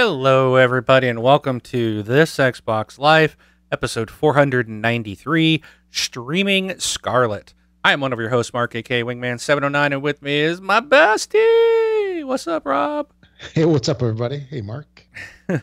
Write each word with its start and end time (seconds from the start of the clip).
Hello, 0.00 0.54
everybody, 0.54 1.08
and 1.08 1.20
welcome 1.20 1.58
to 1.58 2.04
this 2.04 2.36
Xbox 2.36 3.00
Life, 3.00 3.36
episode 3.72 4.12
493, 4.12 5.60
Streaming 5.90 6.78
Scarlet. 6.78 7.52
I 7.82 7.94
am 7.94 8.00
one 8.00 8.12
of 8.12 8.20
your 8.20 8.28
hosts, 8.28 8.52
Mark, 8.52 8.76
aka 8.76 9.02
Wingman709, 9.02 9.86
and 9.86 10.00
with 10.00 10.22
me 10.22 10.38
is 10.38 10.60
my 10.60 10.80
bestie. 10.80 12.24
What's 12.24 12.46
up, 12.46 12.64
Rob? 12.64 13.10
Hey, 13.54 13.64
what's 13.64 13.88
up, 13.88 14.00
everybody? 14.00 14.38
Hey, 14.38 14.60
Mark. 14.60 15.04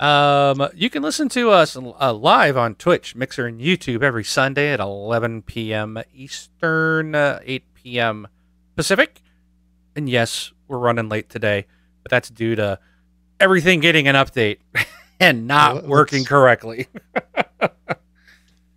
Um, 0.00 0.68
you 0.74 0.90
can 0.90 1.02
listen 1.02 1.28
to 1.28 1.50
us 1.50 1.76
uh, 1.76 2.12
live 2.12 2.56
on 2.56 2.74
Twitch, 2.74 3.14
Mixer, 3.14 3.46
and 3.46 3.60
YouTube 3.60 4.02
every 4.02 4.24
Sunday 4.24 4.72
at 4.72 4.80
11 4.80 5.42
p.m. 5.42 6.02
Eastern, 6.12 7.14
uh, 7.14 7.38
8 7.44 7.74
p.m. 7.74 8.28
Pacific. 8.74 9.22
And 9.94 10.08
yes, 10.08 10.52
we're 10.66 10.78
running 10.78 11.08
late 11.08 11.28
today, 11.28 11.66
but 12.02 12.10
that's 12.10 12.30
due 12.30 12.56
to 12.56 12.80
everything 13.42 13.80
getting 13.80 14.06
an 14.08 14.14
update 14.14 14.58
and 15.20 15.46
not 15.46 15.74
Well, 15.82 15.86
working 15.88 16.24
correctly. 16.24 16.86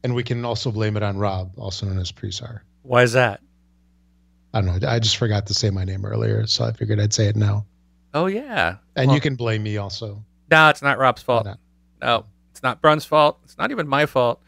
And 0.04 0.14
we 0.14 0.24
can 0.24 0.46
also 0.46 0.72
blame 0.72 0.96
it 0.98 1.04
on 1.04 1.18
Rob, 1.18 1.52
also 1.58 1.86
known 1.88 1.98
as 2.00 2.12
Presar. 2.12 2.60
Why 2.84 3.02
is 3.04 3.14
that? 3.14 3.42
I 4.54 4.62
don't 4.62 4.80
know. 4.82 4.88
I 4.88 5.00
just 5.00 5.18
forgot 5.18 5.48
to 5.48 5.54
say 5.54 5.70
my 5.72 5.84
name 5.84 6.06
earlier, 6.06 6.46
so 6.46 6.64
I 6.64 6.72
figured 6.74 7.00
I'd 7.00 7.14
say 7.14 7.28
it 7.28 7.36
now. 7.36 7.66
Oh, 8.14 8.28
yeah. 8.28 8.78
And 8.96 9.08
Well- 9.08 9.16
you 9.16 9.22
can 9.22 9.36
blame 9.36 9.64
me 9.64 9.78
also. 9.78 10.24
No, 10.52 10.70
it's 10.70 10.84
not 10.84 11.00
Rob's 11.00 11.24
fault. 11.24 11.46
not? 11.46 11.60
No, 12.02 12.26
it's 12.52 12.62
not 12.62 12.82
Brun's 12.82 13.04
fault. 13.06 13.40
It's 13.44 13.58
not 13.58 13.72
even 13.72 13.88
my 13.88 14.06
fault. 14.06 14.42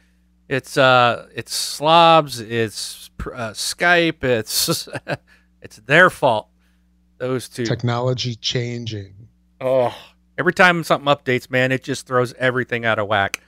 It's 0.48 0.78
uh, 0.78 1.28
it's 1.36 1.54
Slobs. 1.56 2.40
It's 2.40 3.10
uh, 3.26 3.50
Skype. 3.52 4.24
It's 4.24 4.88
it's 5.64 5.78
their 5.78 6.12
fault. 6.12 6.50
Those 7.18 7.50
two. 7.50 7.66
Technology 7.66 8.36
changing. 8.36 9.16
Oh, 9.60 9.96
every 10.38 10.54
time 10.54 10.84
something 10.84 11.08
updates, 11.08 11.50
man, 11.50 11.72
it 11.72 11.84
just 11.84 12.08
throws 12.08 12.34
everything 12.34 12.86
out 12.86 13.00
of 13.00 13.08
whack. 13.08 13.42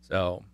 So, 0.00 0.44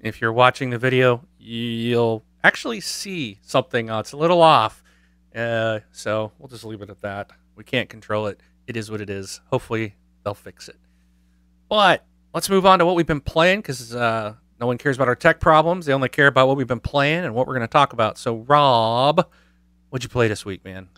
if 0.00 0.20
you're 0.20 0.32
watching 0.32 0.70
the 0.70 0.78
video, 0.78 1.24
you'll 1.38 2.24
actually 2.44 2.80
see 2.80 3.38
something 3.42 3.88
it's 3.88 4.12
a 4.12 4.16
little 4.16 4.42
off. 4.42 4.82
Uh, 5.34 5.80
so 5.92 6.32
we'll 6.38 6.48
just 6.48 6.64
leave 6.64 6.82
it 6.82 6.90
at 6.90 7.00
that. 7.02 7.30
We 7.54 7.64
can't 7.64 7.88
control 7.88 8.26
it. 8.26 8.40
It 8.66 8.76
is 8.76 8.90
what 8.90 9.00
it 9.00 9.10
is. 9.10 9.40
Hopefully, 9.50 9.94
they'll 10.24 10.34
fix 10.34 10.68
it. 10.68 10.76
But 11.68 12.04
let's 12.34 12.48
move 12.48 12.66
on 12.66 12.78
to 12.78 12.86
what 12.86 12.96
we've 12.96 13.06
been 13.06 13.20
playing 13.20 13.60
because 13.60 13.94
uh, 13.94 14.34
no 14.60 14.66
one 14.66 14.78
cares 14.78 14.96
about 14.96 15.08
our 15.08 15.16
tech 15.16 15.40
problems. 15.40 15.86
They 15.86 15.92
only 15.92 16.08
care 16.08 16.26
about 16.26 16.48
what 16.48 16.56
we've 16.56 16.66
been 16.66 16.80
playing 16.80 17.24
and 17.24 17.34
what 17.34 17.46
we're 17.46 17.54
going 17.54 17.66
to 17.66 17.72
talk 17.72 17.92
about. 17.92 18.18
So, 18.18 18.36
Rob, 18.36 19.26
what'd 19.90 20.04
you 20.04 20.08
play 20.08 20.28
this 20.28 20.44
week, 20.44 20.64
man? 20.64 20.88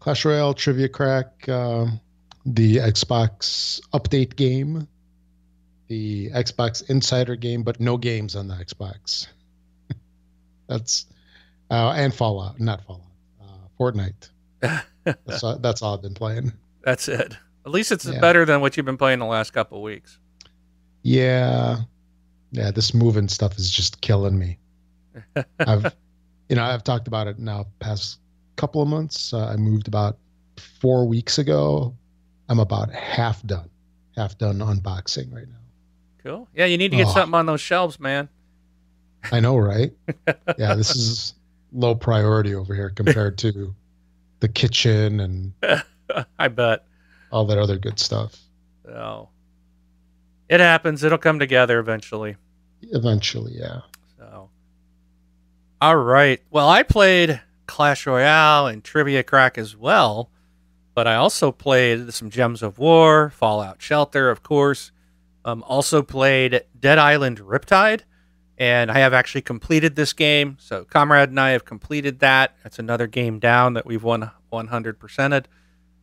Clash 0.00 0.24
Royale, 0.24 0.54
Trivia 0.54 0.88
Crack, 0.88 1.48
um, 1.48 2.00
the 2.46 2.76
Xbox 2.76 3.80
update 3.92 4.36
game, 4.36 4.86
the 5.88 6.30
Xbox 6.30 6.88
Insider 6.90 7.36
game, 7.36 7.62
but 7.62 7.80
no 7.80 7.96
games 7.96 8.34
on 8.36 8.48
the 8.48 8.54
Xbox. 8.54 9.28
that's 10.68 11.06
uh, 11.70 11.92
and 11.96 12.14
Fallout, 12.14 12.60
not 12.60 12.84
Fallout, 12.84 13.02
uh, 13.40 13.44
Fortnite. 13.78 14.28
That's 15.04 15.42
all, 15.42 15.58
that's 15.58 15.82
all 15.82 15.94
I've 15.96 16.02
been 16.02 16.14
playing. 16.14 16.52
That's 16.84 17.08
it. 17.08 17.36
At 17.66 17.72
least 17.72 17.90
it's 17.90 18.04
Yeah. 18.06 18.20
better 18.20 18.44
than 18.44 18.60
what 18.60 18.76
you've 18.76 18.86
been 18.86 18.96
playing 18.96 19.18
the 19.18 19.24
last 19.24 19.52
couple 19.52 19.78
of 19.78 19.82
weeks. 19.82 20.18
Yeah. 21.02 21.78
Yeah, 22.52 22.70
this 22.70 22.94
moving 22.94 23.26
stuff 23.26 23.58
is 23.58 23.68
just 23.68 24.00
killing 24.00 24.38
me. 24.38 24.58
I've 25.58 25.92
you 26.48 26.54
know, 26.54 26.62
I've 26.62 26.84
talked 26.84 27.08
about 27.08 27.26
it 27.26 27.40
now 27.40 27.66
past 27.80 28.20
couple 28.54 28.80
of 28.80 28.86
months. 28.86 29.32
Uh, 29.34 29.46
I 29.46 29.56
moved 29.56 29.88
about 29.88 30.18
4 30.80 31.08
weeks 31.08 31.38
ago. 31.38 31.96
I'm 32.48 32.58
about 32.58 32.90
half 32.92 33.42
done. 33.46 33.70
Half 34.16 34.38
done 34.38 34.58
unboxing 34.58 35.32
right 35.32 35.48
now. 35.48 35.56
Cool. 36.22 36.48
Yeah, 36.54 36.66
you 36.66 36.76
need 36.78 36.90
to 36.90 36.96
get 36.96 37.06
Oh. 37.08 37.12
something 37.12 37.34
on 37.34 37.46
those 37.46 37.60
shelves, 37.60 37.98
man. 37.98 38.28
I 39.30 39.40
know, 39.40 39.56
right? 39.56 39.92
yeah, 40.58 40.74
this 40.74 40.94
is 40.94 41.34
low 41.72 41.94
priority 41.94 42.54
over 42.54 42.74
here 42.74 42.90
compared 42.90 43.38
to 43.38 43.74
the 44.40 44.48
kitchen 44.48 45.20
and 45.20 45.52
I 46.38 46.48
bet. 46.48 46.84
all 47.30 47.44
that 47.46 47.58
other 47.58 47.78
good 47.78 47.98
stuff. 47.98 48.36
Oh, 48.88 49.28
it 50.48 50.60
happens. 50.60 51.02
It'll 51.04 51.18
come 51.18 51.38
together 51.38 51.78
eventually. 51.78 52.36
Eventually, 52.82 53.52
yeah. 53.56 53.80
So 54.18 54.50
all 55.80 55.96
right. 55.96 56.42
Well, 56.50 56.68
I 56.68 56.82
played 56.82 57.40
Clash 57.66 58.06
Royale 58.06 58.66
and 58.66 58.82
Trivia 58.84 59.22
Crack 59.22 59.56
as 59.56 59.76
well, 59.76 60.30
but 60.94 61.06
I 61.06 61.14
also 61.16 61.52
played 61.52 62.12
some 62.12 62.30
Gems 62.30 62.62
of 62.62 62.78
War, 62.78 63.30
Fallout 63.30 63.80
Shelter, 63.80 64.30
of 64.30 64.42
course. 64.42 64.92
Um, 65.44 65.64
also 65.66 66.02
played 66.02 66.62
Dead 66.78 66.98
Island 66.98 67.40
Riptide, 67.40 68.02
and 68.58 68.90
I 68.90 68.98
have 68.98 69.12
actually 69.12 69.42
completed 69.42 69.96
this 69.96 70.12
game. 70.12 70.56
So 70.60 70.84
Comrade 70.84 71.30
and 71.30 71.40
I 71.40 71.50
have 71.50 71.64
completed 71.64 72.20
that. 72.20 72.54
That's 72.62 72.78
another 72.78 73.06
game 73.08 73.38
down 73.40 73.74
that 73.74 73.84
we've 73.86 74.04
won 74.04 74.30
100%ed. 74.52 75.48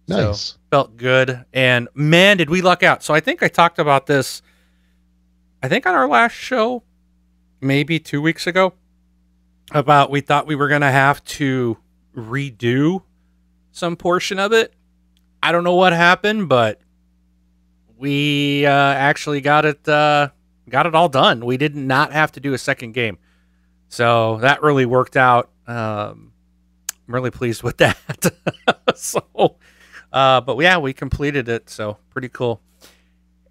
So 0.10 0.28
Nice. 0.30 0.58
felt 0.72 0.98
good. 0.98 1.46
And 1.54 1.88
man, 1.94 2.36
did 2.38 2.50
we 2.50 2.62
luck 2.62 2.82
out. 2.84 3.04
So 3.04 3.14
I 3.14 3.20
think 3.20 3.44
I 3.44 3.48
talked 3.48 3.80
about 3.80 4.08
this, 4.08 4.42
I 5.64 5.68
think 5.70 5.86
on 5.86 5.94
our 5.96 6.08
last 6.08 6.34
show, 6.34 6.84
maybe 7.62 8.00
two 8.00 8.22
weeks 8.22 8.48
ago, 8.48 8.74
about 9.72 10.10
we 10.10 10.20
thought 10.22 10.48
we 10.48 10.56
were 10.56 10.68
going 10.68 10.82
to 10.82 10.92
have 10.92 11.24
to 11.26 11.78
redo 12.16 13.04
some 13.72 13.96
portion 13.96 14.40
of 14.40 14.52
it. 14.52 14.74
I 15.42 15.52
don't 15.52 15.64
know 15.64 15.76
what 15.76 15.94
happened, 15.94 16.50
but 16.50 16.80
we 17.98 18.66
uh, 18.66 18.72
actually 18.72 19.42
got 19.42 19.66
it 19.66 19.88
uh, 19.88 20.30
got 20.70 20.86
it 20.86 20.96
all 20.96 21.10
done. 21.10 21.46
We 21.46 21.58
did 21.58 21.76
not 21.76 22.12
have 22.12 22.32
to 22.34 22.40
do 22.40 22.54
a 22.54 22.58
second 22.58 22.94
game, 22.94 23.18
so 23.88 24.38
that 24.38 24.62
really 24.62 24.86
worked 24.86 25.18
out. 25.18 25.50
Um, 25.68 26.34
I'm 27.08 27.16
really 27.16 27.32
pleased 27.32 27.64
with 27.64 27.78
that. 27.80 27.98
so, 28.96 29.56
uh, 30.14 30.42
but 30.42 30.58
yeah, 30.60 30.78
we 30.78 30.94
completed 30.94 31.50
it, 31.50 31.70
so 31.70 31.98
pretty 32.10 32.30
cool. 32.30 32.62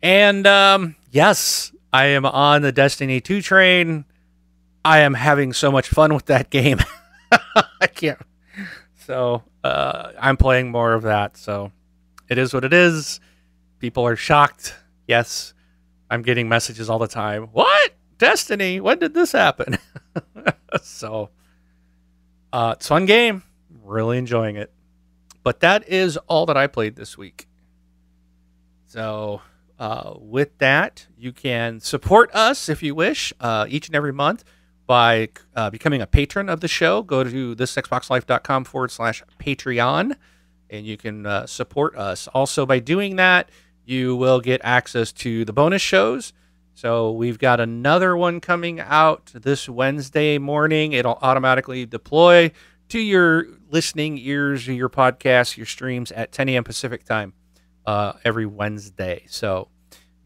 And 0.03 0.47
um, 0.47 0.97
yes, 1.11 1.73
I 1.93 2.07
am 2.07 2.25
on 2.25 2.63
the 2.63 2.73
Destiny 2.73 3.21
2 3.21 3.43
train. 3.43 4.05
I 4.85 5.01
am 5.01 5.15
having 5.15 5.53
so 5.53 5.73
much 5.73 5.89
fun 5.89 6.15
with 6.15 6.27
that 6.27 6.51
game. 6.51 6.79
I 7.81 7.87
can't. 7.87 8.21
So 9.07 9.43
uh, 9.65 10.13
I'm 10.21 10.37
playing 10.37 10.71
more 10.71 10.93
of 10.93 11.03
that. 11.03 11.37
So 11.37 11.73
it 12.29 12.39
is 12.39 12.53
what 12.53 12.65
it 12.65 12.73
is. 12.73 13.21
People 13.79 14.07
are 14.07 14.17
shocked. 14.17 14.75
Yes, 15.07 15.55
I'm 16.11 16.23
getting 16.23 16.49
messages 16.49 16.91
all 16.91 16.99
the 16.99 17.09
time. 17.09 17.45
What 17.53 17.93
Destiny? 18.19 18.81
When 18.81 18.99
did 18.99 19.15
this 19.15 19.33
happen? 19.33 19.79
so 20.83 21.31
uh, 22.53 22.75
it's 22.77 22.89
fun 22.89 23.07
game. 23.07 23.45
Really 23.85 24.19
enjoying 24.19 24.57
it. 24.57 24.73
But 25.43 25.61
that 25.61 25.89
is 25.89 26.17
all 26.27 26.45
that 26.47 26.57
I 26.57 26.67
played 26.67 26.97
this 26.97 27.17
week. 27.17 27.47
So 28.87 29.41
uh, 29.79 30.15
with 30.19 30.59
that, 30.59 31.07
you 31.17 31.33
can 31.33 31.81
support 31.81 32.35
us 32.35 32.69
if 32.69 32.83
you 32.83 32.95
wish 32.95 33.33
uh, 33.41 33.67
each 33.69 33.87
and 33.87 33.95
every 33.95 34.13
month 34.13 34.45
by 34.87 35.29
uh, 35.55 35.71
becoming 35.71 36.03
a 36.03 36.07
patron 36.07 36.49
of 36.49 36.61
the 36.61 36.69
show. 36.69 37.03
Go 37.03 37.23
to 37.23 37.55
thisxboxlife.com 37.55 38.65
forward 38.65 38.91
slash 38.91 39.23
Patreon 39.39 40.17
and 40.71 40.87
you 40.87 40.97
can 40.97 41.27
uh, 41.27 41.47
support 41.47 41.97
us. 41.97 42.29
Also, 42.29 42.67
by 42.67 42.79
doing 42.79 43.17
that, 43.17 43.51
you 43.85 44.17
will 44.17 44.41
get 44.41 44.61
access 44.65 45.13
to 45.13 45.45
the 45.45 45.53
bonus 45.53 45.83
shows. 45.83 46.33
So 46.75 47.11
we've 47.11 47.39
got 47.39 47.59
another 47.59 48.17
one 48.17 48.41
coming 48.41 48.79
out 48.79 49.33
this 49.35 49.69
Wednesday 49.69 50.39
morning. 50.39 50.93
It'll 50.93 51.19
automatically 51.23 51.87
deploy 51.87 52.53
to 52.91 52.99
your 52.99 53.47
listening 53.71 54.19
ears, 54.19 54.67
your 54.67 54.89
podcasts, 54.89 55.57
your 55.57 55.67
streams 55.67 56.13
at 56.13 56.33
10 56.33 56.49
a.m. 56.51 56.65
Pacific 56.65 57.05
time 57.05 57.33
uh, 57.87 58.13
every 58.25 58.47
Wednesday. 58.47 59.25
So 59.29 59.69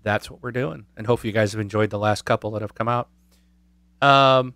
that's 0.03 0.31
what 0.31 0.43
we're 0.43 0.53
doing. 0.53 0.87
And 0.97 1.07
hopefully 1.07 1.31
you 1.31 1.35
guys 1.35 1.53
have 1.53 1.61
enjoyed 1.61 1.91
the 1.91 1.99
last 1.99 2.25
couple 2.25 2.51
that 2.53 2.63
have 2.63 2.75
come 2.75 2.89
out. 2.89 3.09
Um, 4.01 4.55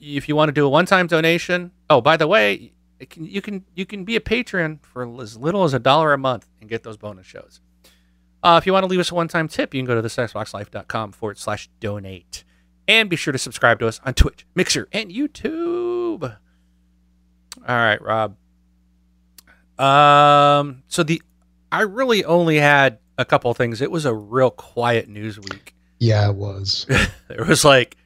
if 0.00 0.28
you 0.28 0.34
want 0.34 0.48
to 0.48 0.52
do 0.52 0.66
a 0.66 0.68
one-time 0.68 1.06
donation, 1.06 1.70
oh, 1.88 2.00
by 2.00 2.16
the 2.16 2.26
way, 2.26 2.71
it 3.02 3.10
can, 3.10 3.24
you 3.24 3.42
can 3.42 3.64
you 3.74 3.84
can 3.84 4.04
be 4.04 4.14
a 4.14 4.20
patron 4.20 4.78
for 4.80 5.02
as 5.20 5.36
little 5.36 5.64
as 5.64 5.74
a 5.74 5.80
dollar 5.80 6.12
a 6.12 6.18
month 6.18 6.46
and 6.60 6.70
get 6.70 6.84
those 6.84 6.96
bonus 6.96 7.26
shows. 7.26 7.60
Uh, 8.44 8.60
if 8.62 8.66
you 8.66 8.72
want 8.72 8.84
to 8.84 8.88
leave 8.88 9.00
us 9.00 9.10
a 9.10 9.14
one-time 9.14 9.48
tip, 9.48 9.74
you 9.74 9.80
can 9.80 9.86
go 9.86 10.00
to 10.00 10.06
thisxboxlife.com 10.06 11.12
forward 11.12 11.36
slash 11.36 11.68
donate. 11.80 12.44
And 12.86 13.10
be 13.10 13.16
sure 13.16 13.32
to 13.32 13.38
subscribe 13.38 13.80
to 13.80 13.88
us 13.88 14.00
on 14.04 14.14
Twitch, 14.14 14.46
Mixer, 14.54 14.88
and 14.92 15.10
YouTube. 15.10 16.22
All 16.24 17.76
right, 17.76 18.00
Rob. 18.00 18.36
Um, 19.78 20.84
so 20.86 21.02
the 21.02 21.20
I 21.72 21.82
really 21.82 22.24
only 22.24 22.58
had 22.58 22.98
a 23.18 23.24
couple 23.24 23.52
things. 23.54 23.80
It 23.80 23.90
was 23.90 24.04
a 24.04 24.14
real 24.14 24.50
quiet 24.50 25.08
news 25.08 25.40
week. 25.40 25.74
Yeah, 25.98 26.28
it 26.30 26.36
was. 26.36 26.86
it 27.30 27.48
was 27.48 27.64
like 27.64 27.96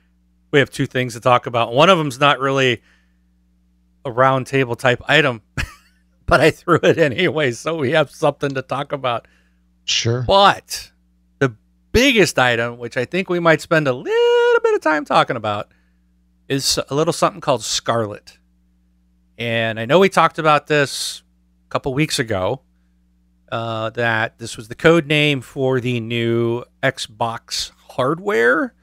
we 0.53 0.59
have 0.59 0.71
two 0.71 0.87
things 0.87 1.13
to 1.13 1.21
talk 1.21 1.47
about. 1.47 1.75
One 1.75 1.91
of 1.91 1.99
them's 1.99 2.19
not 2.19 2.41
really 2.41 2.83
a 4.07 4.11
round 4.11 4.47
table 4.47 4.77
type 4.77 5.03
item, 5.07 5.43
but 6.27 6.41
I 6.41 6.51
threw 6.51 6.79
it 6.83 6.97
anyway, 6.97 7.53
so 7.53 7.77
we 7.77 7.91
have 7.91 8.11
something 8.11 8.55
to 8.55 8.63
talk 8.63 8.93
about. 8.93 9.27
Sure. 9.85 10.25
But 10.27 10.93
the 11.41 11.55
biggest 11.93 12.39
item, 12.39 12.79
which 12.79 12.97
I 12.97 13.05
think 13.05 13.29
we 13.29 13.41
might 13.41 13.61
spend 13.61 13.89
a 13.89 13.93
little 13.93 14.61
bit 14.63 14.75
of 14.75 14.81
time 14.81 15.05
talking 15.05 15.37
about, 15.37 15.71
is 16.49 16.79
a 16.89 16.95
little 16.95 17.13
something 17.13 17.41
called 17.41 17.65
Scarlet. 17.65 18.39
And 19.37 19.79
I 19.79 19.85
know 19.85 19.99
we 19.99 20.09
talked 20.09 20.39
about 20.39 20.69
this 20.69 21.23
a 21.67 21.71
couple 21.71 21.93
weeks 21.93 22.19
ago. 22.19 22.63
Uh, 23.51 23.91
that 23.91 24.39
this 24.39 24.57
was 24.57 24.67
the 24.67 24.75
code 24.75 25.07
name 25.07 25.41
for 25.41 25.81
the 25.81 26.01
new 26.01 26.65
Xbox 26.83 27.71
hardware 27.91 28.75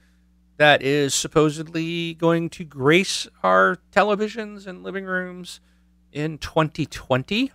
that 0.58 0.82
is 0.82 1.14
supposedly 1.14 2.14
going 2.14 2.50
to 2.52 2.64
grace 2.64 3.28
our 3.44 3.78
televisions 3.92 4.68
and 4.68 4.84
living 4.84 5.06
rooms 5.06 5.60
in 6.12 6.38
2020. 6.38 7.52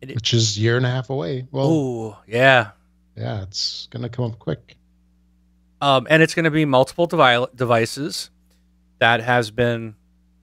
Which 0.00 0.34
is 0.34 0.56
a 0.56 0.60
year 0.60 0.76
and 0.76 0.86
a 0.86 0.90
half 0.90 1.10
away. 1.10 1.46
Well, 1.50 1.66
oh 1.66 2.18
yeah, 2.26 2.70
yeah, 3.16 3.42
it's 3.42 3.88
gonna 3.90 4.08
come 4.08 4.26
up 4.26 4.38
quick. 4.38 4.76
Um, 5.80 6.06
and 6.08 6.22
it's 6.22 6.34
going 6.34 6.44
to 6.44 6.50
be 6.50 6.64
multiple 6.64 7.06
devi- 7.06 7.52
devices. 7.54 8.30
That 8.98 9.20
has 9.20 9.50
been 9.50 9.94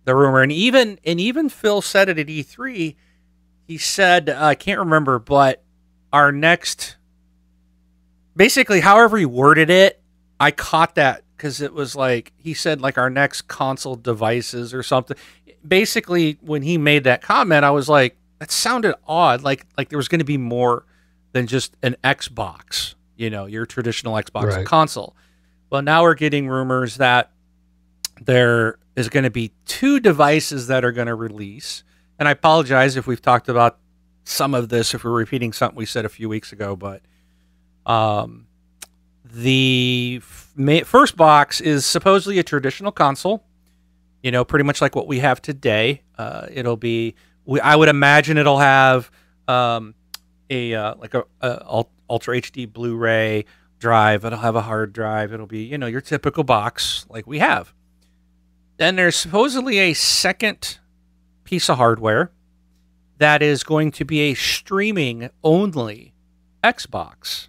the 0.06 0.16
rumor, 0.16 0.42
and 0.42 0.52
even 0.52 1.00
and 1.04 1.20
even 1.20 1.50
Phil 1.50 1.82
said 1.82 2.08
it 2.08 2.20
at 2.20 2.28
E3. 2.28 2.96
He 3.66 3.78
said, 3.78 4.30
uh, 4.30 4.38
I 4.40 4.56
can't 4.56 4.80
remember, 4.80 5.18
but 5.18 5.64
our 6.12 6.32
next, 6.32 6.98
basically, 8.36 8.82
however 8.82 9.18
he 9.18 9.26
worded 9.26 9.70
it, 9.72 10.03
I 10.44 10.52
caught 10.52 10.96
that 10.96 11.24
because 11.38 11.62
it 11.62 11.74
was 11.74 11.96
like 11.96 12.34
he 12.36 12.54
said, 12.54 12.82
like 12.82 12.98
our 12.98 13.10
next 13.10 13.44
console 13.44 13.96
devices 13.96 14.74
or 14.74 14.84
something. 14.84 15.16
Basically, 15.66 16.38
when 16.42 16.62
he 16.64 16.78
made 16.78 17.06
that 17.06 17.22
comment, 17.22 17.64
I 17.64 17.72
was 17.72 17.88
like, 17.88 18.18
that 18.40 18.52
sounded 18.52 18.96
odd. 19.08 19.42
Like 19.42 19.66
like 19.78 19.88
there 19.88 19.96
was 19.98 20.10
going 20.10 20.20
to 20.20 20.26
be 20.26 20.38
more 20.38 20.86
than 21.32 21.48
just 21.48 21.78
an 21.82 21.96
Xbox, 22.04 22.96
you 23.16 23.30
know, 23.30 23.46
your 23.46 23.66
traditional 23.66 24.16
Xbox 24.16 24.48
Right. 24.48 24.66
console. 24.66 25.16
Well, 25.70 25.82
now 25.82 26.04
we're 26.04 26.14
getting 26.14 26.50
rumors 26.50 26.98
that 26.98 27.32
there 28.22 28.80
is 28.98 29.08
going 29.08 29.24
to 29.24 29.32
be 29.32 29.54
two 29.66 30.02
devices 30.02 30.68
that 30.68 30.84
are 30.84 30.92
going 30.92 31.08
to 31.08 31.16
release. 31.16 31.86
And 32.20 32.28
I 32.28 32.32
apologize 32.32 32.98
if 32.98 33.08
we've 33.08 33.22
talked 33.22 33.48
about 33.48 33.78
some 34.26 34.54
of 34.54 34.68
this, 34.68 34.94
if 34.94 35.06
we're 35.06 35.12
repeating 35.12 35.54
something 35.54 35.78
we 35.78 35.86
said 35.86 36.04
a 36.04 36.10
few 36.10 36.28
weeks 36.28 36.52
ago, 36.52 36.76
but 36.76 37.02
um, 37.86 38.46
the 39.34 40.20
first 40.20 41.18
box 41.18 41.60
is 41.60 41.86
supposedly 41.86 42.38
a 42.40 42.44
traditional 42.44 42.92
console, 42.92 43.44
you 44.22 44.32
know, 44.32 44.46
pretty 44.46 44.64
much 44.64 44.82
like 44.82 44.96
what 44.96 45.08
we 45.08 45.20
have 45.20 45.42
today. 45.42 46.04
Uh, 46.18 46.48
it'll 46.52 46.78
be, 46.78 47.16
we, 47.46 47.60
I 47.60 47.76
would 47.76 47.90
imagine 47.90 48.38
it'll 48.38 48.60
have 48.60 49.10
um, 49.48 49.96
a 50.50 50.76
uh, 50.76 50.96
like 50.96 51.16
a, 51.16 51.24
a 51.42 51.84
Ultra 52.10 52.40
HD 52.42 52.72
Blu-ray 52.72 53.46
drive. 53.80 54.24
It'll 54.24 54.40
have 54.40 54.56
a 54.56 54.62
hard 54.62 54.94
drive. 54.94 55.34
It'll 55.34 55.48
be, 55.48 55.64
you 55.64 55.78
know, 55.78 55.88
your 55.88 56.02
typical 56.02 56.44
box 56.44 57.06
like 57.10 57.26
we 57.26 57.40
have. 57.40 57.74
Then 58.78 58.96
there's 58.96 59.16
supposedly 59.16 59.80
a 59.80 59.94
second 59.94 60.78
piece 61.44 61.70
of 61.70 61.78
hardware 61.78 62.32
that 63.18 63.42
is 63.42 63.64
going 63.64 63.92
to 63.92 64.06
be 64.06 64.22
a 64.22 64.34
streaming 64.36 65.30
only 65.44 66.14
Xbox. 66.64 67.48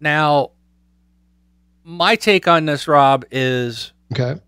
Now, 0.00 0.50
my 1.84 2.16
take 2.16 2.48
on 2.48 2.66
this, 2.66 2.88
Rob, 2.88 3.24
is 3.30 3.92
Okay. 4.12 4.40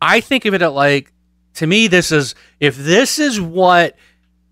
I 0.00 0.20
think 0.20 0.44
of 0.44 0.54
it 0.54 0.62
at 0.62 0.72
like 0.72 1.12
to 1.54 1.66
me 1.66 1.86
this 1.88 2.12
is 2.12 2.34
if 2.60 2.76
this 2.76 3.18
is 3.18 3.40
what 3.40 3.96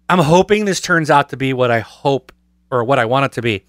I'm 0.08 0.18
hoping 0.18 0.64
this 0.64 0.80
turns 0.80 1.10
out 1.10 1.28
to 1.30 1.36
be 1.36 1.52
what 1.52 1.70
I 1.70 1.80
hope 1.80 2.32
or 2.70 2.82
what 2.84 2.98
I 2.98 3.04
want 3.04 3.26
it 3.26 3.32
to 3.32 3.42
be. 3.42 3.64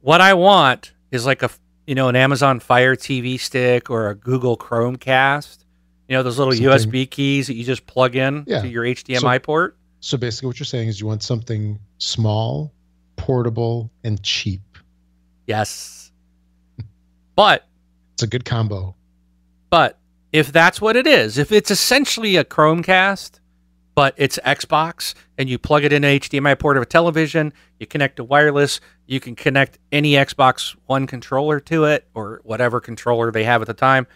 What 0.00 0.20
I 0.20 0.34
want 0.34 0.92
is 1.10 1.24
like 1.26 1.42
a 1.42 1.50
you 1.86 1.94
know 1.94 2.08
an 2.08 2.16
Amazon 2.16 2.60
Fire 2.60 2.94
TV 2.94 3.38
stick 3.40 3.90
or 3.90 4.10
a 4.10 4.14
Google 4.14 4.56
Chromecast. 4.56 5.58
You 6.08 6.16
know 6.16 6.22
those 6.22 6.38
little 6.38 6.52
Something- 6.52 6.92
USB 6.92 7.10
keys 7.10 7.46
that 7.46 7.54
you 7.54 7.64
just 7.64 7.86
plug 7.86 8.14
in 8.16 8.44
Yeah. 8.46 8.60
to 8.62 8.68
your 8.68 8.84
HDMI 8.84 9.38
port. 9.42 9.76
So 10.00 10.18
basically, 10.18 10.48
what 10.48 10.58
you're 10.60 10.66
saying 10.66 10.88
is 10.88 11.00
you 11.00 11.06
want 11.06 11.22
something 11.22 11.78
small, 11.96 12.72
portable, 13.16 13.90
and 14.04 14.22
cheap. 14.22 14.60
Yes. 15.46 16.12
But 17.36 17.66
It's 18.14 18.22
a 18.22 18.26
good 18.26 18.44
combo. 18.44 18.94
But 19.70 19.98
if 20.32 20.52
that's 20.52 20.80
what 20.80 20.96
it 20.96 21.06
is, 21.06 21.38
if 21.38 21.52
it's 21.52 21.70
essentially 21.70 22.36
a 22.36 22.44
Chromecast, 22.44 23.40
but 23.94 24.14
it's 24.16 24.38
Xbox, 24.44 25.14
and 25.38 25.48
you 25.48 25.58
plug 25.58 25.84
it 25.84 25.92
in 25.92 26.02
an 26.04 26.18
HDMI 26.18 26.58
port 26.58 26.76
of 26.76 26.82
a 26.82 26.86
television, 26.86 27.52
you 27.78 27.86
connect 27.86 28.16
to 28.16 28.24
wireless, 28.24 28.80
you 29.06 29.20
can 29.20 29.36
connect 29.36 29.78
any 29.92 30.12
Xbox 30.12 30.74
One 30.86 31.06
controller 31.06 31.60
to 31.60 31.84
it 31.84 32.08
or 32.14 32.40
whatever 32.44 32.80
controller 32.80 33.30
they 33.30 33.44
have 33.44 33.60
at 33.60 33.66
the 33.66 33.74
time. 33.74 34.06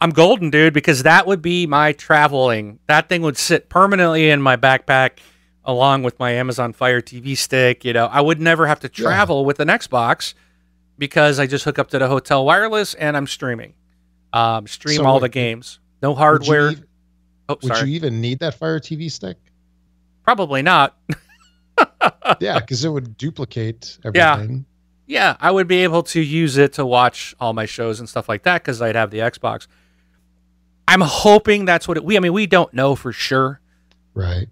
I'm 0.00 0.10
golden, 0.10 0.50
dude, 0.50 0.72
because 0.72 1.02
that 1.02 1.26
would 1.26 1.42
be 1.42 1.66
my 1.66 1.92
traveling. 1.92 2.78
That 2.86 3.08
thing 3.08 3.22
would 3.22 3.36
sit 3.36 3.68
permanently 3.68 4.30
in 4.30 4.40
my 4.40 4.56
backpack 4.56 5.18
along 5.64 6.02
with 6.02 6.18
my 6.18 6.30
Amazon 6.32 6.72
Fire 6.72 7.00
TV 7.00 7.36
stick. 7.36 7.84
You 7.84 7.92
know, 7.92 8.06
I 8.06 8.20
would 8.20 8.40
never 8.40 8.66
have 8.66 8.80
to 8.80 8.88
Yeah. 8.94 9.04
travel 9.04 9.44
with 9.44 9.60
an 9.60 9.68
Xbox 9.68 10.34
because 10.98 11.38
I 11.38 11.46
just 11.46 11.64
hook 11.64 11.78
up 11.78 11.88
to 11.90 11.98
the 11.98 12.08
hotel 12.08 12.44
wireless 12.44 12.94
and 12.94 13.16
I'm 13.16 13.26
streaming. 13.26 13.74
Um, 14.32 14.66
stream 14.66 14.96
So 14.96 15.04
all 15.06 15.20
the 15.20 15.28
games. 15.28 15.78
No 16.02 16.10
Would 16.10 16.14
you 16.14 16.18
hardware. 16.18 16.72
oh, 17.48 17.56
Would, 17.62 17.80
you 17.82 17.86
even 17.94 18.20
need 18.20 18.40
that 18.40 18.54
Fire 18.54 18.78
TV 18.80 19.10
stick? 19.10 19.36
Probably 20.24 20.62
not. 20.62 20.96
Yeah, 22.40 22.60
because 22.60 22.84
it 22.84 22.88
would 22.88 23.16
duplicate 23.16 23.98
Yeah. 24.14 24.34
everything. 24.34 24.64
yeah, 25.06 25.36
I 25.40 25.50
would 25.50 25.66
be 25.66 25.78
able 25.82 26.02
to 26.04 26.20
use 26.20 26.56
it 26.56 26.72
to 26.74 26.86
watch 26.86 27.34
all 27.40 27.52
my 27.52 27.66
shows 27.66 27.98
and 28.00 28.08
stuff 28.08 28.28
like 28.28 28.44
that 28.44 28.62
because 28.62 28.80
I'd 28.80 28.94
have 28.94 29.10
the 29.10 29.18
Xbox. 29.18 29.66
I'm 30.86 31.00
hoping 31.00 31.64
that's 31.64 31.88
what 31.88 31.96
it, 31.96 32.04
we. 32.04 32.16
I 32.16 32.20
mean, 32.20 32.32
we 32.32 32.46
don't 32.46 32.72
know 32.74 32.94
for 32.94 33.12
sure, 33.12 33.60
Right. 34.14 34.48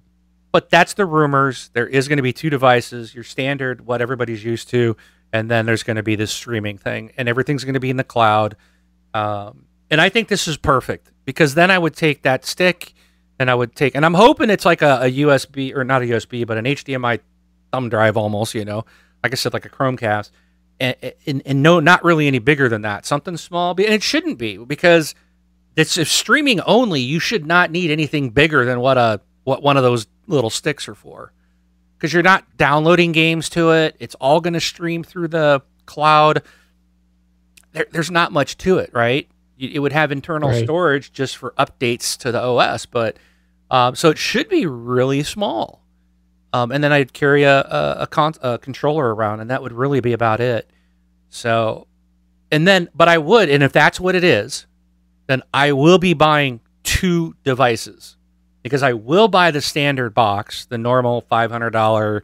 But 0.52 0.68
that's 0.70 0.94
the 0.94 1.06
rumors. 1.06 1.70
There 1.72 1.86
is 1.86 2.08
going 2.08 2.18
to 2.18 2.22
be 2.22 2.32
two 2.32 2.50
devices, 2.50 3.14
your 3.14 3.24
standard, 3.24 3.86
what 3.86 4.00
everybody's 4.02 4.44
used 4.44 4.68
to, 4.68 4.96
and 5.32 5.50
then 5.50 5.66
there's 5.66 5.82
going 5.82 5.96
to 5.96 6.02
be 6.02 6.14
this 6.14 6.30
streaming 6.30 6.78
thing, 6.78 7.12
and 7.16 7.28
everything's 7.28 7.64
going 7.64 7.74
to 7.74 7.80
be 7.80 7.90
in 7.90 7.96
the 7.96 8.04
cloud. 8.04 8.56
Um, 9.14 9.64
and 9.90 10.00
I 10.00 10.10
think 10.10 10.28
this 10.28 10.46
is 10.46 10.56
perfect 10.56 11.10
because 11.24 11.54
then 11.54 11.70
I 11.70 11.78
would 11.78 11.96
take 11.96 12.22
that 12.22 12.44
stick 12.44 12.92
and 13.38 13.50
I 13.50 13.54
would 13.54 13.74
take, 13.74 13.94
and 13.94 14.04
I'm 14.04 14.14
hoping 14.14 14.50
it's 14.50 14.64
like 14.64 14.82
a, 14.82 15.00
a 15.02 15.10
USB 15.10 15.74
or 15.74 15.84
not 15.84 16.02
a 16.02 16.04
USB, 16.04 16.46
but 16.46 16.58
an 16.58 16.66
HDMI 16.66 17.20
thumb 17.72 17.88
drive 17.88 18.16
almost, 18.16 18.54
you 18.54 18.64
know, 18.64 18.84
like 19.22 19.32
I 19.32 19.36
said, 19.36 19.52
like 19.52 19.64
a 19.64 19.70
Chromecast, 19.70 20.30
and, 20.78 20.96
and, 21.26 21.42
and 21.44 21.62
no, 21.62 21.80
not 21.80 22.04
really 22.04 22.26
any 22.26 22.38
bigger 22.38 22.68
than 22.68 22.82
that, 22.82 23.06
something 23.06 23.36
small, 23.36 23.70
and 23.70 23.80
it 23.80 24.02
shouldn't 24.02 24.38
be 24.38 24.58
because 24.58 25.14
it's 25.76 25.96
if 25.96 26.08
streaming 26.10 26.60
only. 26.60 27.00
You 27.00 27.18
should 27.18 27.46
not 27.46 27.70
need 27.70 27.90
anything 27.90 28.30
bigger 28.30 28.64
than 28.64 28.80
what 28.80 28.98
a 28.98 29.20
what 29.44 29.62
one 29.62 29.76
of 29.76 29.82
those 29.82 30.06
little 30.26 30.50
sticks 30.50 30.88
are 30.88 30.94
for, 30.94 31.32
because 31.98 32.12
you're 32.12 32.22
not 32.22 32.56
downloading 32.56 33.12
games 33.12 33.48
to 33.50 33.70
it. 33.72 33.96
It's 33.98 34.14
all 34.16 34.40
going 34.40 34.54
to 34.54 34.60
stream 34.60 35.02
through 35.02 35.28
the 35.28 35.62
cloud. 35.86 36.42
There, 37.72 37.86
there's 37.90 38.10
not 38.10 38.32
much 38.32 38.56
to 38.58 38.78
it, 38.78 38.90
right? 38.92 39.28
It 39.58 39.78
would 39.78 39.92
have 39.92 40.12
internal 40.12 40.50
Right. 40.50 40.64
storage 40.64 41.12
just 41.12 41.36
for 41.36 41.52
updates 41.58 42.16
to 42.18 42.32
the 42.32 42.40
OS, 42.42 42.86
but 42.86 43.16
um, 43.70 43.94
so 43.94 44.10
it 44.10 44.18
should 44.18 44.48
be 44.48 44.66
really 44.66 45.22
small. 45.22 45.80
Um, 46.52 46.70
and 46.70 46.84
then 46.84 46.92
I'd 46.92 47.12
carry 47.14 47.44
a 47.44 47.60
a, 47.60 47.96
a, 48.00 48.06
con- 48.06 48.34
a 48.42 48.58
controller 48.58 49.14
around, 49.14 49.40
and 49.40 49.48
that 49.50 49.62
would 49.62 49.72
really 49.72 50.00
be 50.00 50.12
about 50.12 50.40
it. 50.40 50.68
So, 51.30 51.86
and 52.50 52.66
then, 52.68 52.90
but 52.94 53.08
I 53.08 53.16
would, 53.18 53.48
and 53.48 53.62
if 53.62 53.72
that's 53.72 53.98
what 53.98 54.14
it 54.14 54.22
is, 54.24 54.66
then 55.28 55.42
I 55.54 55.72
will 55.72 55.96
be 55.98 56.12
buying 56.12 56.60
two 56.82 57.34
devices 57.44 58.16
because 58.62 58.82
I 58.82 58.92
will 58.92 59.28
buy 59.28 59.50
the 59.50 59.60
standard 59.60 60.14
box, 60.14 60.66
the 60.66 60.78
normal 60.78 61.22
five 61.22 61.50
hundred 61.50 61.70
dollar, 61.70 62.22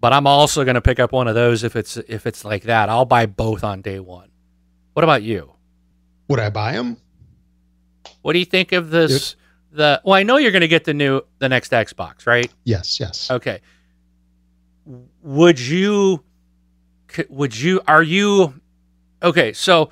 but 0.00 0.12
I'm 0.12 0.26
also 0.26 0.64
going 0.64 0.74
to 0.74 0.80
pick 0.80 1.00
up 1.00 1.12
one 1.12 1.28
of 1.28 1.34
those 1.34 1.64
if 1.64 1.76
it's 1.76 1.96
if 1.96 2.26
it's 2.26 2.44
like 2.44 2.64
that. 2.64 2.88
I'll 2.88 3.04
buy 3.04 3.26
both 3.26 3.64
on 3.64 3.82
day 3.82 3.98
one. 4.00 4.30
What 4.94 5.04
about 5.04 5.22
you? 5.22 5.52
Would 6.28 6.40
I 6.40 6.50
buy 6.50 6.72
them? 6.72 6.96
What 8.22 8.34
do 8.34 8.38
you 8.38 8.44
think 8.44 8.72
of 8.72 8.90
this? 8.90 9.36
The 9.72 10.00
well, 10.04 10.14
I 10.14 10.22
know 10.22 10.36
you're 10.36 10.52
going 10.52 10.60
to 10.62 10.68
get 10.68 10.84
the 10.84 10.94
new 10.94 11.22
the 11.38 11.48
next 11.48 11.72
Xbox, 11.72 12.26
right? 12.26 12.52
Yes. 12.64 13.00
Yes. 13.00 13.30
Okay. 13.30 13.60
Would 15.22 15.58
you? 15.60 16.22
Would 17.28 17.58
you? 17.58 17.80
Are 17.86 18.02
you? 18.02 18.54
Okay. 19.22 19.52
So, 19.52 19.90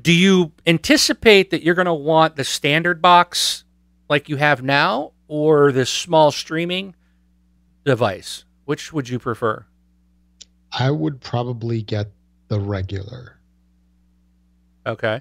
do 0.00 0.12
you 0.12 0.52
anticipate 0.66 1.50
that 1.50 1.62
you're 1.62 1.74
going 1.74 1.86
to 1.86 1.94
want 1.94 2.36
the 2.36 2.44
standard 2.44 3.02
box 3.02 3.64
like 4.08 4.28
you 4.28 4.36
have 4.36 4.62
now, 4.62 5.12
or 5.28 5.72
this 5.72 5.90
small 5.90 6.30
streaming 6.30 6.94
device? 7.84 8.44
Which 8.64 8.92
would 8.92 9.08
you 9.08 9.18
prefer? 9.18 9.64
I 10.72 10.90
would 10.90 11.20
probably 11.20 11.82
get 11.82 12.10
the 12.48 12.60
regular, 12.60 13.38
Okay. 14.86 15.20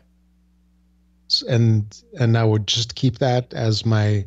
And 1.50 2.02
and 2.20 2.38
I 2.38 2.44
would 2.46 2.68
just 2.68 2.96
keep 2.96 3.18
that 3.20 3.54
as 3.54 3.86
my 3.86 4.26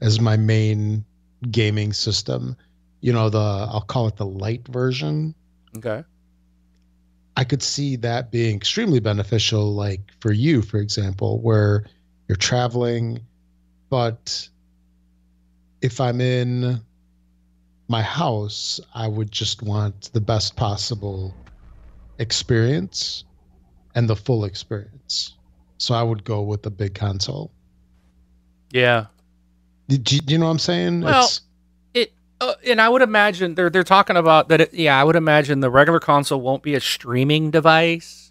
as 0.00 0.20
my 0.20 0.36
main 0.36 1.04
gaming 1.50 1.92
system. 1.92 2.56
you 3.00 3.12
know, 3.12 3.30
the 3.30 3.38
I'll 3.38 3.82
call 3.82 4.08
it 4.08 4.16
the 4.16 4.26
light 4.26 4.66
version. 4.66 5.34
Okay. 5.76 6.02
I 7.36 7.44
could 7.44 7.62
see 7.62 7.94
that 7.96 8.32
being 8.32 8.56
extremely 8.56 8.98
beneficial, 8.98 9.72
like 9.74 10.00
for 10.20 10.32
you, 10.32 10.62
for 10.62 10.78
example, 10.78 11.40
where 11.40 11.84
you're 12.26 12.34
traveling, 12.36 13.20
but 13.90 14.48
if 15.80 16.00
I'm 16.00 16.20
in 16.20 16.80
my 17.88 18.02
house, 18.02 18.80
I 18.94 19.06
would 19.08 19.30
just 19.32 19.62
want 19.62 20.12
the 20.12 20.20
best 20.20 20.56
possible 20.56 21.34
experience 22.18 23.24
and 23.94 24.08
the 24.08 24.16
full 24.16 24.44
experience. 24.44 25.34
So 25.78 25.94
I 25.94 26.02
would 26.02 26.24
go 26.24 26.42
with 26.42 26.62
the 26.62 26.70
big 26.70 26.94
console. 26.94 27.50
Yeah. 28.70 29.06
Do 29.88 29.94
you, 29.96 30.20
do 30.20 30.32
you 30.32 30.38
know 30.38 30.46
what 30.46 30.52
I'm 30.52 30.58
saying? 30.58 31.00
Well, 31.00 31.24
It's- 31.24 31.40
it 31.94 32.12
uh, 32.40 32.54
and 32.66 32.80
I 32.80 32.88
would 32.88 33.00
imagine 33.02 33.54
they're 33.54 33.70
they're 33.70 33.82
talking 33.84 34.16
about 34.16 34.48
that. 34.50 34.60
It, 34.60 34.74
yeah, 34.74 35.00
I 35.00 35.04
would 35.04 35.16
imagine 35.16 35.60
the 35.60 35.70
regular 35.70 35.98
console 36.00 36.40
won't 36.40 36.62
be 36.62 36.74
a 36.74 36.80
streaming 36.80 37.50
device. 37.50 38.30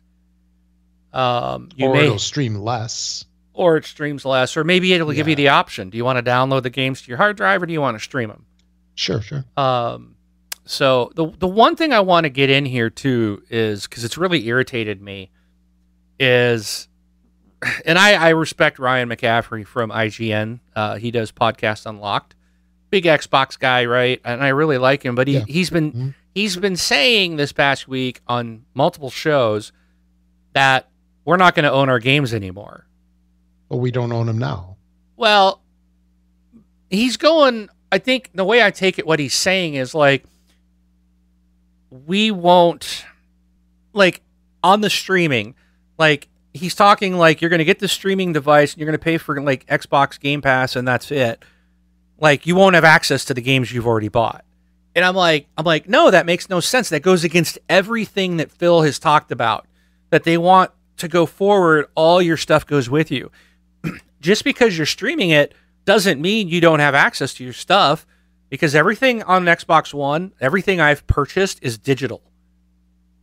Um, 1.14 1.70
you 1.76 1.88
or 1.88 1.94
may 1.94 2.06
it'll 2.06 2.20
stream 2.20 2.56
less. 2.56 3.26
Or 3.58 3.76
it 3.78 3.86
streams 3.86 4.24
less, 4.24 4.56
or 4.56 4.64
maybe 4.64 4.94
it'll 4.94 5.12
give 5.12 5.28
you 5.28 5.36
the 5.36 5.48
option. 5.50 5.90
Do 5.90 5.98
you 5.98 6.06
want 6.06 6.24
to 6.24 6.32
download 6.32 6.62
the 6.64 6.70
games 6.70 7.02
to 7.02 7.08
your 7.10 7.18
hard 7.18 7.38
drive, 7.38 7.62
or 7.62 7.66
do 7.66 7.74
you 7.74 7.82
want 7.82 7.98
to 7.98 8.04
stream 8.04 8.30
them? 8.30 8.46
Sure, 8.96 9.22
sure. 9.22 9.46
Um, 9.58 10.16
so 10.66 11.12
the 11.16 11.28
the 11.40 11.48
one 11.48 11.76
thing 11.76 11.92
I 11.94 12.00
want 12.02 12.26
to 12.26 12.30
get 12.30 12.50
in 12.50 12.66
here 12.66 12.90
too 12.90 13.42
is 13.50 13.88
because 13.88 14.04
it's 14.04 14.18
really 14.18 14.46
irritated 14.48 15.02
me 15.02 15.32
is, 16.20 16.88
and 17.86 17.98
I 17.98 18.14
I 18.14 18.30
respect 18.30 18.80
Ryan 18.80 19.10
McCaffrey 19.10 19.66
from 19.66 19.90
IGN. 19.92 20.60
Uh, 20.76 20.96
he 20.98 21.12
does 21.12 21.32
podcast 21.32 21.86
Unlocked, 21.86 22.36
big 22.90 23.06
Xbox 23.06 23.58
guy, 23.58 23.86
right? 23.86 24.22
And 24.24 24.44
I 24.44 24.50
really 24.50 24.78
like 24.78 25.04
him, 25.04 25.16
but 25.16 25.28
he 25.28 25.36
Yeah. 25.36 25.44
he's 25.48 25.70
been 25.70 25.92
Mhm. 25.92 26.14
he's 26.36 26.58
been 26.58 26.76
saying 26.76 27.38
this 27.38 27.52
past 27.54 27.88
week 27.88 28.22
on 28.28 28.66
multiple 28.74 29.10
shows 29.10 29.72
that 30.54 30.90
we're 31.26 31.38
not 31.38 31.56
going 31.56 31.64
to 31.66 31.72
own 31.72 31.90
our 31.90 32.00
games 32.00 32.34
anymore. 32.34 32.86
But 33.70 33.78
we 33.78 33.92
don't 33.92 34.12
own 34.12 34.28
them 34.28 34.38
now. 34.38 34.78
Well, 35.18 35.62
he's 36.90 37.18
going. 37.18 37.70
I 37.92 37.98
think 37.98 38.32
the 38.34 38.46
way 38.46 38.64
I 38.64 38.72
take 38.72 39.00
it, 39.00 39.08
what 39.08 39.20
he's 39.20 39.34
saying 39.34 39.76
is 39.76 39.94
like, 39.94 40.24
we 41.90 42.32
won't, 42.32 43.06
like, 43.94 44.22
on 44.64 44.82
the 44.82 44.90
streaming, 44.90 45.56
like, 45.98 46.28
he's 46.54 46.76
talking 46.76 47.18
like 47.18 47.42
you're 47.42 47.50
going 47.50 47.60
to 47.60 47.66
get 47.66 47.80
the 47.80 47.88
streaming 47.88 48.34
device 48.34 48.74
and 48.74 48.80
you're 48.80 48.88
going 48.88 48.98
to 48.98 49.04
pay 49.04 49.18
for 49.18 49.42
like 49.42 49.66
Xbox 49.68 50.20
Game 50.20 50.42
Pass 50.42 50.76
and 50.76 50.88
that's 50.88 51.12
it. 51.12 51.44
Like, 52.20 52.48
you 52.48 52.56
won't 52.56 52.76
have 52.76 52.84
access 52.84 53.26
to 53.26 53.34
the 53.34 53.42
games 53.42 53.72
you've 53.72 53.86
already 53.86 54.08
bought. 54.08 54.44
And 54.96 55.06
I'm 55.06 55.16
like, 55.16 55.48
I'm 55.56 55.66
like, 55.66 55.88
no, 55.88 56.10
that 56.10 56.26
makes 56.26 56.50
no 56.50 56.60
sense. 56.60 56.90
That 56.90 57.02
goes 57.02 57.24
against 57.24 57.60
everything 57.70 58.38
that 58.38 58.52
Phil 58.52 58.82
has 58.82 58.98
talked 58.98 59.32
about. 59.32 59.68
That 60.10 60.24
they 60.24 60.38
want 60.38 60.72
to 60.98 61.08
go 61.08 61.26
forward, 61.26 61.88
all 61.94 62.22
your 62.22 62.38
stuff 62.38 62.66
goes 62.66 62.90
with 62.90 63.12
you 63.12 63.32
just 64.22 64.44
because 64.44 64.78
you're 64.78 64.86
streaming 64.86 65.30
it 65.30 65.54
doesn't 65.86 66.20
mean 66.22 66.48
you 66.50 66.60
don't 66.62 66.80
have 66.80 66.96
access 66.96 67.34
to 67.36 67.44
your 67.44 67.54
stuff 67.54 68.06
because 68.50 68.76
everything 68.76 69.24
on 69.24 69.46
Xbox 69.46 69.94
One, 69.94 70.34
everything 70.42 70.80
I've 70.82 71.06
purchased 71.08 71.60
is 71.62 71.78
digital. 71.78 72.22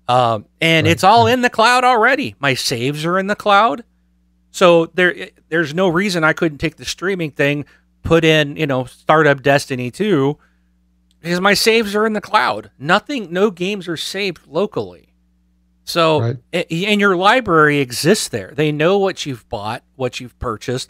Um, 0.06 0.44
and 0.60 0.86
Right. 0.86 0.92
it's 0.92 1.04
all 1.04 1.26
in 1.26 1.40
the 1.40 1.50
cloud 1.50 1.82
already. 1.84 2.34
My 2.38 2.54
saves 2.54 3.04
are 3.06 3.18
in 3.18 3.26
the 3.26 3.36
cloud. 3.36 3.84
So 4.50 4.86
there 4.94 5.30
there's 5.48 5.74
no 5.74 5.88
reason 5.88 6.24
I 6.24 6.32
couldn't 6.32 6.58
take 6.58 6.76
the 6.76 6.84
streaming 6.84 7.30
thing, 7.30 7.64
put 8.02 8.24
in, 8.24 8.56
you 8.56 8.66
know, 8.66 8.84
start 8.84 9.26
up 9.26 9.42
Destiny 9.42 9.90
2 9.90 10.36
because 11.20 11.40
my 11.40 11.54
saves 11.54 11.94
are 11.96 12.06
in 12.06 12.12
the 12.12 12.20
cloud. 12.20 12.70
Nothing 12.78 13.32
no 13.32 13.50
games 13.50 13.88
are 13.88 13.96
saved 13.96 14.46
locally. 14.46 15.13
So 15.84 16.20
Right. 16.52 16.66
and 16.72 17.00
your 17.00 17.14
library 17.16 17.78
exists 17.78 18.28
there. 18.28 18.52
They 18.54 18.72
know 18.72 18.98
what 18.98 19.26
you've 19.26 19.46
bought, 19.48 19.82
what 19.96 20.18
you've 20.18 20.36
purchased. 20.38 20.88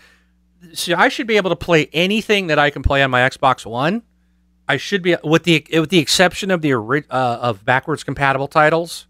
So 0.73 0.95
I 0.97 1.09
should 1.09 1.27
be 1.27 1.37
able 1.37 1.51
to 1.51 1.57
play 1.57 1.91
anything 1.93 2.47
that 2.47 2.59
I 2.59 2.71
can 2.71 2.83
play 2.83 3.03
on 3.03 3.11
my 3.11 3.21
Xbox 3.29 3.67
One. 3.67 4.03
I 4.69 4.77
should 4.79 5.03
be 5.03 5.15
with 5.23 5.43
the 5.43 5.67
with 5.73 5.91
the 5.91 5.99
exception 5.99 6.51
of 6.51 6.63
the 6.63 6.73
uh, 6.75 7.03
of 7.11 7.65
backwards 7.65 8.03
compatible 8.05 8.49
titles. 8.49 9.07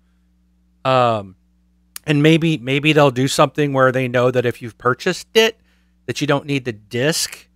Um 0.84 1.36
and 2.06 2.22
maybe 2.22 2.58
maybe 2.58 2.92
they'll 2.92 3.10
do 3.10 3.28
something 3.28 3.72
where 3.72 3.92
they 3.92 4.08
know 4.08 4.30
that 4.30 4.44
if 4.44 4.60
you've 4.60 4.76
purchased 4.78 5.28
it 5.34 5.60
that 6.06 6.20
you 6.20 6.26
don't 6.26 6.44
need 6.44 6.64
the 6.64 6.72
disc, 6.72 7.46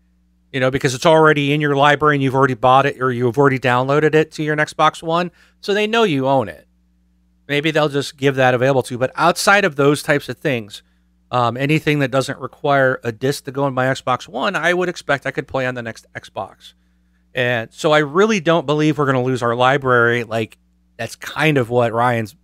you 0.53 0.61
know, 0.61 0.71
because 0.71 0.95
it's 0.95 1.05
already 1.05 1.53
in 1.53 1.61
your 1.61 1.77
library 1.77 2.15
and 2.17 2.23
you've 2.23 2.35
already 2.37 2.55
bought 2.55 2.87
it 2.87 3.01
or 3.03 3.11
you've 3.11 3.37
already 3.37 3.59
downloaded 3.59 4.15
it 4.15 4.31
to 4.33 4.43
your 4.43 4.57
Xbox 4.57 5.03
One, 5.03 5.31
so 5.61 5.75
they 5.75 5.87
know 5.87 6.05
you 6.05 6.29
own 6.29 6.49
it 6.49 6.68
maybe 7.49 7.71
they'll 7.71 7.89
just 7.89 8.17
give 8.17 8.37
that 8.37 8.55
available 8.55 8.83
to 8.83 8.95
you. 8.95 8.99
But 8.99 9.13
outside 9.17 9.65
of 9.65 9.77
those 9.77 10.03
types 10.03 10.29
of 10.29 10.37
things, 10.39 10.83
um, 11.31 11.57
anything 11.57 11.99
that 11.99 12.11
doesn't 12.11 12.39
require 12.39 13.01
a 13.03 13.13
disc 13.13 13.45
to 13.45 13.53
go 13.53 13.67
in 13.67 13.75
my 13.75 13.87
Xbox 13.87 14.29
One, 14.29 14.55
I 14.57 14.73
would 14.75 14.89
expect 14.89 15.27
I 15.27 15.31
could 15.31 15.49
play 15.49 15.67
on 15.67 15.75
the 15.75 15.83
next 15.83 16.07
Xbox. 16.15 16.75
And 17.35 17.73
so 17.73 17.93
I 17.93 17.99
really 17.99 18.41
don't 18.41 18.67
believe 18.67 18.99
we're 18.99 19.05
going 19.05 19.15
to 19.17 19.23
lose 19.23 19.43
our 19.43 19.55
library. 19.55 20.25
Like 20.25 20.59
that's 20.97 21.17
kind 21.17 21.59
of 21.59 21.71
what 21.71 21.93
Ryan's 21.93 22.35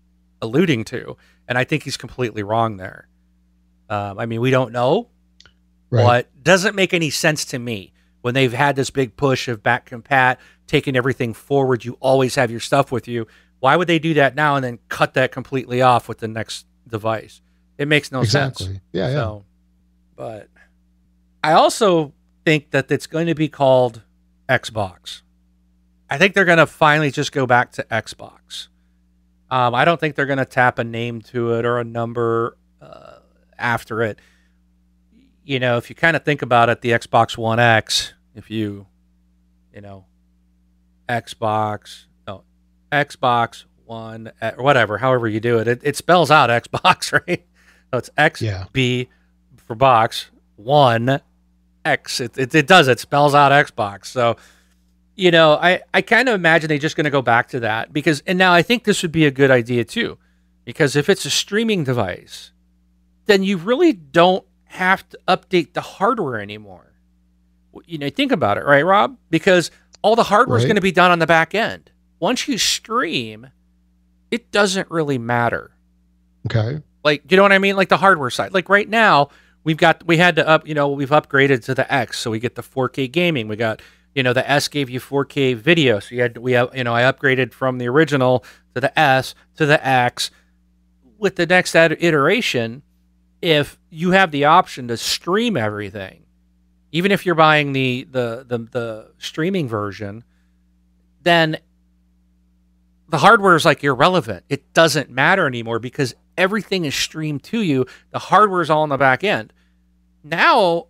alluding 0.42 0.84
to, 0.84 1.16
and 1.48 1.56
I 1.56 1.64
think 1.64 1.82
he's 1.84 1.96
completely 1.96 2.42
wrong 2.42 2.76
there. 2.76 3.08
Um, 3.88 4.18
I 4.18 4.26
mean, 4.26 4.40
we 4.40 4.50
don't 4.50 4.72
know, 4.72 5.08
Right. 5.90 6.04
but 6.04 6.42
doesn't 6.44 6.74
make 6.74 6.92
any 6.94 7.10
sense 7.10 7.44
to 7.46 7.58
me 7.58 7.92
when 8.20 8.34
they've 8.34 8.52
had 8.52 8.76
this 8.76 8.90
big 8.90 9.16
push 9.16 9.48
of 9.48 9.62
back 9.62 9.88
compat, 9.88 10.36
taking 10.66 10.96
everything 10.96 11.32
forward. 11.34 11.84
You 11.84 11.96
always 12.00 12.34
have 12.34 12.50
your 12.50 12.60
stuff 12.60 12.92
with 12.92 13.08
you. 13.08 13.26
Why 13.60 13.76
would 13.76 13.88
they 13.88 13.98
do 13.98 14.14
that 14.14 14.34
now 14.34 14.56
and 14.56 14.64
then 14.64 14.78
cut 14.88 15.14
that 15.14 15.32
completely 15.32 15.80
off 15.80 16.08
with 16.08 16.18
the 16.18 16.28
next 16.28 16.66
device? 16.86 17.40
It 17.78 17.88
makes 17.88 18.12
no 18.12 18.20
exactly. 18.20 18.66
sense. 18.66 18.80
Yeah, 18.92 19.08
yeah. 19.08 19.14
So, 19.14 19.44
but 20.16 20.48
I 21.42 21.52
also 21.52 22.12
think 22.44 22.70
that 22.70 22.90
it's 22.90 23.06
going 23.06 23.26
to 23.26 23.34
be 23.34 23.48
called 23.48 24.02
Xbox. 24.48 25.22
I 26.10 26.18
think 26.18 26.34
they're 26.34 26.44
going 26.44 26.58
to 26.58 26.66
finally 26.66 27.10
just 27.10 27.32
go 27.32 27.46
back 27.46 27.72
to 27.72 27.82
Xbox. 27.84 28.68
Um, 29.50 29.74
I 29.74 29.84
don't 29.84 29.98
think 29.98 30.14
they're 30.14 30.26
going 30.26 30.38
to 30.38 30.44
tap 30.44 30.78
a 30.78 30.84
name 30.84 31.22
to 31.22 31.54
it 31.54 31.64
or 31.64 31.78
a 31.78 31.84
number 31.84 32.56
uh, 32.80 33.18
after 33.58 34.02
it. 34.02 34.18
You 35.44 35.58
know, 35.58 35.76
if 35.76 35.90
you 35.90 35.96
kind 35.96 36.16
of 36.16 36.24
think 36.24 36.42
about 36.42 36.68
it, 36.68 36.80
the 36.80 36.90
Xbox 36.90 37.36
One 37.36 37.58
X, 37.58 38.14
if 38.34 38.50
you, 38.50 38.86
you 39.74 39.80
know, 39.80 40.06
Xbox, 41.08 42.04
Xbox 42.94 43.64
One, 43.84 44.32
eh, 44.40 44.52
or 44.56 44.64
whatever, 44.64 44.98
however 44.98 45.28
you 45.28 45.40
do 45.40 45.58
it, 45.58 45.68
it, 45.68 45.80
it 45.82 45.96
spells 45.96 46.30
out 46.30 46.50
Xbox, 46.62 47.12
right? 47.26 47.44
So 47.92 47.98
it's 47.98 48.10
X 48.16 48.40
Yeah. 48.42 48.64
B 48.72 49.08
for 49.56 49.74
box, 49.74 50.30
one 50.56 51.20
X. 51.84 52.20
It, 52.20 52.38
it, 52.38 52.54
it 52.54 52.66
does, 52.66 52.88
it 52.88 52.98
spells 53.00 53.34
out 53.34 53.52
Xbox. 53.52 54.06
So, 54.06 54.36
you 55.16 55.30
know, 55.30 55.54
I, 55.54 55.80
I 55.92 56.02
kind 56.02 56.28
of 56.28 56.34
imagine 56.34 56.68
they're 56.68 56.78
just 56.78 56.96
going 56.96 57.04
to 57.04 57.10
go 57.10 57.22
back 57.22 57.48
to 57.48 57.60
that 57.60 57.92
because, 57.92 58.22
and 58.26 58.38
now 58.38 58.52
I 58.52 58.62
think 58.62 58.84
this 58.84 59.02
would 59.02 59.12
be 59.12 59.26
a 59.26 59.30
good 59.30 59.50
idea 59.50 59.84
too, 59.84 60.18
because 60.64 60.96
if 60.96 61.08
it's 61.08 61.24
a 61.24 61.30
streaming 61.30 61.84
device, 61.84 62.52
then 63.26 63.42
you 63.42 63.56
really 63.58 63.92
don't 63.92 64.44
have 64.64 65.08
to 65.10 65.18
update 65.28 65.72
the 65.74 65.80
hardware 65.80 66.40
anymore. 66.40 66.92
You 67.86 67.98
know, 67.98 68.10
think 68.10 68.32
about 68.32 68.58
it, 68.58 68.64
right, 68.64 68.84
Rob? 68.84 69.16
Because 69.30 69.70
all 70.02 70.16
the 70.16 70.22
hardware 70.24 70.58
is 70.58 70.64
Right. 70.64 70.68
going 70.68 70.76
to 70.76 70.82
be 70.82 70.92
done 70.92 71.10
on 71.10 71.18
the 71.20 71.26
back 71.26 71.54
end. 71.54 71.90
Once 72.20 72.48
you 72.48 72.58
stream, 72.58 73.50
it 74.30 74.50
doesn't 74.50 74.90
really 74.90 75.18
matter. 75.18 75.72
Okay. 76.46 76.82
Like, 77.02 77.30
you 77.30 77.36
know 77.36 77.42
what 77.42 77.52
I 77.52 77.58
mean? 77.58 77.76
Like 77.76 77.88
the 77.88 77.96
hardware 77.96 78.30
side. 78.30 78.52
Like 78.54 78.68
right 78.68 78.88
now, 78.88 79.28
we've 79.64 79.76
got 79.76 80.06
we 80.06 80.16
had 80.16 80.36
to 80.36 80.46
up, 80.46 80.66
you 80.66 80.74
know, 80.74 80.88
we've 80.88 81.10
upgraded 81.10 81.64
to 81.64 81.74
the 81.74 81.92
X, 81.92 82.18
so 82.18 82.30
we 82.30 82.38
get 82.38 82.54
the 82.54 82.62
4K 82.62 83.10
gaming. 83.10 83.48
We 83.48 83.56
got, 83.56 83.82
you 84.14 84.22
know, 84.22 84.32
the 84.32 84.48
S 84.48 84.68
gave 84.68 84.88
you 84.88 85.00
4K 85.00 85.56
video, 85.56 86.00
so 86.00 86.14
you 86.14 86.22
had 86.22 86.38
we 86.38 86.52
have, 86.52 86.74
you 86.74 86.84
know, 86.84 86.94
I 86.94 87.02
upgraded 87.02 87.52
from 87.52 87.78
the 87.78 87.88
original 87.88 88.44
to 88.74 88.80
the 88.80 88.98
S 88.98 89.34
to 89.56 89.66
the 89.66 89.84
X. 89.86 90.30
With 91.18 91.36
the 91.36 91.46
next 91.46 91.74
iteration, 91.74 92.82
if 93.40 93.78
you 93.90 94.10
have 94.10 94.30
the 94.30 94.44
option 94.44 94.88
to 94.88 94.96
stream 94.96 95.56
everything, 95.56 96.24
even 96.92 97.12
if 97.12 97.24
you're 97.24 97.34
buying 97.34 97.72
the 97.72 98.06
the 98.10 98.44
the, 98.46 98.58
the 98.58 99.12
streaming 99.18 99.68
version, 99.68 100.24
then 101.22 101.58
the 103.14 103.18
hardware 103.18 103.54
is 103.54 103.64
like 103.64 103.84
irrelevant. 103.84 104.44
It 104.48 104.74
doesn't 104.74 105.08
matter 105.08 105.46
anymore 105.46 105.78
because 105.78 106.16
everything 106.36 106.84
is 106.84 106.96
streamed 106.96 107.44
to 107.44 107.60
you. 107.60 107.86
The 108.10 108.18
hardware 108.18 108.60
is 108.60 108.70
all 108.70 108.82
on 108.82 108.88
the 108.88 108.96
back 108.96 109.22
end. 109.22 109.52
Now, 110.24 110.88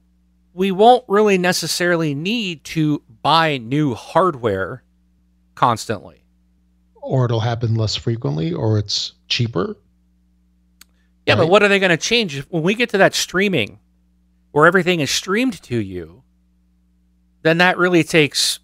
we 0.55 0.71
won't 0.71 1.05
really 1.07 1.37
necessarily 1.37 2.15
need 2.15 2.65
to 2.65 3.03
buy 3.21 3.59
new 3.59 3.93
hardware 3.93 4.83
constantly. 5.55 6.25
Or 6.95 7.27
it'll 7.27 7.41
happen 7.41 7.75
less 7.75 7.95
frequently, 7.95 8.55
or 8.55 8.79
it's 8.79 9.13
cheaper. 9.29 9.77
Yeah, 11.27 11.37
but 11.37 11.51
what 11.51 11.63
are 11.63 11.69
they 11.69 11.79
going 11.79 11.91
to 11.91 11.99
change 11.99 12.41
when 12.45 12.63
we 12.63 12.75
get 12.75 12.89
to 12.91 12.99
that 12.99 13.15
streaming 13.15 13.81
where 14.53 14.65
everything 14.65 15.01
is 15.01 15.11
streamed 15.11 15.63
to 15.65 15.77
you? 15.77 16.23
Then 17.43 17.59
that 17.59 17.77
really 17.77 18.03
takes 18.03 18.61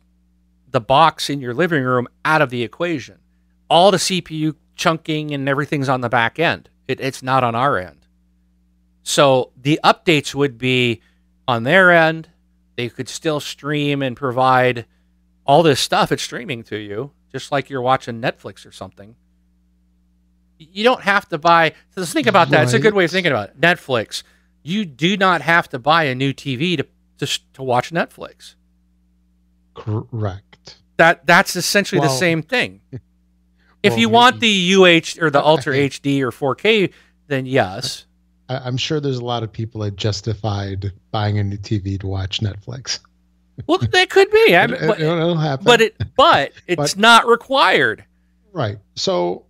the 0.71 0.81
box 0.81 1.29
in 1.29 1.43
your 1.43 1.53
living 1.53 1.85
room 1.85 2.09
out 2.25 2.41
of 2.41 2.49
the 2.49 2.63
equation. 2.63 3.20
All 3.71 3.91
the 3.91 3.97
CPU 3.97 4.57
chunking 4.75 5.33
and 5.33 5.49
everything's 5.49 5.89
on 5.89 6.01
the 6.03 6.09
back 6.09 6.39
end. 6.39 6.69
It, 6.89 7.01
it's 7.01 7.23
not 7.23 7.45
on 7.45 7.55
our 7.55 7.79
end. 7.79 8.07
So 9.03 9.53
the 9.61 9.81
updates 9.85 10.35
would 10.35 10.59
be 10.59 11.01
on 11.47 11.63
their 11.63 11.91
end. 11.91 12.29
They 12.77 12.89
could 12.89 13.09
still 13.09 13.41
stream 13.41 14.03
and 14.03 14.17
provide 14.17 14.87
all 15.45 15.63
this 15.63 15.81
stuff. 15.81 16.13
It's 16.13 16.23
streaming 16.23 16.63
to 16.65 16.77
you, 16.77 17.13
just 17.33 17.53
like 17.53 17.71
you're 17.71 17.83
watching 17.83 18.21
Netflix 18.21 18.67
or 18.67 18.73
something. 18.73 19.17
You 20.59 20.85
don't 20.85 21.03
have 21.03 21.29
to 21.31 21.39
buy. 21.39 21.71
So 21.91 22.01
let's 22.01 22.13
think 22.13 22.27
about 22.27 22.51
that. 22.51 22.65
It's 22.65 22.73
a 22.73 22.79
good 22.79 22.95
way 22.95 23.05
of 23.05 23.11
thinking 23.11 23.33
about 23.33 23.51
it. 23.51 23.61
Netflix. 23.61 24.23
You 24.63 24.85
do 24.85 25.17
not 25.17 25.41
have 25.41 25.69
to 25.71 25.79
buy 25.79 26.05
a 26.05 26.15
new 26.15 26.33
TV 26.35 26.77
to 26.77 26.87
to, 27.19 27.41
to 27.55 27.63
watch 27.63 27.91
Netflix. 27.91 28.55
Correct. 29.75 30.77
That 30.97 31.27
that's 31.27 31.57
essentially 31.57 32.01
Well- 32.01 32.11
the 32.11 32.17
same 32.17 32.43
thing. 32.43 32.81
If 33.83 33.93
Well, 33.93 34.01
you 34.01 34.09
want 34.09 34.41
the 34.41 34.75
UH 34.75 35.23
or 35.25 35.31
the 35.31 35.43
Ultra 35.45 35.75
HD 35.75 36.21
or 36.21 36.31
4K, 36.31 36.93
then 37.29 37.47
yes. 37.47 38.05
I, 38.49 38.59
I'm 38.59 38.77
sure 38.77 39.01
there's 39.01 39.19
a 39.19 39.25
lot 39.25 39.43
of 39.43 39.53
people 39.53 39.81
that 39.83 39.97
justified 39.97 40.93
buying 41.11 41.39
a 41.39 41.45
new 41.45 41.57
TV 41.57 41.99
to 42.01 42.07
watch 42.07 42.41
Netflix. 42.41 42.99
Well, 43.67 43.79
that 43.79 44.11
could 44.11 44.31
be. 44.31 44.39
I 44.57 44.65
It, 44.65 44.71
mean, 44.71 44.83
it, 44.83 44.87
but, 44.87 45.01
it'll 45.01 45.37
happen. 45.37 45.65
but 45.65 45.81
it 45.81 45.97
but 46.17 46.53
it's 46.67 46.97
not 46.97 47.27
required. 47.27 48.05
Right. 48.53 48.79
So 48.97 49.45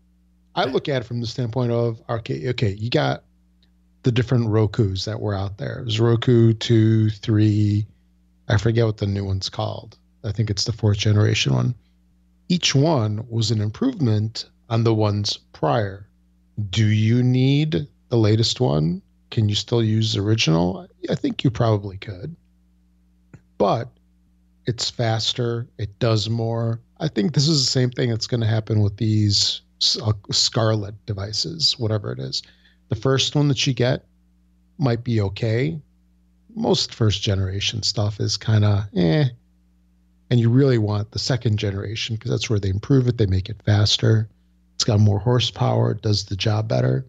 I 0.54 0.64
look 0.64 0.88
at 0.88 1.02
it 1.02 1.04
from 1.06 1.20
the 1.20 1.26
standpoint 1.26 1.72
of 1.72 2.00
okay, 2.08 2.48
okay, 2.50 2.70
you 2.70 2.90
got 2.90 3.24
the 4.02 4.12
different 4.12 4.48
Roku's 4.48 5.04
that 5.04 5.20
were 5.20 5.34
out 5.34 5.58
there. 5.58 5.80
There's 5.82 6.00
Roku 6.00 6.52
two, 6.54 7.10
three, 7.10 7.86
I 8.48 8.56
forget 8.56 8.86
what 8.86 8.96
the 8.96 9.06
new 9.06 9.24
one's 9.24 9.48
called. 9.48 9.96
I 10.24 10.32
think 10.32 10.50
it's 10.50 10.64
the 10.64 10.72
fourth 10.72 10.98
generation 10.98 11.54
one. 11.54 11.74
Each 12.50 12.74
one 12.74 13.24
was 13.28 13.52
an 13.52 13.60
improvement 13.60 14.50
on 14.68 14.82
the 14.82 14.92
ones 14.92 15.38
prior. 15.52 16.08
Do 16.70 16.84
you 16.84 17.22
need 17.22 17.86
the 18.08 18.16
latest 18.16 18.58
one? 18.58 19.02
Can 19.30 19.48
you 19.48 19.54
still 19.54 19.84
use 19.84 20.14
the 20.14 20.20
original? 20.20 20.88
I 21.08 21.14
think 21.14 21.44
you 21.44 21.52
probably 21.52 21.96
could. 21.96 22.34
But 23.56 23.88
it's 24.66 24.90
faster, 24.90 25.68
it 25.78 25.96
does 26.00 26.28
more. 26.28 26.80
I 26.98 27.06
think 27.06 27.34
this 27.34 27.46
is 27.46 27.64
the 27.64 27.70
same 27.70 27.90
thing 27.90 28.10
that's 28.10 28.26
going 28.26 28.40
to 28.40 28.48
happen 28.48 28.80
with 28.80 28.96
these 28.96 29.60
uh, 30.02 30.12
Scarlet 30.32 30.96
devices, 31.06 31.78
whatever 31.78 32.10
it 32.10 32.18
is. 32.18 32.42
The 32.88 32.96
first 32.96 33.36
one 33.36 33.46
that 33.46 33.64
you 33.64 33.74
get 33.74 34.06
might 34.76 35.04
be 35.04 35.20
okay. 35.20 35.80
Most 36.56 36.94
first 36.94 37.22
generation 37.22 37.84
stuff 37.84 38.18
is 38.18 38.36
kind 38.36 38.64
of 38.64 38.86
eh. 38.96 39.28
And 40.30 40.38
you 40.38 40.48
really 40.48 40.78
want 40.78 41.10
the 41.10 41.18
second 41.18 41.58
generation 41.58 42.14
because 42.16 42.30
that's 42.30 42.48
where 42.48 42.60
they 42.60 42.68
improve 42.68 43.08
it. 43.08 43.18
They 43.18 43.26
make 43.26 43.48
it 43.48 43.60
faster. 43.64 44.28
It's 44.76 44.84
got 44.84 45.00
more 45.00 45.18
horsepower. 45.18 45.90
It 45.90 46.02
does 46.02 46.24
the 46.24 46.36
job 46.36 46.68
better. 46.68 47.04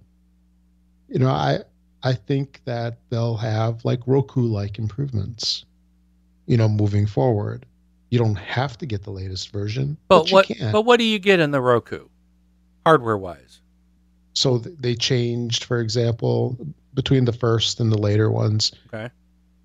You 1.08 1.20
know, 1.20 1.30
I 1.30 1.60
I 2.04 2.14
think 2.14 2.62
that 2.66 2.98
they'll 3.10 3.38
have 3.38 3.86
like 3.86 4.00
Roku 4.08 4.42
like 4.42 4.80
improvements. 4.80 5.66
You 6.48 6.58
know, 6.58 6.68
moving 6.68 7.06
forward. 7.06 7.66
You 8.10 8.20
don't 8.20 8.36
have 8.36 8.78
to 8.80 8.86
get 8.86 9.04
the 9.04 9.12
latest 9.12 9.52
version, 9.54 9.96
But, 10.10 10.24
but, 10.24 10.32
what 10.32 10.50
you 10.50 10.56
can. 10.56 10.72
but 10.74 10.82
what 10.82 10.98
do 10.98 11.06
you 11.06 11.18
get 11.20 11.40
in 11.40 11.52
the 11.52 11.62
Roku, 11.62 12.08
hardware 12.86 13.18
wise? 13.18 13.60
so 14.34 14.60
th- 14.60 14.76
they 14.80 14.96
changed, 14.96 15.64
for 15.66 15.80
example, 15.80 16.58
between 16.94 17.26
the 17.26 17.32
first 17.34 17.80
and 17.80 17.92
the 17.92 17.98
later 17.98 18.30
ones. 18.32 18.72
Okay. 18.88 19.10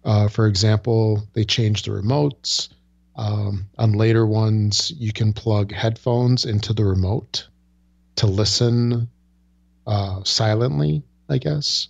Uh, 0.04 0.28
for 0.28 0.46
example, 0.46 1.26
they 1.32 1.44
changed 1.44 1.86
the 1.86 1.90
remotes. 1.90 2.68
Um, 3.16 3.66
on 3.78 3.92
later 3.92 4.26
ones, 4.26 4.92
you 4.96 5.12
can 5.12 5.32
plug 5.32 5.72
headphones 5.72 6.44
into 6.44 6.72
the 6.72 6.84
remote 6.84 7.46
to 8.16 8.26
listen 8.26 9.08
uh, 9.86 10.22
silently, 10.24 11.02
I 11.30 11.38
guess. 11.38 11.88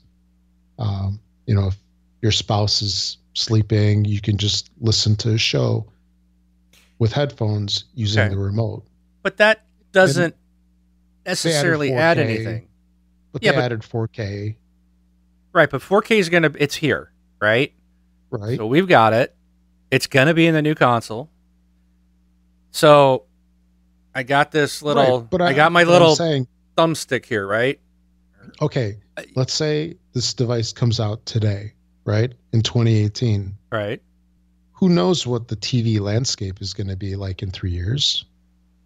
Um, 0.79 1.19
you 1.47 1.55
know, 1.55 1.69
if 1.69 1.77
your 2.23 2.33
spouse 2.33 2.81
is 2.83 3.19
sleeping, 3.35 4.05
you 4.05 4.21
can 4.21 4.37
just 4.37 4.71
listen 4.81 5.17
to 5.17 5.33
a 5.35 5.39
show 5.39 5.87
with 6.99 7.13
headphones 7.13 7.85
using 7.95 8.23
Okay. 8.23 8.31
the 8.35 8.39
remote. 8.39 8.85
But 9.23 9.37
that 9.39 9.65
doesn't 9.93 10.35
necessarily 11.27 11.93
add 11.93 12.17
4K. 12.19 12.21
anything. 12.25 12.69
But 13.33 13.43
Yeah, 13.43 13.51
they 13.53 13.57
but- 13.59 13.65
added 13.65 13.81
4K, 13.83 14.57
Right, 15.53 15.71
but 15.71 15.81
4K 15.83 16.19
is 16.19 16.29
gonna 16.29 16.53
it's 16.59 16.75
here, 16.77 17.11
right? 17.41 17.73
right? 18.31 18.57
So 18.59 18.67
we've 18.67 18.87
got 18.89 19.13
it. 19.15 19.36
It's 19.91 20.07
gonna 20.07 20.35
be 20.35 20.47
in 20.47 20.55
the 20.55 20.63
new 20.63 20.75
console. 20.75 21.31
So 22.71 23.25
I 24.15 24.23
got 24.23 24.51
this 24.51 24.83
little 24.83 25.21
Right, 25.21 25.31
but 25.31 25.43
I, 25.43 25.53
got 25.53 25.73
my 25.73 25.85
little 25.85 26.17
saying, 26.17 26.47
thumbstick 26.77 27.25
here, 27.25 27.47
right? 27.47 27.79
okay, 28.63 28.97
let's 29.35 29.53
say 29.53 29.97
this 30.15 30.33
device 30.33 30.73
comes 30.73 31.01
out 31.01 31.25
today, 31.27 31.73
right? 32.05 32.33
In 32.53 32.63
2018. 32.63 33.55
Right. 33.71 34.01
Who 34.73 34.89
knows 34.89 35.27
what 35.27 35.49
the 35.49 35.57
TV 35.57 36.01
landscape 36.01 36.61
is 36.63 36.73
going 36.73 36.89
to 36.89 36.97
be 36.97 37.17
like 37.17 37.43
in 37.43 37.51
three 37.51 37.71
years? 37.73 38.25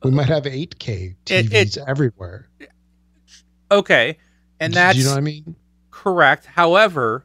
We 0.03 0.11
uh, 0.11 0.15
might 0.15 0.29
have 0.29 0.45
8K 0.45 1.15
It- 1.29 1.47
TVs 1.51 1.79
everywhere. 1.87 2.49
Okay. 3.71 4.19
And 4.59 4.73
Do 4.73 4.77
that's 4.77 4.99
you 4.99 5.05
know 5.05 5.11
what 5.11 5.19
I 5.19 5.21
mean? 5.21 5.55
correct. 5.91 6.47
However, 6.47 7.25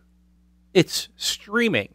it's 0.73 1.07
streaming. 1.15 1.89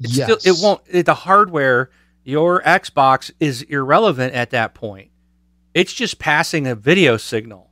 It's 0.00 0.16
yes. 0.16 0.40
still 0.40 0.54
it 0.54 0.62
won't 0.62 0.80
it, 0.86 1.06
the 1.06 1.14
hardware 1.14 1.90
your 2.24 2.62
Xbox 2.62 3.30
is 3.40 3.62
irrelevant 3.62 4.34
at 4.34 4.50
that 4.50 4.74
point. 4.74 5.10
It's 5.74 5.92
just 5.92 6.18
passing 6.18 6.66
a 6.66 6.74
video 6.74 7.16
signal. 7.16 7.70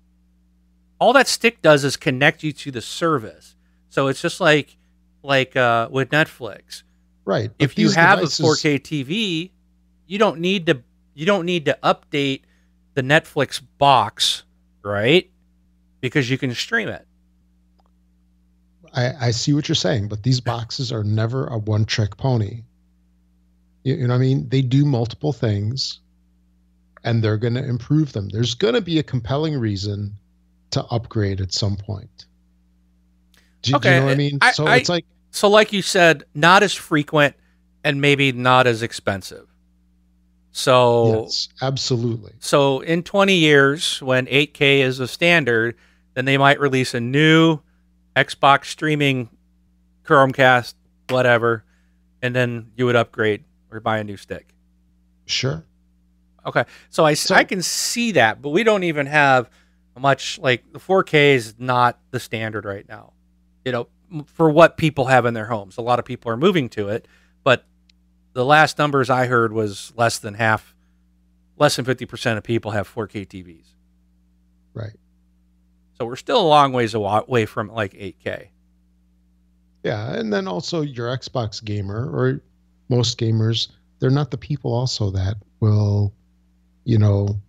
All 0.98 1.12
that 1.12 1.28
stick 1.28 1.60
does 1.60 1.84
is 1.84 1.96
connect 1.96 2.42
you 2.42 2.52
to 2.52 2.70
the 2.70 2.80
service. 2.80 3.54
So 3.90 4.08
it's 4.08 4.22
just 4.22 4.40
like 4.40 4.76
like 5.22 5.56
uh, 5.56 5.88
with 5.90 6.10
Netflix. 6.10 6.82
Right. 7.24 7.50
If 7.58 7.78
you 7.78 7.90
have 7.90 8.20
devices- 8.20 8.40
a 8.40 8.42
4K 8.42 8.80
TV, 8.80 9.50
you 10.06 10.18
don't 10.18 10.40
need 10.40 10.66
to 10.66 10.82
you 11.14 11.26
don't 11.26 11.44
need 11.44 11.64
to 11.66 11.78
update 11.82 12.42
the 12.94 13.02
Netflix 13.02 13.60
box, 13.78 14.44
right? 14.82 15.30
Because 16.00 16.30
you 16.30 16.38
can 16.38 16.54
stream 16.54 16.88
it. 16.88 17.06
I, 18.94 19.12
I 19.26 19.30
see 19.30 19.52
what 19.52 19.68
you're 19.68 19.74
saying, 19.76 20.08
but 20.08 20.22
these 20.22 20.40
boxes 20.40 20.92
are 20.92 21.04
never 21.04 21.46
a 21.46 21.58
one 21.58 21.84
trick 21.84 22.16
pony. 22.16 22.62
You, 23.84 23.94
you 23.96 24.06
know 24.06 24.14
what 24.14 24.18
I 24.18 24.20
mean? 24.20 24.48
They 24.48 24.62
do 24.62 24.84
multiple 24.84 25.32
things 25.32 26.00
and 27.04 27.22
they're 27.22 27.36
going 27.36 27.54
to 27.54 27.64
improve 27.64 28.12
them. 28.12 28.28
There's 28.28 28.54
going 28.54 28.74
to 28.74 28.80
be 28.80 28.98
a 28.98 29.02
compelling 29.02 29.58
reason 29.58 30.12
to 30.70 30.84
upgrade 30.86 31.40
at 31.40 31.52
some 31.52 31.76
point. 31.76 32.26
Do, 33.62 33.78
do 33.78 33.88
you 33.88 33.94
know 33.96 34.04
what 34.06 34.12
I 34.12 34.16
mean? 34.16 34.38
I- 34.42 34.52
so 34.52 34.66
I- 34.66 34.76
it's 34.76 34.88
like, 34.88 35.04
So 35.30 35.48
like 35.48 35.72
you 35.72 35.82
said, 35.82 36.24
not 36.34 36.62
as 36.62 36.72
frequent 36.74 37.34
and 37.84 38.00
maybe 38.00 38.32
not 38.32 38.66
as 38.66 38.82
expensive. 38.82 39.46
So 40.52 41.22
yes, 41.24 41.48
absolutely. 41.60 42.32
so 42.40 42.80
in 42.80 43.02
20 43.02 43.34
years 43.34 44.00
when 44.02 44.26
8K 44.26 44.78
is 44.80 45.00
a 45.00 45.06
standard, 45.06 45.76
then 46.14 46.24
they 46.24 46.38
might 46.38 46.58
release 46.58 46.94
a 46.94 47.00
new 47.00 47.60
Xbox 48.16 48.66
streaming 48.66 49.28
Chromecast 50.04 50.74
whatever 51.10 51.64
and 52.22 52.34
then 52.34 52.72
you 52.76 52.86
would 52.86 52.96
upgrade 52.96 53.44
or 53.70 53.78
buy 53.80 53.98
a 53.98 54.04
new 54.04 54.16
stick. 54.16 54.48
Sure. 55.26 55.64
Okay, 56.44 56.64
so 56.90 57.04
I, 57.04 57.14
So- 57.14 57.34
I 57.34 57.44
can 57.44 57.60
see 57.62 58.12
that, 58.12 58.40
but 58.40 58.50
we 58.50 58.64
don't 58.64 58.84
even 58.84 59.06
have 59.06 59.50
much 59.98 60.38
like 60.38 60.72
the 60.72 60.78
4K 60.78 61.34
is 61.34 61.54
not 61.58 61.98
the 62.10 62.20
standard 62.20 62.64
right 62.64 62.88
now. 62.88 63.12
You 63.64 63.72
know, 63.72 63.88
for 64.26 64.48
what 64.50 64.76
people 64.76 65.06
have 65.06 65.26
in 65.26 65.34
their 65.34 65.46
homes. 65.46 65.76
A 65.76 65.82
lot 65.82 65.98
of 65.98 66.04
people 66.04 66.30
are 66.30 66.36
moving 66.36 66.68
to 66.70 66.88
it, 66.88 67.08
but 67.42 67.64
the 68.32 68.44
last 68.44 68.78
numbers 68.78 69.10
I 69.10 69.26
heard 69.26 69.52
was 69.52 69.92
less 69.96 70.18
than 70.18 70.34
half, 70.34 70.74
less 71.56 71.76
than 71.76 71.84
50% 71.84 72.36
of 72.36 72.44
people 72.44 72.70
have 72.72 72.88
4K 72.92 73.26
TVs. 73.26 73.66
Right. 74.74 74.94
So 75.98 76.06
we're 76.06 76.16
still 76.16 76.40
a 76.40 76.46
long 76.46 76.72
ways 76.72 76.94
away 76.94 77.46
from 77.46 77.72
like 77.72 77.92
8K. 77.92 78.48
Yeah. 79.82 80.14
And 80.14 80.32
then 80.32 80.48
also 80.48 80.82
your 80.82 81.16
Xbox 81.16 81.64
gamer 81.64 82.10
or 82.10 82.40
most 82.88 83.18
gamers, 83.18 83.68
they're 83.98 84.10
not 84.10 84.30
the 84.30 84.36
people 84.36 84.72
also 84.72 85.10
that 85.10 85.36
will, 85.60 86.12
you 86.84 86.98
know, 86.98 87.40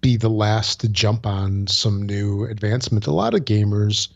be 0.00 0.16
the 0.16 0.28
last 0.28 0.80
to 0.80 0.88
jump 0.88 1.26
on 1.26 1.66
some 1.66 2.02
new 2.02 2.44
advancement. 2.44 3.06
A 3.06 3.12
lot 3.12 3.34
of 3.34 3.44
gamers, 3.44 4.08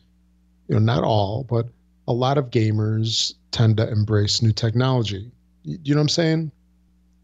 you 0.68 0.74
know, 0.74 0.80
not 0.80 1.04
all, 1.04 1.44
but 1.44 1.68
a 2.08 2.12
lot 2.12 2.38
of 2.38 2.50
gamers 2.50 3.34
tend 3.52 3.76
to 3.76 3.88
embrace 3.88 4.42
new 4.42 4.52
technology. 4.52 5.30
You, 5.62 5.94
know 5.94 6.00
what 6.00 6.02
I'm 6.02 6.08
saying? 6.08 6.52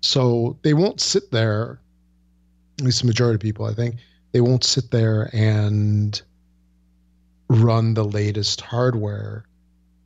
So 0.01 0.57
they 0.63 0.75
won't 0.75 1.01
sit 1.01 1.31
there, 1.31 1.81
at 2.79 2.85
least 2.85 3.01
the 3.01 3.07
majority 3.07 3.35
of 3.35 3.41
people, 3.41 3.67
I 3.67 3.75
think, 3.75 3.97
they 4.37 4.43
won't 4.43 4.65
sit 4.65 4.91
there 4.91 5.31
and 5.33 6.21
run 7.49 7.95
the 7.95 8.05
latest 8.05 8.61
hardware 8.61 9.47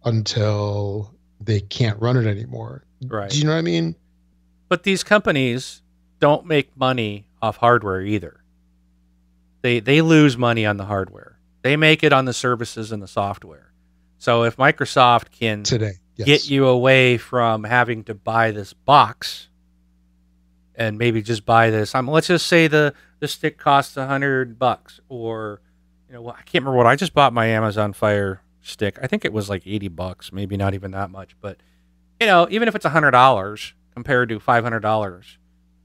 until 0.05 1.13
they 1.41 1.59
can't 1.59 2.01
run 2.01 2.17
it 2.17 2.29
anymore. 2.29 2.85
Right. 3.05 3.29
Do 3.29 3.39
you 3.39 3.45
know 3.45 3.51
what 3.51 3.59
I 3.59 3.63
mean? 3.63 3.97
But 4.69 4.85
these 4.85 5.03
companies 5.03 5.83
don't 6.21 6.47
make 6.47 6.77
money 6.77 7.27
off 7.43 7.57
hardware 7.57 8.03
either. 8.03 8.45
They 9.63 9.81
they 9.81 10.01
lose 10.01 10.39
money 10.39 10.65
on 10.65 10.77
the 10.77 10.85
hardware. 10.85 11.41
They 11.63 11.77
make 11.77 12.05
it 12.05 12.13
on 12.13 12.25
the 12.25 12.33
services 12.33 12.93
and 12.93 13.03
the 13.03 13.09
software. 13.09 13.73
So 14.19 14.45
if 14.45 14.57
Microsoft 14.57 15.33
can 15.33 15.65
today 15.65 15.95
yes. 16.15 16.27
get 16.27 16.49
you 16.49 16.69
away 16.69 17.19
from 17.19 17.65
having 17.65 18.05
to 18.05 18.15
buy 18.15 18.53
this 18.53 18.75
box 18.75 19.49
and 20.81 20.97
maybe 20.97 21.21
just 21.21 21.45
buy 21.45 21.69
this. 21.69 21.95
Um, 21.95 22.09
let's 22.09 22.29
just 22.29 22.47
say 22.47 22.67
the 22.67 22.95
the 23.21 23.29
stick 23.29 23.59
costs 23.59 23.99
a 23.99 24.07
hundred 24.07 24.59
bucks, 24.59 24.99
or 25.11 25.61
you 26.09 26.15
know, 26.15 26.31
I 26.31 26.41
can't 26.43 26.65
remember 26.65 26.79
what 26.79 26.87
I 26.87 26.97
just 26.97 27.13
bought 27.13 27.35
my 27.35 27.47
Amazon 27.47 27.93
Fire 27.93 28.41
stick. 28.63 28.99
I 29.03 29.07
think 29.07 29.27
it 29.27 29.33
was 29.33 29.51
like 29.51 29.67
eighty 29.67 29.89
bucks, 29.89 30.33
maybe 30.33 30.57
not 30.57 30.73
even 30.73 30.93
that 30.93 31.11
much. 31.11 31.37
But 31.39 31.59
you 32.19 32.27
know, 32.27 32.49
even 32.51 32.67
if 32.67 32.75
it's 32.75 32.87
a 32.87 32.91
hundred 32.91 33.11
dollars 33.11 33.75
compared 33.95 34.31
to 34.31 34.41
five 34.41 34.65
hundred 34.65 34.81
dollars, 34.81 35.37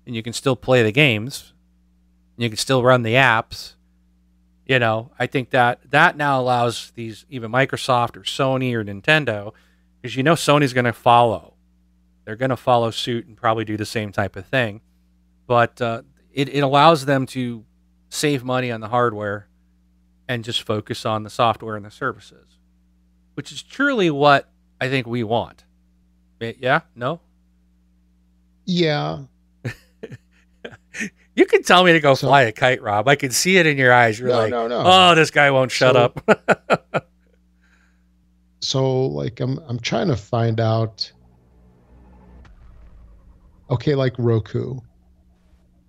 and 0.05 0.15
you 0.15 0.23
can 0.23 0.31
still 0.31 0.55
play 0.55 0.81
the 0.81 0.93
games, 0.93 1.51
you 2.37 2.47
can 2.47 2.57
still 2.57 2.81
run 2.81 3.03
the 3.03 3.15
apps. 3.15 3.73
You 4.65 4.79
know, 4.79 5.11
I 5.19 5.27
think 5.27 5.49
that 5.49 5.91
that 5.91 6.15
now 6.15 6.39
allows 6.39 6.93
these 6.95 7.25
even 7.29 7.51
Microsoft 7.51 8.15
or 8.15 8.21
Sony 8.21 8.73
or 8.73 8.81
Nintendo, 8.85 9.51
because 10.01 10.15
you 10.15 10.23
know 10.23 10.35
Sony's 10.35 10.71
going 10.71 10.85
to 10.85 10.93
follow. 10.93 11.54
They're 12.25 12.35
going 12.35 12.49
to 12.49 12.57
follow 12.57 12.91
suit 12.91 13.27
and 13.27 13.37
probably 13.37 13.65
do 13.65 13.77
the 13.77 13.85
same 13.85 14.11
type 14.11 14.35
of 14.35 14.45
thing, 14.47 14.81
but 15.47 15.79
uh, 15.81 16.01
it 16.33 16.49
it 16.49 16.61
allows 16.61 17.05
them 17.05 17.25
to 17.27 17.63
save 18.09 18.43
money 18.43 18.71
on 18.71 18.81
the 18.81 18.87
hardware 18.89 19.47
and 20.27 20.43
just 20.43 20.63
focus 20.63 21.05
on 21.05 21.23
the 21.23 21.29
software 21.29 21.75
and 21.75 21.85
the 21.85 21.91
services, 21.91 22.57
which 23.35 23.51
is 23.51 23.61
truly 23.61 24.09
what 24.09 24.49
I 24.81 24.89
think 24.89 25.05
we 25.07 25.23
want. 25.23 25.63
Eh, 26.41 26.53
Yeah? 26.59 26.81
No? 26.95 27.21
Yeah. 28.65 29.19
You 31.35 31.45
can 31.45 31.63
tell 31.63 31.83
me 31.83 31.91
to 31.91 31.99
go 31.99 32.13
So- 32.15 32.27
fly 32.27 32.43
a 32.43 32.51
kite, 32.53 32.81
Rob. 32.81 33.09
I 33.09 33.15
can 33.15 33.29
see 33.31 33.57
it 33.57 33.65
in 33.65 33.77
your 33.77 33.91
eyes. 33.91 34.17
You're 34.17 34.29
no, 34.29 34.37
like, 34.37 34.49
no, 34.51 34.67
no. 34.69 34.83
oh, 34.85 35.15
this 35.15 35.29
guy 35.31 35.51
won't 35.51 35.69
shut 35.69 35.93
So- 35.95 35.99
up. 36.01 37.07
so 38.61 39.05
like 39.07 39.39
I'm 39.39 39.59
I'm 39.67 39.79
trying 39.79 40.07
to 40.07 40.15
find 40.15 40.59
out. 40.59 41.11
Okay, 43.69 43.95
like 43.95 44.13
Roku. 44.17 44.79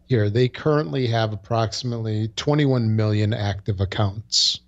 Here, 0.08 0.30
they 0.30 0.48
currently 0.48 1.06
have 1.08 1.32
approximately 1.32 2.28
21 2.36 2.94
million 2.94 3.34
active 3.34 3.80
accounts. 3.80 4.60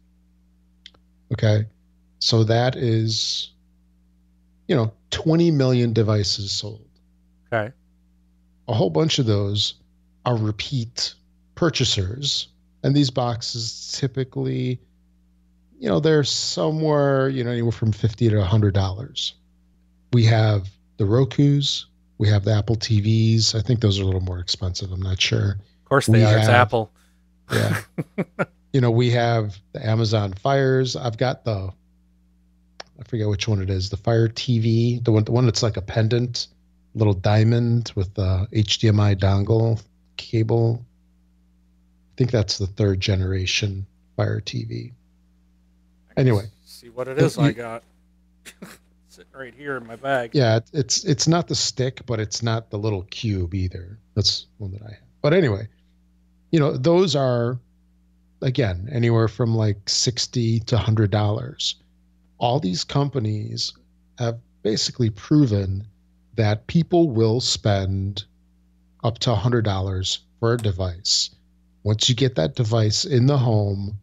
Okay. 1.32 1.66
So 2.18 2.44
that 2.44 2.74
is 2.76 3.52
you 4.68 4.76
know, 4.76 4.92
20 5.10 5.50
million 5.50 5.92
devices 5.92 6.52
sold. 6.52 6.86
okay. 7.50 7.72
a 8.68 8.74
whole 8.74 8.90
bunch 8.90 9.18
of 9.18 9.26
those 9.26 9.74
are 10.26 10.36
repeat 10.36 11.14
purchasers 11.54 12.48
and 12.84 12.94
these 12.94 13.10
boxes 13.10 13.96
typically 13.98 14.78
you 15.80 15.88
know 15.88 15.98
they're 15.98 16.22
somewhere 16.22 17.28
you 17.30 17.42
know 17.42 17.50
anywhere 17.50 17.72
from 17.72 17.90
50 17.90 18.28
to 18.28 18.36
100 18.36 18.74
dollars 18.74 19.34
we 20.12 20.24
have 20.24 20.68
the 20.98 21.04
rokus 21.04 21.86
we 22.18 22.28
have 22.28 22.44
the 22.44 22.52
apple 22.52 22.76
tvs 22.76 23.54
i 23.54 23.60
think 23.62 23.80
those 23.80 23.98
are 23.98 24.02
a 24.02 24.06
little 24.06 24.20
more 24.20 24.38
expensive 24.38 24.90
i'm 24.92 25.00
not 25.02 25.20
sure 25.20 25.52
Of 25.52 25.84
course 25.88 26.06
they 26.06 26.18
We 26.18 26.24
are. 26.24 26.38
It's 26.38 26.48
Apple. 26.48 26.90
yeah 27.52 27.80
you 28.72 28.80
know 28.80 28.90
we 28.90 29.10
have 29.10 29.56
the 29.72 29.86
amazon 29.86 30.32
fires 30.34 30.96
i've 30.96 31.16
got 31.16 31.44
the 31.44 31.70
i 33.00 33.02
forget 33.04 33.28
which 33.28 33.46
one 33.48 33.62
it 33.62 33.70
is 33.70 33.88
the 33.90 33.96
fire 33.96 34.28
tv 34.28 35.02
the 35.04 35.12
one 35.12 35.24
the 35.24 35.32
one 35.32 35.44
that's 35.46 35.62
like 35.62 35.76
a 35.76 35.82
pendant 35.82 36.48
little 36.94 37.14
diamond 37.14 37.92
with 37.94 38.12
the 38.14 38.46
hdmi 38.52 39.14
dongle 39.16 39.80
cable 40.16 40.84
i 40.84 42.12
think 42.16 42.30
that's 42.30 42.58
the 42.58 42.66
third 42.66 43.00
generation 43.00 43.86
fire 44.16 44.40
tv 44.40 44.92
Anyway. 46.16 46.46
see 46.64 46.88
what 46.88 47.06
it 47.06 47.16
is 47.18 47.36
You- 47.36 47.44
I 47.44 47.52
got. 47.52 47.84
Sitting 49.18 49.32
right 49.34 49.54
here 49.54 49.76
in 49.76 49.84
my 49.84 49.96
bag. 49.96 50.30
yeah 50.32 50.60
it's 50.72 51.02
it's 51.02 51.26
not 51.26 51.48
the 51.48 51.54
stick 51.56 52.06
but 52.06 52.20
it's 52.20 52.40
not 52.40 52.70
the 52.70 52.78
little 52.78 53.02
cube 53.10 53.52
either. 53.52 53.98
That's 54.14 54.46
one 54.58 54.70
that 54.70 54.82
i 54.82 54.90
have. 54.90 55.02
But 55.22 55.34
anyway 55.34 55.66
you 56.52 56.60
know 56.60 56.76
those 56.76 57.16
are 57.16 57.58
again 58.42 58.88
anywhere 58.92 59.26
from 59.26 59.56
like 59.56 59.88
60 59.88 60.60
to 60.60 60.76
100 60.76 61.10
dollars. 61.10 61.74
All 62.38 62.60
these 62.60 62.84
companies 62.84 63.72
have 64.20 64.38
basically 64.62 65.10
proven 65.10 65.84
that 66.36 66.68
people 66.68 67.10
will 67.10 67.40
spend 67.40 68.24
up 69.02 69.18
to 69.18 69.30
100 69.30 69.64
dollars 69.64 70.20
for 70.38 70.52
a 70.52 70.58
device. 70.58 71.30
Once 71.82 72.08
you 72.08 72.14
get 72.14 72.36
that 72.36 72.54
device 72.54 73.04
in 73.04 73.26
the 73.26 73.38
home 73.38 73.98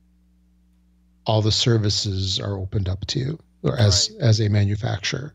all 1.25 1.41
the 1.41 1.54
services 1.54 2.38
are 2.38 2.58
opened 2.58 2.89
up 2.89 3.06
to 3.08 3.19
you 3.19 3.39
or 3.65 3.78
as 3.78 4.10
Right. 4.12 4.21
as 4.21 4.39
a 4.39 4.47
manufacturer 4.49 5.34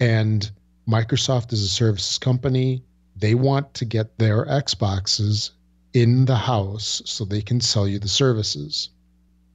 and 0.00 0.50
Microsoft 0.88 1.52
is 1.52 1.62
a 1.62 1.68
services 1.68 2.18
company. 2.18 2.82
They 3.16 3.34
want 3.34 3.72
to 3.74 3.84
get 3.84 4.18
their 4.18 4.46
Xboxes 4.46 5.50
in 5.92 6.24
the 6.24 6.36
house 6.36 7.02
so 7.04 7.24
they 7.24 7.42
can 7.42 7.60
sell 7.60 7.86
you 7.86 7.98
the 7.98 8.08
services, 8.08 8.88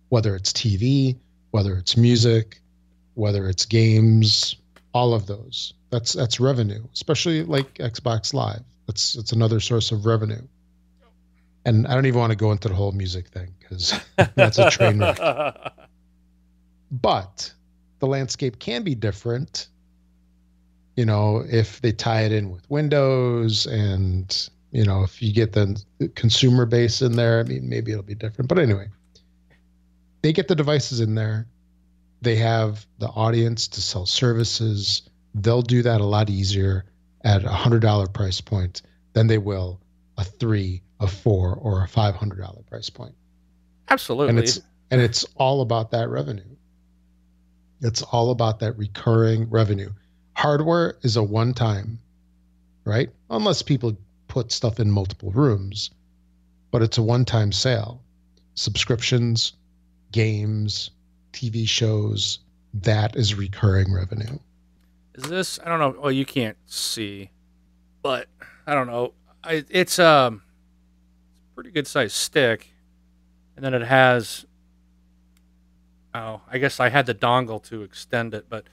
whether 0.09 0.35
it's 0.35 0.53
TV, 0.53 1.17
whether 1.51 1.77
it's 1.77 1.97
music, 1.97 2.61
whether 3.15 3.49
it's 3.49 3.65
games, 3.65 4.55
all 4.93 5.13
of 5.13 5.25
those. 5.25 5.73
That's 5.89 6.13
that's 6.13 6.39
revenue, 6.39 6.83
especially 6.93 7.43
like 7.43 7.73
Xbox 7.75 8.33
Live. 8.33 8.61
That's 8.87 9.15
it's 9.15 9.31
another 9.31 9.59
source 9.59 9.91
of 9.91 10.05
revenue. 10.05 10.41
And 11.65 11.87
I 11.87 11.95
don't 11.95 12.05
even 12.05 12.19
want 12.19 12.31
to 12.31 12.35
go 12.37 12.51
into 12.51 12.67
the 12.67 12.75
whole 12.75 12.91
music 12.91 13.29
thing 13.29 13.51
because 13.59 13.99
that's 14.35 14.59
a 14.59 14.69
train 14.69 14.99
wreck. 14.99 15.19
but 17.01 17.51
the 17.99 18.07
landscape 18.07 18.59
can 18.59 18.83
be 18.83 18.95
different 18.95 19.67
you 20.95 21.05
know 21.05 21.43
if 21.49 21.81
they 21.81 21.91
tie 21.91 22.21
it 22.21 22.31
in 22.31 22.51
with 22.51 22.69
windows 22.69 23.65
and 23.65 24.49
you 24.71 24.83
know 24.83 25.03
if 25.03 25.21
you 25.21 25.33
get 25.33 25.53
the 25.53 25.81
consumer 26.15 26.65
base 26.65 27.01
in 27.01 27.15
there 27.15 27.39
i 27.39 27.43
mean 27.43 27.67
maybe 27.67 27.91
it'll 27.91 28.03
be 28.03 28.15
different. 28.15 28.47
But 28.47 28.59
anyway 28.59 28.87
they 30.25 30.33
get 30.33 30.47
the 30.47 30.55
devices 30.55 31.01
in 31.01 31.13
there. 31.13 31.45
They 32.23 32.35
have 32.37 32.87
the 32.97 33.09
audience 33.09 33.67
to 33.67 33.79
sell 33.79 34.07
services. 34.07 35.03
They'll 35.35 35.61
do 35.61 35.83
that 35.83 36.01
a 36.01 36.03
lot 36.03 36.31
easier 36.31 36.85
at 37.23 37.43
a 37.43 37.49
hundred 37.49 37.83
dollar 37.83 38.07
price 38.07 38.41
point 38.41 38.81
than 39.13 39.27
they 39.27 39.37
will 39.37 39.79
a 40.17 40.23
three 40.23 40.81
a 40.99 41.05
four 41.05 41.53
or 41.61 41.83
a 41.83 41.87
five 41.87 42.15
hundred 42.15 42.39
dollar 42.39 42.63
price 42.63 42.89
point. 42.89 43.13
Absolutely. 43.87 44.29
and 44.29 44.39
it's 44.39 44.59
and 44.89 44.99
it's 44.99 45.27
all 45.35 45.61
about 45.61 45.91
that 45.91 46.09
revenue 46.09 46.54
it's 47.81 48.01
all 48.03 48.31
about 48.31 48.59
that 48.59 48.77
recurring 48.77 49.49
revenue 49.49 49.89
hardware 50.35 50.97
is 51.03 51.15
a 51.17 51.23
one 51.23 51.53
time 51.53 51.99
right 52.85 53.09
unless 53.29 53.61
people 53.61 53.97
put 54.27 54.51
stuff 54.51 54.79
in 54.79 54.91
multiple 54.91 55.31
rooms 55.31 55.91
but 56.71 56.81
it's 56.81 56.97
a 56.97 57.03
one 57.03 57.25
time 57.25 57.51
sale 57.51 58.01
subscriptions 58.55 59.53
games 60.11 60.91
tv 61.33 61.67
shows 61.67 62.39
that 62.73 63.15
is 63.15 63.35
recurring 63.35 63.93
revenue 63.93 64.37
Is 65.15 65.25
this? 65.25 65.59
I 65.65 65.69
don't 65.69 65.79
know. 65.79 66.01
Well, 66.01 66.11
you 66.11 66.25
can't 66.25 66.57
see, 66.65 67.31
but 68.01 68.27
I 68.67 68.73
don't 68.75 68.87
know. 68.87 69.13
I, 69.43 69.63
it's 69.69 69.99
um, 69.99 70.43
it's 71.37 71.41
a 71.51 71.55
pretty 71.55 71.71
good 71.71 71.87
sized 71.87 72.15
stick, 72.15 72.73
and 73.55 73.63
then 73.65 73.73
it 73.73 73.83
has. 73.83 74.44
Oh, 76.15 76.39
I 76.49 76.59
guess 76.59 76.79
I 76.79 76.87
had 76.87 77.07
the 77.07 77.13
dongle 77.13 77.61
to 77.65 77.81
extend 77.81 78.33
it, 78.33 78.45
but 78.47 78.63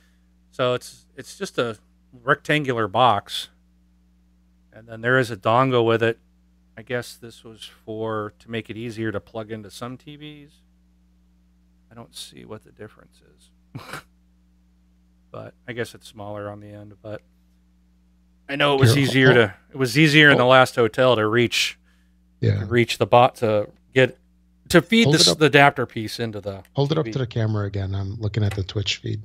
so 0.53 0.75
it's 0.75 1.07
it's 1.17 1.37
just 1.37 1.59
a 1.59 1.77
rectangular 2.13 2.87
box, 2.87 3.49
and 4.73 4.87
then 4.87 5.01
there 5.01 5.19
is 5.19 5.33
a 5.33 5.37
dongle 5.37 5.85
with 5.85 6.05
it. 6.05 6.21
I 6.79 6.83
guess 6.83 7.17
this 7.17 7.43
was 7.43 7.65
for 7.65 8.33
to 8.39 8.51
make 8.51 8.71
it 8.71 8.77
easier 8.77 9.11
to 9.11 9.19
plug 9.19 9.51
into 9.51 9.73
some 9.73 9.99
TVs. 9.99 10.51
I 11.91 11.97
don't 11.97 12.15
see 12.15 12.45
what 12.45 12.63
the 12.63 12.71
difference 12.71 13.21
is. 13.37 13.83
but 15.33 15.55
I 15.67 15.73
guess 15.73 15.97
it's 15.97 16.07
smaller 16.07 16.49
on 16.49 16.61
the 16.61 16.69
end. 16.69 16.95
But 17.03 17.23
I 18.49 18.55
know 18.55 18.75
it 18.77 18.81
was 18.81 18.97
easier 18.97 19.31
oh. 19.31 19.35
to 19.35 19.55
it 19.73 19.77
was 19.77 19.99
easier 19.99 20.31
in 20.31 20.37
the 20.39 20.45
oh. 20.45 20.49
last 20.49 20.77
hotel 20.77 21.17
to 21.17 21.27
reach 21.27 21.77
yeah 22.41 22.61
to 22.61 22.67
reach 22.67 22.99
the 22.99 23.07
bot 23.07 23.35
to 23.37 23.69
get 23.93 24.17
to 24.73 24.83
feed 24.83 25.05
Hold 25.05 25.15
this 25.15 25.35
the 25.35 25.47
adapter 25.47 25.87
piece 25.87 26.19
into 26.21 26.41
the 26.41 26.63
hold 26.75 26.93
it 26.93 26.99
up 26.99 27.07
to 27.07 27.19
the 27.19 27.27
camera 27.27 27.67
again 27.67 27.95
i'm 27.95 28.17
looking 28.21 28.43
at 28.45 28.55
the 28.55 28.63
twitch 28.65 28.97
feed 28.99 29.23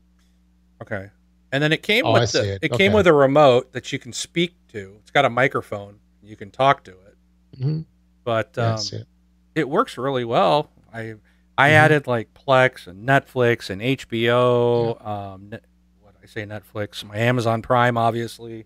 okay. 0.81 1.09
And 1.51 1.63
then 1.63 1.71
it 1.71 1.81
came 1.81 2.05
Oh, 2.05 2.11
with 2.13 2.33
the, 2.33 2.55
it. 2.55 2.59
it 2.61 2.69
came 2.73 2.89
Okay. 2.91 2.95
with 2.95 3.07
a 3.07 3.13
remote 3.13 3.71
that 3.71 3.93
you 3.93 3.99
can 3.99 4.11
speak 4.11 4.53
to. 4.73 4.97
It's 5.01 5.11
got 5.11 5.23
a 5.23 5.29
microphone. 5.29 5.97
You 6.21 6.35
can 6.35 6.51
talk 6.51 6.83
to 6.83 6.91
it. 6.91 7.15
Mhm. 7.57 7.85
But 8.25 8.53
Yeah, 8.57 8.73
um, 8.75 8.81
it. 8.91 9.07
it 9.55 9.69
works 9.69 9.97
really 9.97 10.25
well. 10.25 10.69
I 10.93 11.15
I 11.57 11.69
Mhm. 11.69 11.71
added 11.71 12.05
like 12.07 12.33
Plex 12.33 12.85
and 12.85 13.07
Netflix 13.07 13.69
and 13.69 13.81
HBO. 13.81 14.97
Um, 15.03 15.49
net, 15.49 15.63
what 16.01 16.15
I 16.21 16.25
say 16.27 16.45
Netflix, 16.45 17.03
my 17.05 17.15
Amazon 17.17 17.61
Prime, 17.61 17.97
obviously. 17.97 18.65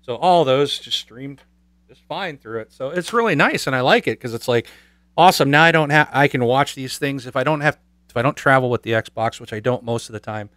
So 0.00 0.16
all 0.16 0.44
those 0.46 0.78
just 0.78 0.98
streamed 0.98 1.42
just 1.86 2.00
fine 2.08 2.38
through 2.38 2.60
it. 2.62 2.72
So 2.72 2.88
it's 2.88 3.12
really 3.12 3.34
nice, 3.34 3.66
and 3.66 3.76
I 3.76 3.82
like 3.82 4.06
it 4.08 4.18
because 4.18 4.32
it's 4.32 4.48
like 4.48 4.66
awesome. 5.16 5.50
Now 5.50 5.62
I 5.62 5.72
don't 5.72 5.90
have 5.90 6.08
I 6.12 6.28
can 6.28 6.44
watch 6.44 6.74
these 6.74 6.98
things 6.98 7.26
if 7.26 7.36
I 7.36 7.44
don't 7.44 7.60
have 7.60 7.78
if 8.08 8.16
I 8.16 8.22
don't 8.22 8.36
travel 8.36 8.70
with 8.70 8.82
the 8.82 8.92
Xbox, 8.92 9.40
which 9.40 9.52
I 9.52 9.60
don't 9.60 9.84
most 9.84 10.08
of 10.08 10.12
the 10.12 10.20
time. 10.20 10.50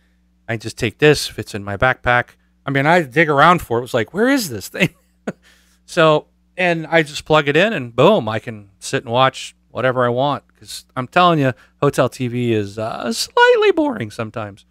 I 0.47 0.57
just 0.57 0.77
take 0.77 0.99
this, 0.99 1.27
fits 1.27 1.55
in 1.55 1.63
my 1.63 1.77
backpack. 1.77 2.29
I 2.65 2.71
mean, 2.71 2.85
I 2.85 3.01
dig 3.01 3.29
around 3.29 3.61
for 3.61 3.77
it. 3.77 3.81
It 3.81 3.83
was 3.83 3.93
like, 3.93 4.13
where 4.13 4.27
is 4.27 4.49
this 4.49 4.67
thing? 4.67 4.89
so, 5.85 6.27
and 6.57 6.85
I 6.87 7.03
just 7.03 7.25
plug 7.25 7.47
it 7.47 7.57
in, 7.57 7.73
and 7.73 7.95
boom, 7.95 8.27
I 8.27 8.39
can 8.39 8.69
sit 8.79 9.03
and 9.03 9.11
watch 9.11 9.55
whatever 9.69 10.05
I 10.05 10.09
want. 10.09 10.43
Because 10.47 10.85
I'm 10.95 11.07
telling 11.07 11.39
you, 11.39 11.53
hotel 11.81 12.09
TV 12.09 12.49
is 12.49 12.77
uh, 12.77 13.11
slightly 13.11 13.71
boring 13.71 14.11
sometimes. 14.11 14.65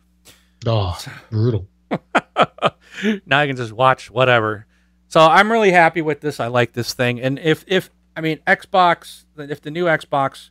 Oh, 0.67 0.99
brutal. 1.31 1.69
now 3.27 3.39
I 3.39 3.47
can 3.47 3.57
just 3.57 3.73
watch 3.73 4.11
whatever. 4.11 4.67
So 5.09 5.21
I'm 5.21 5.53
really 5.53 5.71
happy 5.71 6.03
with 6.03 6.21
this. 6.21 6.41
I 6.41 6.49
like 6.49 6.73
this 6.73 6.95
thing. 6.95 7.21
And 7.21 7.39
if 7.39 7.65
if 7.69 7.91
I 8.17 8.21
mean 8.21 8.39
Xbox, 8.47 9.25
if 9.37 9.61
the 9.61 9.71
new 9.71 9.85
Xbox, 9.87 10.51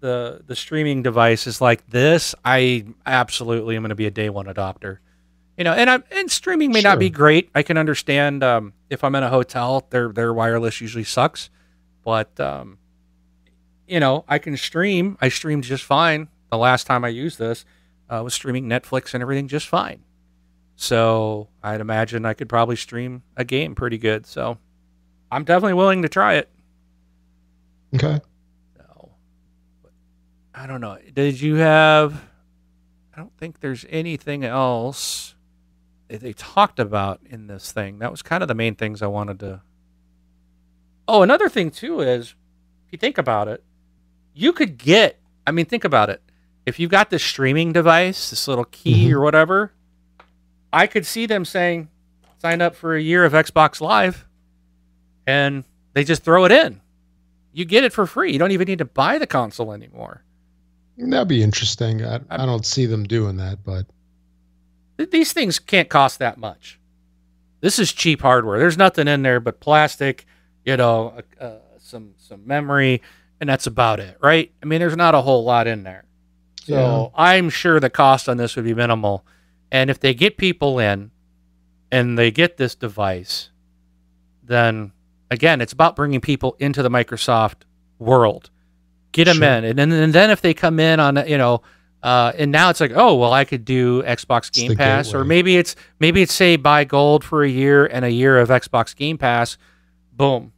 the 0.00 0.42
the 0.46 0.56
streaming 0.56 1.02
device 1.02 1.46
is 1.46 1.60
like 1.60 1.88
this, 1.88 2.34
I 2.44 2.86
absolutely 3.06 3.76
am 3.76 3.82
going 3.82 3.90
to 3.90 3.94
be 3.94 4.06
a 4.06 4.10
day 4.10 4.28
one 4.28 4.46
adopter. 4.46 4.98
You 5.56 5.64
know, 5.64 5.72
and 5.72 5.88
I'm 5.88 6.04
and 6.10 6.30
streaming 6.30 6.72
may 6.72 6.80
sure. 6.80 6.90
not 6.90 6.98
be 6.98 7.10
great. 7.10 7.50
I 7.54 7.62
can 7.62 7.76
understand 7.76 8.42
um, 8.42 8.72
if 8.90 9.04
I'm 9.04 9.14
in 9.14 9.22
a 9.22 9.28
hotel, 9.28 9.86
their 9.90 10.08
their 10.12 10.32
wireless 10.32 10.80
usually 10.80 11.04
sucks, 11.04 11.50
but 12.04 12.38
um, 12.40 12.78
you 13.86 14.00
know, 14.00 14.24
I 14.28 14.38
can 14.38 14.56
stream. 14.56 15.16
I 15.20 15.28
streamed 15.28 15.64
just 15.64 15.84
fine 15.84 16.28
the 16.50 16.58
last 16.58 16.86
time 16.86 17.04
I 17.04 17.08
used 17.08 17.38
this. 17.38 17.64
I 18.08 18.18
uh, 18.18 18.22
was 18.22 18.34
streaming 18.34 18.68
Netflix 18.68 19.14
and 19.14 19.22
everything 19.22 19.48
just 19.48 19.68
fine. 19.68 20.04
So 20.76 21.48
I'd 21.62 21.80
imagine 21.80 22.24
I 22.26 22.34
could 22.34 22.48
probably 22.48 22.76
stream 22.76 23.22
a 23.36 23.44
game 23.44 23.74
pretty 23.74 23.98
good. 23.98 24.26
So 24.26 24.58
I'm 25.30 25.44
definitely 25.44 25.74
willing 25.74 26.02
to 26.02 26.08
try 26.08 26.34
it. 26.34 26.48
Okay. 27.94 28.20
So, 28.76 29.10
I 30.54 30.66
don't 30.66 30.80
know. 30.80 30.98
Did 31.14 31.40
you 31.40 31.56
have? 31.56 32.24
I 33.14 33.18
don't 33.18 33.36
think 33.38 33.60
there's 33.60 33.84
anything 33.90 34.44
else 34.44 35.34
that 36.08 36.20
they 36.20 36.32
talked 36.32 36.78
about 36.78 37.20
in 37.24 37.46
this 37.46 37.72
thing. 37.72 37.98
That 38.00 38.10
was 38.10 38.22
kind 38.22 38.42
of 38.42 38.48
the 38.48 38.54
main 38.54 38.74
things 38.74 39.02
I 39.02 39.06
wanted 39.06 39.38
to. 39.40 39.62
Oh, 41.08 41.22
another 41.22 41.48
thing 41.48 41.70
too 41.70 42.00
is, 42.00 42.34
if 42.86 42.92
you 42.92 42.98
think 42.98 43.18
about 43.18 43.48
it, 43.48 43.64
you 44.34 44.52
could 44.52 44.78
get. 44.78 45.18
I 45.46 45.50
mean, 45.50 45.66
think 45.66 45.84
about 45.84 46.10
it. 46.10 46.22
If 46.64 46.78
you've 46.78 46.90
got 46.90 47.10
this 47.10 47.24
streaming 47.24 47.72
device, 47.72 48.30
this 48.30 48.46
little 48.46 48.66
key 48.66 49.06
mm-hmm. 49.06 49.16
or 49.16 49.20
whatever, 49.20 49.72
I 50.72 50.86
could 50.86 51.06
see 51.06 51.26
them 51.26 51.44
saying, 51.44 51.88
sign 52.38 52.60
up 52.60 52.76
for 52.76 52.94
a 52.94 53.02
year 53.02 53.24
of 53.24 53.32
Xbox 53.32 53.80
Live, 53.80 54.26
and 55.26 55.64
they 55.94 56.04
just 56.04 56.22
throw 56.22 56.44
it 56.44 56.52
in. 56.52 56.81
You 57.52 57.64
get 57.64 57.84
it 57.84 57.92
for 57.92 58.06
free. 58.06 58.32
You 58.32 58.38
don't 58.38 58.52
even 58.52 58.66
need 58.66 58.78
to 58.78 58.84
buy 58.84 59.18
the 59.18 59.26
console 59.26 59.72
anymore. 59.72 60.24
That'd 60.96 61.28
be 61.28 61.42
interesting. 61.42 62.04
I, 62.04 62.20
I 62.30 62.46
don't 62.46 62.66
see 62.66 62.86
them 62.86 63.04
doing 63.04 63.36
that, 63.38 63.64
but 63.64 63.86
these 65.10 65.32
things 65.32 65.58
can't 65.58 65.88
cost 65.88 66.18
that 66.18 66.38
much. 66.38 66.78
This 67.60 67.78
is 67.78 67.92
cheap 67.92 68.22
hardware. 68.22 68.58
There's 68.58 68.78
nothing 68.78 69.08
in 69.08 69.22
there 69.22 69.40
but 69.40 69.60
plastic, 69.60 70.26
you 70.64 70.76
know, 70.76 71.22
uh, 71.40 71.44
uh, 71.44 71.58
some 71.78 72.14
some 72.18 72.46
memory, 72.46 73.02
and 73.40 73.48
that's 73.48 73.66
about 73.66 74.00
it, 74.00 74.16
right? 74.20 74.52
I 74.62 74.66
mean, 74.66 74.80
there's 74.80 74.96
not 74.96 75.14
a 75.14 75.22
whole 75.22 75.44
lot 75.44 75.66
in 75.66 75.82
there. 75.82 76.04
So 76.64 76.74
yeah. 76.74 77.22
I'm 77.22 77.50
sure 77.50 77.80
the 77.80 77.90
cost 77.90 78.28
on 78.28 78.36
this 78.36 78.54
would 78.56 78.64
be 78.64 78.74
minimal. 78.74 79.24
And 79.70 79.90
if 79.90 79.98
they 79.98 80.14
get 80.14 80.36
people 80.36 80.78
in 80.78 81.10
and 81.90 82.18
they 82.18 82.30
get 82.30 82.56
this 82.56 82.74
device, 82.74 83.50
then 84.42 84.92
again, 85.32 85.60
it's 85.60 85.72
about 85.72 85.96
bringing 85.96 86.20
people 86.20 86.56
into 86.58 86.82
the 86.82 86.90
Microsoft 86.90 87.62
world. 87.98 88.50
Get 89.12 89.24
them 89.24 89.38
sure. 89.38 89.48
in. 89.48 89.64
And 89.64 89.78
then, 89.78 89.92
and 89.92 90.12
then 90.12 90.30
if 90.30 90.40
they 90.40 90.54
come 90.54 90.78
in 90.80 91.00
on, 91.00 91.28
you 91.28 91.38
know, 91.38 91.62
uh, 92.02 92.32
and 92.36 92.50
now 92.50 92.70
it's 92.70 92.80
like, 92.80 92.92
oh 92.94 93.14
well, 93.14 93.32
I 93.32 93.44
could 93.44 93.64
do 93.64 94.02
Xbox 94.02 94.50
Game 94.50 94.76
Pass, 94.76 95.06
gateway. 95.06 95.20
or 95.20 95.24
maybe 95.24 95.56
it's 95.56 95.76
maybe 96.00 96.22
it's 96.22 96.32
say 96.32 96.56
buy 96.56 96.84
gold 96.84 97.22
for 97.22 97.44
a 97.44 97.48
year 97.48 97.86
and 97.86 98.04
a 98.04 98.10
year 98.10 98.38
of 98.38 98.48
Xbox 98.48 98.94
Game 98.96 99.18
Pass. 99.18 99.56
Boom, 100.12 100.52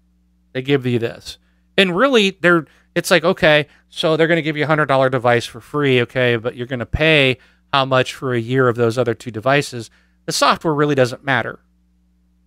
they 0.52 0.62
give 0.62 0.87
you 0.87 0.98
this, 0.98 1.37
and 1.76 1.94
really 1.94 2.30
they're 2.30 2.66
it's 2.94 3.10
like 3.10 3.24
okay, 3.24 3.66
so 3.90 4.16
they're 4.16 4.26
going 4.26 4.37
to 4.37 4.42
give 4.42 4.56
you 4.56 4.64
a 4.64 4.66
hundred 4.66 4.87
dollar 4.87 5.10
device 5.10 5.44
for 5.44 5.60
free, 5.60 6.00
okay, 6.02 6.37
but 6.37 6.56
you're 6.56 6.66
going 6.66 6.78
to 6.78 6.87
pay 6.87 7.37
how 7.74 7.84
much 7.84 8.14
for 8.14 8.32
a 8.32 8.40
year 8.40 8.68
of 8.68 8.76
those 8.76 8.96
other 8.96 9.14
two 9.14 9.30
devices, 9.30 9.90
the 10.24 10.32
software 10.32 10.72
really 10.72 10.94
doesn't 10.94 11.24
matter, 11.24 11.58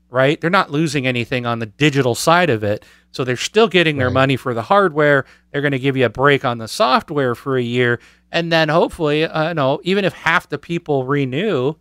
right? 0.10 0.40
They're 0.40 0.50
not 0.50 0.72
losing 0.72 1.06
anything 1.06 1.46
on 1.46 1.60
the 1.60 1.66
digital 1.66 2.16
side 2.16 2.50
of 2.50 2.64
it. 2.64 2.86
So 3.12 3.24
they're 3.24 3.36
still 3.36 3.68
getting 3.68 3.98
their 3.98 4.08
right. 4.08 4.14
money 4.14 4.36
for 4.38 4.54
the 4.54 4.62
hardware. 4.62 5.26
They're 5.52 5.62
going 5.62 5.72
to 5.72 5.80
give 5.80 5.98
you 5.98 6.06
a 6.06 6.10
break 6.10 6.46
on 6.46 6.58
the 6.58 6.68
software 6.68 7.36
for 7.36 7.58
a 7.58 7.62
year. 7.62 8.00
And 8.32 8.52
then 8.52 8.70
hopefully, 8.70 9.24
uh, 9.24 9.54
know, 9.54 9.80
even 9.84 10.06
if 10.06 10.14
half 10.14 10.50
the 10.50 10.58
people 10.58 11.06
renew, 11.06 11.76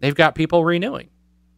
they've 0.00 0.14
got 0.14 0.34
people 0.34 0.64
renewing 0.64 1.10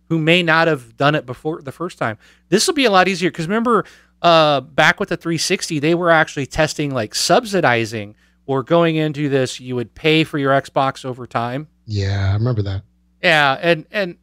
who 0.09 0.19
may 0.19 0.43
not 0.43 0.67
have 0.67 0.97
done 0.97 1.15
it 1.15 1.25
before 1.25 1.63
the 1.63 1.73
first 1.73 1.97
time. 1.99 2.19
This 2.49 2.67
will 2.67 2.75
be 2.75 2.85
a 2.85 2.91
lot 2.91 3.07
easier 3.07 3.31
because 3.31 3.47
remember, 3.47 3.85
uh, 4.23 4.61
back 4.61 4.99
with 4.99 5.09
the 5.09 5.17
360, 5.17 5.79
they 5.79 5.95
were 5.95 6.11
actually 6.11 6.47
testing 6.47 6.93
like 6.93 7.15
subsidizing 7.15 8.17
or 8.47 8.65
going 8.65 8.97
into 8.97 9.29
this, 9.29 9.61
you 9.61 9.77
would 9.77 9.95
pay 9.95 10.25
for 10.25 10.37
your 10.37 10.51
Xbox 10.51 11.05
over 11.05 11.27
time. 11.27 11.69
Yeah, 11.87 12.31
I 12.31 12.35
remember 12.35 12.63
that. 12.63 12.83
Yeah, 13.23 13.57
and 13.61 13.87
and 13.93 14.17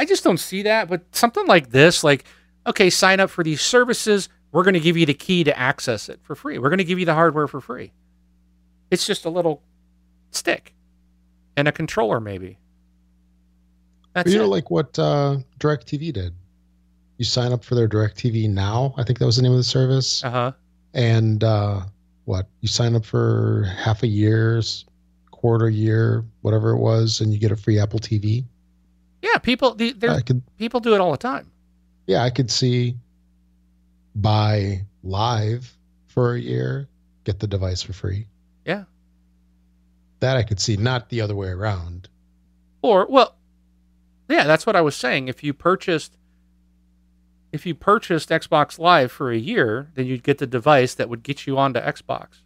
I 0.00 0.06
just 0.06 0.24
don't 0.24 0.40
see 0.40 0.62
that. 0.62 0.88
But 0.88 1.02
something 1.14 1.46
like 1.46 1.70
this, 1.70 2.02
like 2.02 2.24
okay, 2.66 2.88
sign 2.88 3.20
up 3.20 3.28
for 3.28 3.44
these 3.44 3.60
services. 3.60 4.30
We're 4.50 4.64
going 4.64 4.74
to 4.74 4.80
give 4.80 4.96
you 4.96 5.04
the 5.04 5.14
key 5.14 5.44
to 5.44 5.56
access 5.56 6.08
it 6.08 6.20
for 6.22 6.34
free. 6.34 6.58
We're 6.58 6.70
going 6.70 6.78
to 6.78 6.84
give 6.84 6.98
you 6.98 7.04
the 7.04 7.14
hardware 7.14 7.46
for 7.46 7.60
free. 7.60 7.92
It's 8.90 9.06
just 9.06 9.26
a 9.26 9.30
little 9.30 9.62
stick 10.30 10.74
and 11.56 11.68
a 11.68 11.72
controller, 11.72 12.18
maybe. 12.18 12.58
That's 14.14 14.32
you 14.32 14.38
know, 14.38 14.46
it. 14.46 14.48
like 14.48 14.70
what 14.70 14.98
uh, 14.98 15.36
DirecTV 15.58 16.12
did. 16.14 16.34
You 17.18 17.24
sign 17.26 17.52
up 17.52 17.62
for 17.62 17.74
their 17.74 17.88
DirecTV 17.88 18.48
now. 18.48 18.94
I 18.96 19.04
think 19.04 19.18
that 19.18 19.26
was 19.26 19.36
the 19.36 19.42
name 19.42 19.52
of 19.52 19.58
the 19.58 19.64
service. 19.64 20.24
Uh-huh. 20.24 20.52
And 20.94 21.44
uh, 21.44 21.82
what 22.24 22.48
you 22.62 22.68
sign 22.68 22.96
up 22.96 23.04
for 23.04 23.70
half 23.76 24.02
a 24.02 24.08
year's 24.08 24.86
quarter 25.30 25.70
year 25.70 26.24
whatever 26.42 26.70
it 26.70 26.78
was 26.78 27.20
and 27.20 27.32
you 27.32 27.38
get 27.38 27.50
a 27.50 27.56
free 27.56 27.78
apple 27.78 27.98
tv 27.98 28.44
yeah 29.22 29.38
people 29.38 29.74
could, 29.74 30.42
people 30.58 30.80
do 30.80 30.94
it 30.94 31.00
all 31.00 31.10
the 31.12 31.18
time. 31.18 31.50
Yeah 32.06 32.22
i 32.22 32.30
could 32.30 32.50
see 32.50 32.96
buy 34.14 34.84
live 35.02 35.72
for 36.08 36.34
a 36.34 36.40
year 36.40 36.88
get 37.24 37.38
the 37.38 37.46
device 37.46 37.82
for 37.82 37.92
free. 37.92 38.26
Yeah. 38.64 38.84
That 40.20 40.36
i 40.36 40.42
could 40.42 40.60
see 40.60 40.76
not 40.76 41.08
the 41.08 41.20
other 41.20 41.34
way 41.34 41.48
around. 41.48 42.08
Or 42.82 43.06
well 43.08 43.36
yeah 44.28 44.44
that's 44.44 44.66
what 44.66 44.76
i 44.76 44.80
was 44.80 44.96
saying. 44.96 45.28
If 45.28 45.42
you 45.42 45.52
purchased 45.52 46.16
if 47.52 47.66
you 47.66 47.74
purchased 47.74 48.28
Xbox 48.28 48.78
Live 48.78 49.10
for 49.10 49.30
a 49.32 49.38
year, 49.38 49.90
then 49.94 50.06
you'd 50.06 50.22
get 50.22 50.38
the 50.38 50.46
device 50.46 50.94
that 50.94 51.08
would 51.08 51.22
get 51.22 51.46
you 51.46 51.58
onto 51.58 51.80
Xbox. 51.80 52.42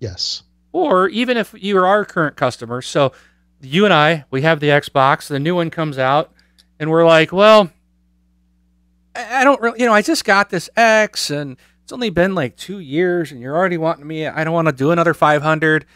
Yes. 0.00 0.42
Or 0.72 1.08
even 1.08 1.36
if 1.36 1.54
you 1.56 1.76
are 1.78 1.86
our 1.86 2.04
current 2.04 2.36
customer, 2.36 2.80
so 2.80 3.12
you 3.60 3.84
and 3.84 3.94
I, 3.94 4.24
we 4.30 4.42
have 4.42 4.60
the 4.60 4.68
Xbox, 4.68 5.28
the 5.28 5.38
new 5.38 5.54
one 5.54 5.70
comes 5.70 5.98
out, 5.98 6.32
and 6.78 6.90
we're 6.90 7.06
like, 7.06 7.32
well, 7.32 7.70
I 9.14 9.44
don't 9.44 9.60
really, 9.60 9.80
you 9.80 9.86
know, 9.86 9.92
I 9.92 10.02
just 10.02 10.24
got 10.24 10.50
this 10.50 10.70
X, 10.76 11.30
and 11.30 11.56
it's 11.82 11.92
only 11.92 12.10
been 12.10 12.34
like 12.34 12.56
two 12.56 12.78
years, 12.78 13.32
and 13.32 13.40
you're 13.40 13.56
already 13.56 13.78
wanting 13.78 14.06
me. 14.06 14.26
I 14.26 14.44
don't 14.44 14.54
want 14.54 14.68
to 14.68 14.72
do 14.72 14.90
another 14.90 15.14
500, 15.14 15.86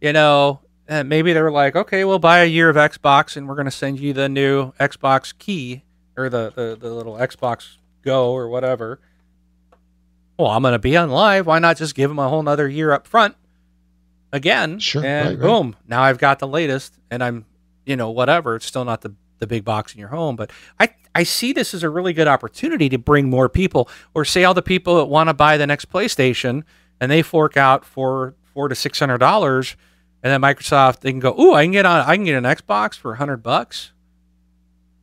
you 0.00 0.12
know. 0.12 0.60
And 0.88 1.08
maybe 1.08 1.32
they 1.32 1.40
were 1.40 1.52
like, 1.52 1.76
okay, 1.76 2.04
we'll 2.04 2.18
buy 2.18 2.40
a 2.40 2.46
year 2.46 2.68
of 2.68 2.76
Xbox, 2.76 3.36
and 3.36 3.46
we're 3.46 3.54
going 3.54 3.66
to 3.66 3.70
send 3.70 4.00
you 4.00 4.12
the 4.12 4.28
new 4.28 4.72
Xbox 4.72 5.36
key 5.36 5.84
or 6.16 6.28
the, 6.28 6.52
the, 6.54 6.76
the 6.80 6.92
little 6.92 7.14
Xbox 7.14 7.76
Go 8.02 8.32
or 8.32 8.48
whatever. 8.48 8.98
Well, 10.38 10.50
I'm 10.50 10.62
going 10.62 10.72
to 10.72 10.78
be 10.78 10.96
on 10.96 11.10
live. 11.10 11.46
Why 11.46 11.58
not 11.58 11.76
just 11.76 11.94
give 11.94 12.10
them 12.10 12.18
a 12.18 12.28
whole 12.28 12.42
nother 12.42 12.66
year 12.66 12.92
up 12.92 13.06
front 13.06 13.36
again? 14.32 14.78
Sure. 14.78 15.04
And 15.04 15.28
right, 15.28 15.38
boom, 15.38 15.66
right. 15.68 15.88
now 15.88 16.02
I've 16.02 16.18
got 16.18 16.38
the 16.38 16.48
latest 16.48 16.94
and 17.10 17.22
I'm, 17.22 17.46
you 17.84 17.96
know, 17.96 18.10
whatever. 18.10 18.56
It's 18.56 18.66
still 18.66 18.84
not 18.84 19.00
the, 19.00 19.14
the 19.38 19.46
big 19.46 19.64
box 19.64 19.94
in 19.94 20.00
your 20.00 20.08
home, 20.08 20.36
but 20.36 20.50
I, 20.78 20.90
I 21.14 21.22
see 21.24 21.52
this 21.52 21.74
as 21.74 21.82
a 21.82 21.90
really 21.90 22.12
good 22.12 22.28
opportunity 22.28 22.88
to 22.90 22.98
bring 22.98 23.28
more 23.28 23.48
people 23.48 23.88
or 24.14 24.24
say 24.24 24.44
all 24.44 24.54
the 24.54 24.62
people 24.62 24.96
that 24.96 25.06
want 25.06 25.28
to 25.28 25.34
buy 25.34 25.56
the 25.56 25.66
next 25.66 25.90
PlayStation 25.90 26.62
and 27.00 27.10
they 27.10 27.22
fork 27.22 27.56
out 27.56 27.84
for 27.84 28.34
four 28.52 28.68
to 28.68 28.74
six 28.74 28.98
hundred 28.98 29.18
dollars 29.18 29.76
and 30.22 30.32
then 30.32 30.40
Microsoft 30.40 31.00
they 31.00 31.10
can 31.10 31.20
go, 31.20 31.34
oh, 31.36 31.54
I 31.54 31.64
can 31.64 31.72
get 31.72 31.86
on 31.86 32.00
I 32.06 32.16
can 32.16 32.24
get 32.24 32.36
an 32.36 32.44
Xbox 32.44 32.96
for 32.96 33.12
a 33.12 33.16
hundred 33.16 33.38
bucks. 33.38 33.92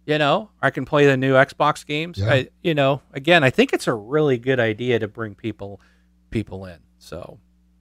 You 0.05 0.17
know, 0.17 0.51
I 0.61 0.69
can 0.69 0.85
play 0.85 1.05
the 1.05 1.17
new 1.17 1.33
Xbox 1.33 1.85
games. 1.85 2.17
Yeah. 2.17 2.31
I, 2.31 2.47
you 2.63 2.73
know, 2.73 3.01
again, 3.11 3.43
I 3.43 3.49
think 3.49 3.73
it's 3.73 3.87
a 3.87 3.93
really 3.93 4.37
good 4.37 4.59
idea 4.59 4.99
to 4.99 5.07
bring 5.07 5.35
people 5.35 5.81
people 6.29 6.65
in. 6.65 6.79
So 6.99 7.39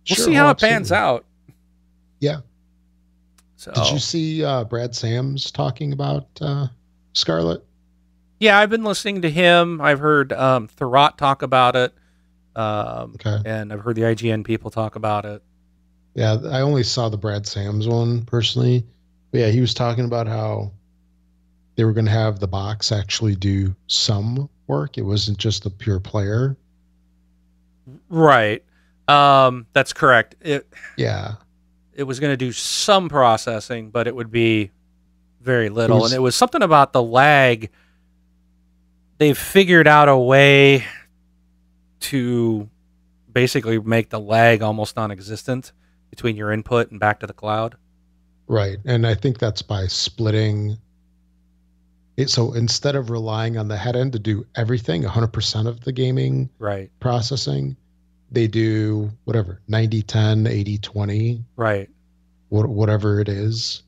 we'll 0.09 0.17
sure, 0.17 0.25
see 0.25 0.35
how 0.35 0.51
it 0.51 0.59
pans 0.59 0.91
out. 0.91 1.25
Yeah. 2.21 2.41
So 3.57 3.73
did 3.73 3.91
you 3.91 3.99
see 3.99 4.45
uh, 4.45 4.65
Brad 4.65 4.95
Sams 4.95 5.51
talking 5.51 5.93
about 5.93 6.27
uh, 6.41 6.67
Scarlett? 7.15 7.65
Yeah, 8.39 8.59
I've 8.59 8.69
been 8.71 8.85
listening 8.85 9.23
to 9.23 9.31
him. 9.31 9.81
I've 9.81 9.99
heard 9.99 10.33
um, 10.35 10.69
Thurrott 10.69 11.17
talk 11.17 11.41
about 11.43 11.75
it, 11.75 11.95
um, 12.55 13.15
Okay. 13.15 13.39
and 13.47 13.73
I've 13.73 13.81
heard 13.81 13.97
the 13.97 14.03
IGN 14.03 14.45
people 14.45 14.71
talk 14.71 14.95
about 14.97 15.25
it. 15.25 15.43
Yeah, 16.15 16.37
I 16.51 16.61
only 16.61 16.83
saw 16.83 17.09
the 17.09 17.17
Brad 17.17 17.47
Sams 17.47 17.89
one 17.89 18.25
personally. 18.27 18.85
But 19.33 19.41
yeah, 19.41 19.49
he 19.49 19.61
was 19.61 19.73
talking 19.75 20.05
about 20.05 20.27
how 20.27 20.71
they 21.77 21.85
were 21.85 21.93
going 21.93 22.07
to 22.07 22.11
have 22.11 22.41
the 22.41 22.47
box 22.49 22.93
actually 22.93 23.37
do 23.37 23.75
some 23.87 24.49
work. 24.67 24.99
It 24.99 25.03
wasn't 25.03 25.39
just 25.39 25.65
a 25.67 25.71
pure 25.71 26.01
player. 26.01 26.57
Right. 28.09 28.63
Um, 29.09 29.67
that's 29.73 29.93
correct. 29.93 30.35
It 30.41 30.67
Yeah. 30.97 31.35
It 31.97 32.03
was 32.05 32.21
going 32.21 32.33
to 32.33 32.37
do 32.37 32.53
some 32.53 33.09
processing, 33.09 33.91
but 33.91 34.07
it 34.07 34.15
would 34.15 34.31
be 34.31 34.71
very 35.41 35.69
little. 35.69 36.01
was- 36.01 36.13
and 36.13 36.17
it 36.17 36.21
was 36.21 36.37
something 36.37 36.63
about 36.63 36.93
the 36.93 37.03
lag. 37.03 37.71
They've 39.19 39.37
figured 39.37 39.89
out 39.89 40.09
a 40.09 40.17
way 40.17 40.85
to 42.01 42.69
basically 43.33 43.79
make 43.79 44.11
the 44.11 44.21
lag 44.21 44.63
almost 44.63 44.97
non-existent 44.97 45.73
between 46.11 46.37
your 46.37 46.53
input 46.53 46.91
and 46.91 47.01
back 47.01 47.21
to 47.21 47.27
the 47.27 47.33
cloud. 47.33 47.77
Right. 48.47 48.79
And 48.85 49.07
I 49.07 49.15
think 49.15 49.39
that's 49.39 49.63
by 49.63 49.87
splitting 49.87 50.77
it. 52.17 52.29
So 52.31 52.53
instead 52.53 52.95
of 52.95 53.11
relying 53.11 53.57
on 53.57 53.69
the 53.69 53.77
head 53.77 53.97
end 53.97 54.13
to 54.13 54.19
do 54.19 54.47
everything, 54.55 55.03
100% 55.03 55.67
of 55.67 55.81
the 55.81 55.93
gaming 55.93 56.51
Right. 56.59 56.91
processing, 57.01 57.77
they 58.31 58.47
do 58.47 59.11
whatever 59.25 59.61
90 59.69 60.03
10, 60.03 60.47
80 60.47 60.79
20, 60.79 61.45
Right. 61.57 61.89
wha- 62.51 62.67
whatever 62.67 63.21
it 63.21 63.29
is. 63.29 63.83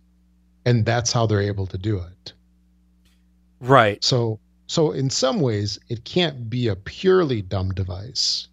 And 0.65 0.85
that's 0.85 1.13
how 1.13 1.27
they're 1.27 1.41
able 1.41 1.67
to 1.67 1.79
do 1.79 1.99
it. 1.99 2.33
Right. 3.61 4.03
So, 4.05 4.39
so 4.67 4.93
in 4.93 5.11
some 5.11 5.41
ways, 5.41 5.79
it 5.89 6.05
can't 6.05 6.49
be 6.51 6.69
a 6.69 6.77
purely 6.77 7.43
dumb 7.43 7.71
device. 7.71 8.49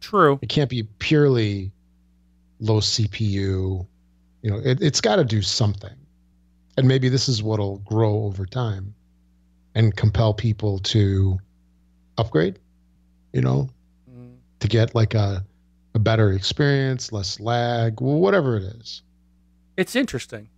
True. 0.00 0.38
It 0.42 0.48
can't 0.48 0.70
be 0.70 0.82
purely 0.98 1.72
low 2.60 2.80
CPU. 2.80 3.86
You 4.42 4.50
know, 4.50 4.58
it, 4.58 4.82
it's 4.82 5.00
got 5.00 5.16
to 5.16 5.24
do 5.24 5.40
something. 5.42 5.94
And 6.76 6.86
maybe 6.86 7.08
this 7.08 7.28
is 7.28 7.42
what'll 7.42 7.78
grow 7.78 8.24
over 8.24 8.44
time 8.44 8.94
and 9.74 9.96
compel 9.96 10.34
people 10.34 10.78
to 10.80 11.38
upgrade, 12.18 12.58
you 13.32 13.40
know, 13.40 13.68
to 14.64 14.68
get 14.68 14.94
like 14.94 15.12
a, 15.14 15.44
a 15.94 15.98
better 15.98 16.32
experience, 16.32 17.12
less 17.12 17.38
lag, 17.38 18.00
whatever 18.00 18.56
it 18.56 18.62
is. 18.62 19.02
It's 19.76 19.94
interesting. 19.94 20.48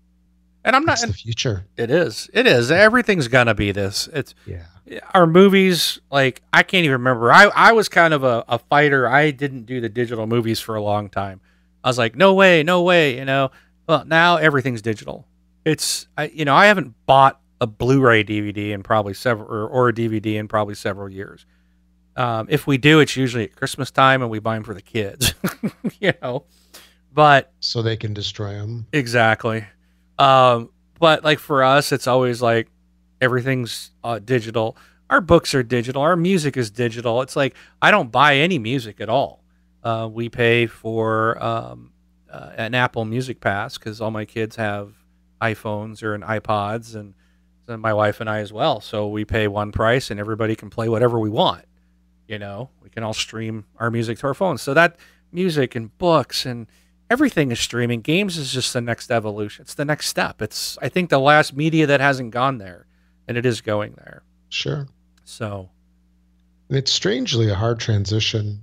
And 0.64 0.76
I'm 0.76 0.84
not 0.84 1.02
It's 1.02 1.06
the 1.06 1.12
future. 1.12 1.64
it 1.76 1.90
is. 1.90 2.30
It 2.32 2.46
is. 2.46 2.70
Everything's 2.70 3.26
going 3.28 3.48
to 3.48 3.54
be 3.54 3.72
this. 3.72 4.08
It's 4.12 4.34
Yeah. 4.46 4.62
Eh, 4.88 5.00
our 5.14 5.26
movies 5.26 5.98
like 6.12 6.42
i 6.52 6.62
can't 6.62 6.84
even 6.84 6.92
remember 6.92 7.32
i, 7.32 7.46
I 7.46 7.72
was 7.72 7.88
kind 7.88 8.14
of 8.14 8.22
a, 8.22 8.44
a 8.46 8.60
fighter 8.60 9.08
i 9.08 9.32
didn't 9.32 9.64
do 9.66 9.80
the 9.80 9.88
digital 9.88 10.28
movies 10.28 10.60
for 10.60 10.76
a 10.76 10.80
long 10.82 11.08
time 11.08 11.40
i 11.82 11.88
was 11.88 11.98
like 11.98 12.14
no 12.14 12.34
way 12.34 12.62
no 12.62 12.82
way 12.82 13.18
you 13.18 13.24
know 13.24 13.50
well 13.88 14.04
now 14.04 14.36
everything's 14.36 14.82
digital 14.82 15.26
it's 15.64 16.06
i 16.16 16.26
you 16.28 16.44
know 16.44 16.54
i 16.54 16.66
haven't 16.66 16.94
bought 17.04 17.40
a 17.60 17.66
blu-ray 17.66 18.22
dvd 18.22 18.70
in 18.70 18.84
probably 18.84 19.12
several 19.12 19.48
or, 19.52 19.66
or 19.66 19.88
a 19.88 19.92
dvd 19.92 20.36
in 20.36 20.46
probably 20.46 20.76
several 20.76 21.08
years 21.08 21.46
um, 22.16 22.46
if 22.50 22.66
we 22.66 22.78
do 22.78 23.00
it's 23.00 23.16
usually 23.16 23.44
at 23.44 23.54
christmas 23.54 23.90
time 23.90 24.22
and 24.22 24.30
we 24.30 24.38
buy 24.38 24.54
them 24.54 24.64
for 24.64 24.74
the 24.74 24.82
kids 24.82 25.34
you 26.00 26.12
know 26.22 26.44
but 27.16 27.50
So 27.60 27.80
they 27.80 27.96
can 27.96 28.12
destroy 28.12 28.52
them. 28.52 28.86
Exactly. 28.92 29.64
Um, 30.18 30.68
but 31.00 31.24
like 31.24 31.38
for 31.38 31.64
us, 31.64 31.90
it's 31.90 32.06
always 32.06 32.42
like 32.42 32.68
everything's 33.22 33.90
uh, 34.04 34.18
digital. 34.18 34.76
Our 35.08 35.22
books 35.22 35.54
are 35.54 35.62
digital. 35.62 36.02
Our 36.02 36.14
music 36.14 36.58
is 36.58 36.70
digital. 36.70 37.22
It's 37.22 37.34
like 37.34 37.56
I 37.80 37.90
don't 37.90 38.12
buy 38.12 38.36
any 38.36 38.58
music 38.58 39.00
at 39.00 39.08
all. 39.08 39.42
Uh, 39.82 40.10
we 40.12 40.28
pay 40.28 40.66
for 40.66 41.42
um, 41.42 41.92
uh, 42.30 42.50
an 42.58 42.74
Apple 42.74 43.06
Music 43.06 43.40
Pass 43.40 43.78
because 43.78 44.02
all 44.02 44.10
my 44.10 44.26
kids 44.26 44.56
have 44.56 44.92
iPhones 45.40 46.02
or 46.02 46.14
an 46.14 46.20
iPods, 46.20 46.94
and, 46.94 47.14
and 47.66 47.80
my 47.80 47.94
wife 47.94 48.20
and 48.20 48.28
I 48.28 48.40
as 48.40 48.52
well. 48.52 48.82
So 48.82 49.08
we 49.08 49.24
pay 49.24 49.48
one 49.48 49.72
price, 49.72 50.10
and 50.10 50.20
everybody 50.20 50.54
can 50.54 50.68
play 50.68 50.90
whatever 50.90 51.18
we 51.18 51.30
want. 51.30 51.64
You 52.28 52.38
know, 52.38 52.70
we 52.82 52.90
can 52.90 53.02
all 53.02 53.14
stream 53.14 53.66
our 53.78 53.90
music 53.90 54.18
to 54.18 54.26
our 54.26 54.34
phones. 54.34 54.62
So 54.62 54.74
that 54.74 54.96
music 55.30 55.74
and 55.76 55.96
books 55.98 56.44
and 56.44 56.66
everything 57.10 57.52
is 57.52 57.60
streaming. 57.60 58.00
Games 58.00 58.36
is 58.36 58.52
just 58.52 58.72
the 58.72 58.80
next 58.80 59.10
evolution. 59.10 59.62
It's 59.62 59.74
the 59.74 59.84
next 59.84 60.08
step. 60.08 60.42
It's 60.42 60.76
I 60.82 60.88
think 60.88 61.10
the 61.10 61.20
last 61.20 61.54
media 61.54 61.86
that 61.86 62.00
hasn't 62.00 62.32
gone 62.32 62.58
there, 62.58 62.86
and 63.28 63.36
it 63.36 63.46
is 63.46 63.60
going 63.60 63.94
there. 63.94 64.22
Sure. 64.48 64.88
So 65.24 65.70
it's 66.68 66.92
strangely 66.92 67.48
a 67.48 67.54
hard 67.54 67.78
transition. 67.78 68.62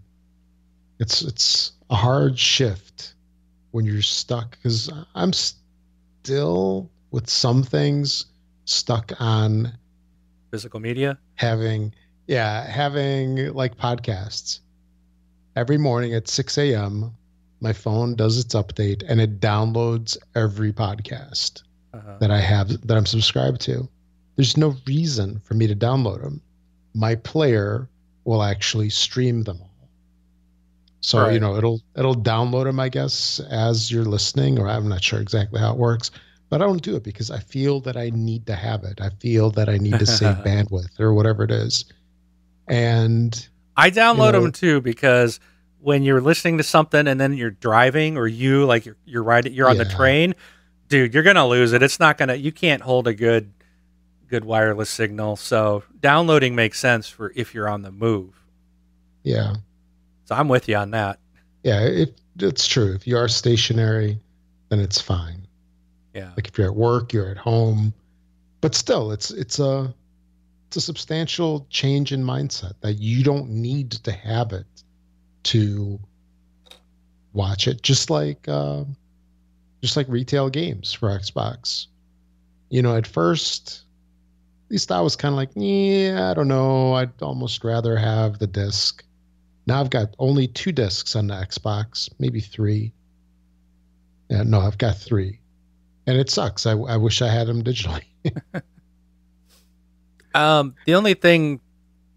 It's 0.99 1.21
it's 1.21 1.71
a 1.89 1.95
hard 1.95 2.37
shift 2.37 3.13
when 3.71 3.85
you're 3.85 4.01
stuck 4.01 4.51
because 4.51 4.91
I'm 5.15 5.31
still 5.33 6.89
with 7.11 7.29
some 7.29 7.63
things 7.63 8.25
stuck 8.65 9.11
on 9.19 9.73
physical 10.51 10.79
media. 10.79 11.17
having 11.35 11.93
yeah 12.27 12.65
having 12.69 13.53
like 13.53 13.77
podcasts. 13.77 14.59
Every 15.55 15.77
morning 15.77 16.13
at 16.13 16.27
6 16.27 16.57
a.m 16.57 17.15
my 17.61 17.71
phone 17.73 18.15
does 18.15 18.37
its 18.37 18.53
update 18.55 19.03
and 19.07 19.21
it 19.21 19.39
downloads 19.39 20.17
every 20.35 20.73
podcast 20.73 21.63
Uh, 21.93 22.17
that 22.19 22.31
i 22.31 22.39
have 22.39 22.69
that 22.87 22.97
i'm 22.97 23.05
subscribed 23.05 23.61
to. 23.61 23.87
There's 24.35 24.57
no 24.57 24.75
reason 24.87 25.39
for 25.39 25.53
me 25.53 25.67
to 25.67 25.75
download 25.75 26.21
them 26.23 26.41
my 26.93 27.15
player 27.15 27.89
will 28.25 28.41
actually 28.43 28.89
stream 28.89 29.43
them 29.43 29.59
all. 29.61 29.89
So 31.01 31.27
you 31.27 31.39
know 31.39 31.55
it'll 31.55 31.81
it'll 31.97 32.15
download 32.15 32.65
them 32.65 32.79
i 32.79 32.89
guess 32.89 33.39
as 33.49 33.91
you're 33.91 34.05
listening 34.05 34.57
or 34.59 34.67
i'm 34.69 34.87
not 34.87 35.03
sure 35.03 35.19
exactly 35.19 35.59
how 35.59 35.71
it 35.73 35.77
works 35.77 36.11
but 36.49 36.61
i 36.61 36.65
don't 36.65 36.81
do 36.83 36.95
it 36.95 37.03
because 37.03 37.29
i 37.29 37.39
feel 37.39 37.79
that 37.81 37.97
i 37.97 38.09
need 38.09 38.45
to 38.47 38.55
have 38.55 38.83
it. 38.83 38.99
I 39.01 39.09
feel 39.19 39.49
that 39.51 39.69
i 39.69 39.77
need 39.77 39.99
to 39.99 40.05
save 40.05 40.37
bandwidth 40.47 40.99
or 40.99 41.13
whatever 41.13 41.43
it 41.43 41.51
is 41.51 41.85
and 42.67 43.47
I 43.77 43.89
download 43.89 44.33
know- 44.33 44.41
them 44.43 44.51
too 44.51 44.81
because 44.81 45.39
when 45.79 46.03
you're 46.03 46.21
listening 46.21 46.57
to 46.59 46.63
something 46.63 47.07
and 47.07 47.19
then 47.19 47.33
you're 47.33 47.51
driving 47.51 48.17
or 48.17 48.25
you 48.27 48.65
like 48.65 48.85
you're 48.85 48.95
you're 49.05 49.23
riding 49.23 49.53
you're 49.53 49.69
on 49.69 49.77
the 49.77 49.85
train, 49.85 50.33
dude, 50.87 51.13
you're 51.13 51.23
gonna 51.23 51.45
lose 51.47 51.73
it. 51.73 51.83
It's 51.83 51.99
not 51.99 52.17
gonna 52.17 52.35
you 52.35 52.51
can't 52.51 52.81
hold 52.81 53.07
a 53.07 53.13
good 53.13 53.51
good 54.29 54.45
wireless 54.45 54.89
signal. 54.89 55.35
So 55.35 55.83
downloading 55.99 56.55
makes 56.55 56.79
sense 56.79 57.07
for 57.09 57.31
if 57.35 57.53
you're 57.53 57.67
on 57.69 57.81
the 57.81 57.91
move. 57.91 58.33
yeah 59.23 59.55
So 60.25 60.35
I'm 60.35 60.47
with 60.47 60.67
you 60.69 60.75
on 60.77 60.91
that. 60.91 61.19
yeah 61.63 61.81
it, 61.81 62.19
it's 62.39 62.65
true 62.65 62.93
if 62.93 63.05
you 63.05 63.15
are 63.17 63.27
stationary 63.27 64.19
then 64.69 64.79
it's 64.79 64.99
fine 64.99 65.45
Yeah. 66.15 66.31
like 66.35 66.47
if 66.47 66.57
you're 66.57 66.67
at 66.67 66.75
work 66.75 67.13
you're 67.13 67.29
at 67.29 67.37
home 67.37 67.93
but 68.61 68.73
still 68.73 69.11
it's 69.11 69.29
it's 69.31 69.59
a 69.59 69.93
it's 70.73 70.77
a 70.77 70.81
substantial 70.81 71.67
change 71.69 72.11
in 72.11 72.23
mindset 72.23 72.73
that 72.81 72.93
you 72.93 73.23
don't 73.23 73.47
need 73.47 73.91
to 73.91 74.11
have 74.11 74.53
it 74.53 74.65
to 75.43 75.99
watch 77.31 77.67
it. 77.67 77.83
Just 77.83 78.09
like 78.09 78.47
uh, 78.47 78.83
just 79.83 79.95
like 79.95 80.07
retail 80.09 80.49
games 80.49 80.91
for 80.91 81.09
xbox. 81.09 81.85
You 82.71 82.81
know 82.81 82.97
at 82.97 83.05
first 83.05 83.83
at 84.65 84.71
least 84.71 84.91
i 84.91 84.99
was 84.99 85.15
kind 85.15 85.33
of 85.33 85.37
like 85.37 85.51
yeah 85.53 86.31
i 86.31 86.33
don't 86.33 86.47
know. 86.47 86.93
I'd 86.93 87.21
almost 87.21 87.63
rather 87.63 87.95
have 87.95 88.39
the 88.39 88.47
disc. 88.47 89.05
Now 89.67 89.79
i've 89.79 89.91
got 89.91 90.15
only 90.17 90.47
two 90.47 90.71
discs 90.71 91.15
on 91.15 91.27
the 91.27 91.35
xbox 91.35 92.09
maybe 92.17 92.39
three. 92.39 92.93
Yeah 94.27 94.41
no 94.41 94.59
i've 94.59 94.79
got 94.79 94.97
three. 94.97 95.39
And 96.07 96.17
it 96.17 96.31
sucks. 96.31 96.65
I, 96.65 96.71
I 96.71 96.97
wish 96.97 97.21
i 97.21 97.29
had 97.29 97.45
them 97.45 97.63
digitally 97.63 98.05
Um, 100.33 100.75
the 100.85 100.95
only 100.95 101.13
thing, 101.13 101.59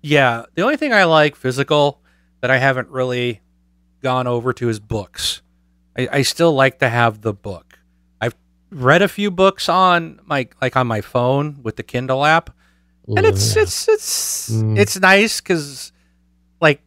yeah, 0.02 0.44
the 0.54 0.62
only 0.62 0.76
thing 0.76 0.92
I 0.92 1.04
like 1.04 1.36
physical 1.36 2.00
that 2.40 2.50
I 2.50 2.58
haven't 2.58 2.88
really 2.88 3.40
gone 4.02 4.26
over 4.26 4.52
to 4.54 4.68
is 4.68 4.78
books. 4.80 5.42
I, 5.98 6.08
I 6.12 6.22
still 6.22 6.52
like 6.52 6.78
to 6.80 6.88
have 6.88 7.22
the 7.22 7.32
book. 7.32 7.78
I've 8.20 8.34
read 8.70 9.02
a 9.02 9.08
few 9.08 9.30
books 9.30 9.68
on 9.68 10.20
my 10.24 10.48
like 10.60 10.76
on 10.76 10.86
my 10.86 11.00
phone 11.00 11.60
with 11.62 11.76
the 11.76 11.82
Kindle 11.82 12.24
app, 12.24 12.50
and 13.08 13.24
it's 13.26 13.54
Yeah. 13.56 13.62
it's 13.62 13.88
it's 13.88 14.50
Mm. 14.50 14.78
it's 14.78 14.98
nice 15.00 15.40
because 15.40 15.92
like 16.60 16.80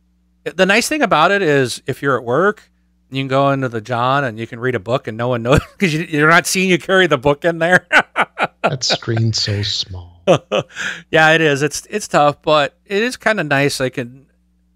the 0.44 0.66
nice 0.66 0.88
thing 0.88 1.02
about 1.02 1.32
it 1.32 1.42
is 1.42 1.82
if 1.88 2.02
you're 2.02 2.18
at 2.18 2.24
work. 2.24 2.64
You 3.12 3.22
can 3.22 3.28
go 3.28 3.50
into 3.50 3.68
the 3.70 3.82
John 3.82 4.24
and 4.24 4.38
you 4.38 4.46
can 4.46 4.60
read 4.60 4.76
a 4.76 4.80
book 4.80 5.08
and 5.08 5.18
no 5.18 5.30
one 5.30 5.42
knows 5.42 5.62
because 5.72 5.92
you, 5.92 6.02
you're 6.02 6.30
not 6.30 6.46
seeing 6.46 6.70
you 6.70 6.78
carry 6.78 7.08
the 7.08 7.18
book 7.18 7.44
in 7.44 7.58
there. 7.58 7.88
that 8.62 8.84
screen's 8.84 9.42
so 9.42 9.64
small 9.64 10.09
yeah, 11.12 11.32
it 11.32 11.42
is. 11.42 11.62
It's 11.62 11.86
it's 11.90 12.08
tough, 12.08 12.42
but 12.42 12.78
it 12.86 13.02
is 13.02 13.18
kind 13.18 13.40
of 13.40 13.48
nice. 13.48 13.82
I 13.82 13.90
can 13.90 14.28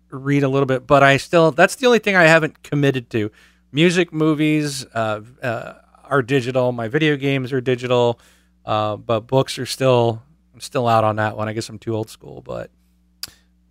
read 0.09 0.43
a 0.43 0.49
little 0.49 0.65
bit, 0.65 0.85
but 0.87 1.03
I 1.03 1.17
still 1.17 1.51
that's 1.51 1.75
the 1.75 1.85
only 1.87 1.99
thing 1.99 2.15
I 2.15 2.23
haven't 2.23 2.63
committed 2.63 3.09
to. 3.11 3.31
Music, 3.71 4.13
movies 4.13 4.85
uh, 4.93 5.21
uh, 5.41 5.73
are 6.03 6.21
digital. 6.21 6.71
My 6.71 6.87
video 6.87 7.15
games 7.15 7.51
are 7.51 7.61
digital, 7.61 8.19
uh, 8.65 8.97
but 8.97 9.21
books 9.21 9.57
are 9.57 9.65
still 9.65 10.21
I'm 10.53 10.61
still 10.61 10.87
out 10.87 11.03
on 11.03 11.15
that 11.17 11.35
one. 11.35 11.47
I 11.47 11.53
guess 11.53 11.69
I'm 11.69 11.79
too 11.79 11.95
old 11.95 12.09
school, 12.09 12.41
but 12.41 12.69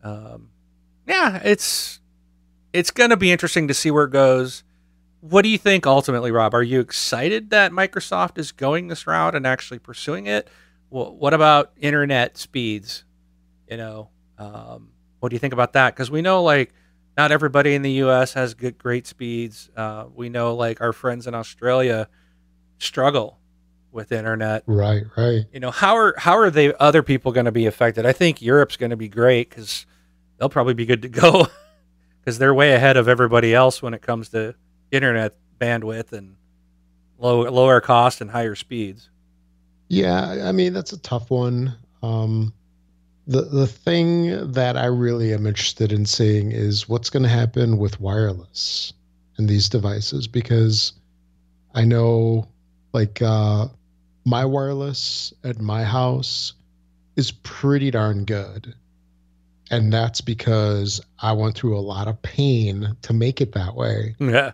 um, 0.02 0.50
yeah, 1.06 1.40
it's 1.44 2.00
it's 2.72 2.90
gonna 2.90 3.16
be 3.16 3.30
interesting 3.30 3.68
to 3.68 3.74
see 3.74 3.90
where 3.90 4.04
it 4.04 4.12
goes. 4.12 4.64
What 5.20 5.42
do 5.42 5.48
you 5.48 5.58
think 5.58 5.86
ultimately, 5.86 6.32
Rob? 6.32 6.52
Are 6.52 6.64
you 6.64 6.80
excited 6.80 7.50
that 7.50 7.70
Microsoft 7.70 8.38
is 8.38 8.50
going 8.50 8.88
this 8.88 9.06
route 9.06 9.36
and 9.36 9.46
actually 9.46 9.78
pursuing 9.78 10.26
it? 10.26 10.48
Well, 10.92 11.16
what 11.16 11.32
about 11.32 11.72
internet 11.80 12.36
speeds? 12.36 13.04
You 13.68 13.78
know, 13.78 14.10
um, 14.36 14.90
what 15.20 15.30
do 15.30 15.34
you 15.34 15.40
think 15.40 15.54
about 15.54 15.72
that? 15.72 15.94
Because 15.94 16.10
we 16.10 16.20
know 16.20 16.42
like 16.42 16.74
not 17.16 17.32
everybody 17.32 17.74
in 17.74 17.80
the 17.80 17.92
U.S. 17.92 18.34
has 18.34 18.52
good, 18.52 18.76
great 18.76 19.06
speeds. 19.06 19.70
Uh, 19.74 20.04
we 20.14 20.28
know 20.28 20.54
like 20.54 20.82
our 20.82 20.92
friends 20.92 21.26
in 21.26 21.34
Australia 21.34 22.08
struggle 22.76 23.38
with 23.90 24.12
internet. 24.12 24.64
Right, 24.66 25.04
right. 25.16 25.46
You 25.50 25.60
know, 25.60 25.70
how 25.70 25.96
are 25.96 26.14
how 26.18 26.36
are 26.36 26.50
they 26.50 26.74
other 26.74 27.02
people 27.02 27.32
going 27.32 27.46
to 27.46 27.52
be 27.52 27.64
affected? 27.64 28.04
I 28.04 28.12
think 28.12 28.42
Europe's 28.42 28.76
going 28.76 28.90
to 28.90 28.96
be 28.96 29.08
great 29.08 29.48
because 29.48 29.86
they'll 30.36 30.50
probably 30.50 30.74
be 30.74 30.84
good 30.84 31.02
to 31.02 31.08
go 31.08 31.46
because 32.20 32.38
they're 32.38 32.54
way 32.54 32.72
ahead 32.72 32.98
of 32.98 33.08
everybody 33.08 33.54
else 33.54 33.80
when 33.80 33.94
it 33.94 34.02
comes 34.02 34.28
to 34.30 34.54
internet 34.90 35.34
bandwidth 35.58 36.12
and 36.12 36.36
low 37.16 37.48
lower 37.48 37.80
cost 37.80 38.20
and 38.20 38.30
higher 38.30 38.54
speeds. 38.54 39.08
Yeah, 39.92 40.46
I 40.48 40.52
mean 40.52 40.72
that's 40.72 40.94
a 40.94 40.98
tough 40.98 41.30
one. 41.30 41.76
Um, 42.02 42.54
the 43.26 43.42
the 43.42 43.66
thing 43.66 44.52
that 44.52 44.74
I 44.74 44.86
really 44.86 45.34
am 45.34 45.46
interested 45.46 45.92
in 45.92 46.06
seeing 46.06 46.50
is 46.50 46.88
what's 46.88 47.10
going 47.10 47.24
to 47.24 47.28
happen 47.28 47.76
with 47.76 48.00
wireless 48.00 48.94
and 49.36 49.46
these 49.46 49.68
devices 49.68 50.26
because 50.26 50.94
I 51.74 51.84
know 51.84 52.48
like 52.94 53.20
uh, 53.20 53.68
my 54.24 54.46
wireless 54.46 55.34
at 55.44 55.60
my 55.60 55.84
house 55.84 56.54
is 57.16 57.30
pretty 57.30 57.90
darn 57.90 58.24
good. 58.24 58.74
And 59.70 59.92
that's 59.92 60.22
because 60.22 61.02
I 61.18 61.32
went 61.32 61.54
through 61.54 61.78
a 61.78 61.80
lot 61.80 62.08
of 62.08 62.20
pain 62.22 62.96
to 63.02 63.12
make 63.12 63.42
it 63.42 63.52
that 63.52 63.74
way. 63.74 64.16
Yeah 64.18 64.52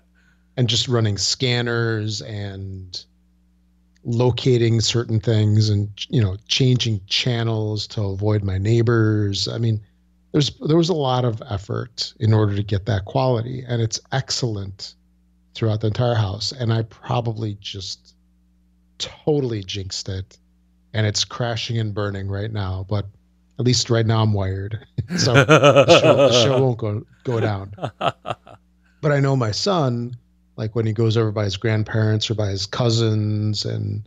and 0.59 0.69
just 0.69 0.89
running 0.89 1.17
scanners 1.17 2.21
and 2.23 3.05
locating 4.09 4.81
certain 4.81 5.21
things 5.21 5.69
and 5.69 5.89
you 6.09 6.21
know 6.21 6.37
changing 6.49 7.01
channels 7.07 7.87
to 7.87 8.03
avoid 8.03 8.43
my 8.43 8.59
neighbors. 8.59 9.47
I 9.49 9.59
mean 9.59 9.81
there's 10.33 10.51
there 10.61 10.77
was 10.77 10.89
a 10.89 10.95
lot 10.95 11.25
of 11.25 11.43
effort 11.49 12.13
in 12.21 12.33
order 12.33 12.55
to 12.55 12.63
get 12.63 12.87
that 12.87 13.05
quality 13.05 13.65
and 13.67 13.81
it's 13.81 14.01
excellent 14.13 14.95
throughout 15.55 15.81
the 15.81 15.87
entire 15.87 16.15
house 16.15 16.53
and 16.53 16.73
i 16.73 16.83
probably 16.83 17.57
just 17.61 18.15
totally 18.99 19.63
jinxed 19.63 20.09
it 20.09 20.39
and 20.95 21.07
it's 21.07 21.25
crashing 21.25 21.79
and 21.79 21.95
burning 21.95 22.29
right 22.29 22.53
now 22.53 22.85
but 22.89 23.07
at 23.59 23.65
least 23.65 23.91
right 23.91 24.07
now 24.07 24.23
i'm 24.23 24.33
wired 24.33 24.87
so 25.17 25.33
the 25.33 26.01
show, 26.01 26.17
the 26.17 26.45
show 26.45 26.61
won't 26.63 26.79
go 26.79 27.05
go 27.25 27.41
down. 27.41 27.73
But 29.01 29.13
i 29.13 29.21
know 29.21 29.37
my 29.37 29.51
son 29.51 30.17
like 30.59 30.75
when 30.75 30.85
he 30.85 30.93
goes 30.93 31.17
over 31.17 31.31
by 31.31 31.45
his 31.45 31.57
grandparents 31.57 32.31
or 32.31 32.35
by 32.35 32.49
his 32.49 32.67
cousins 32.67 33.65
and 33.65 34.07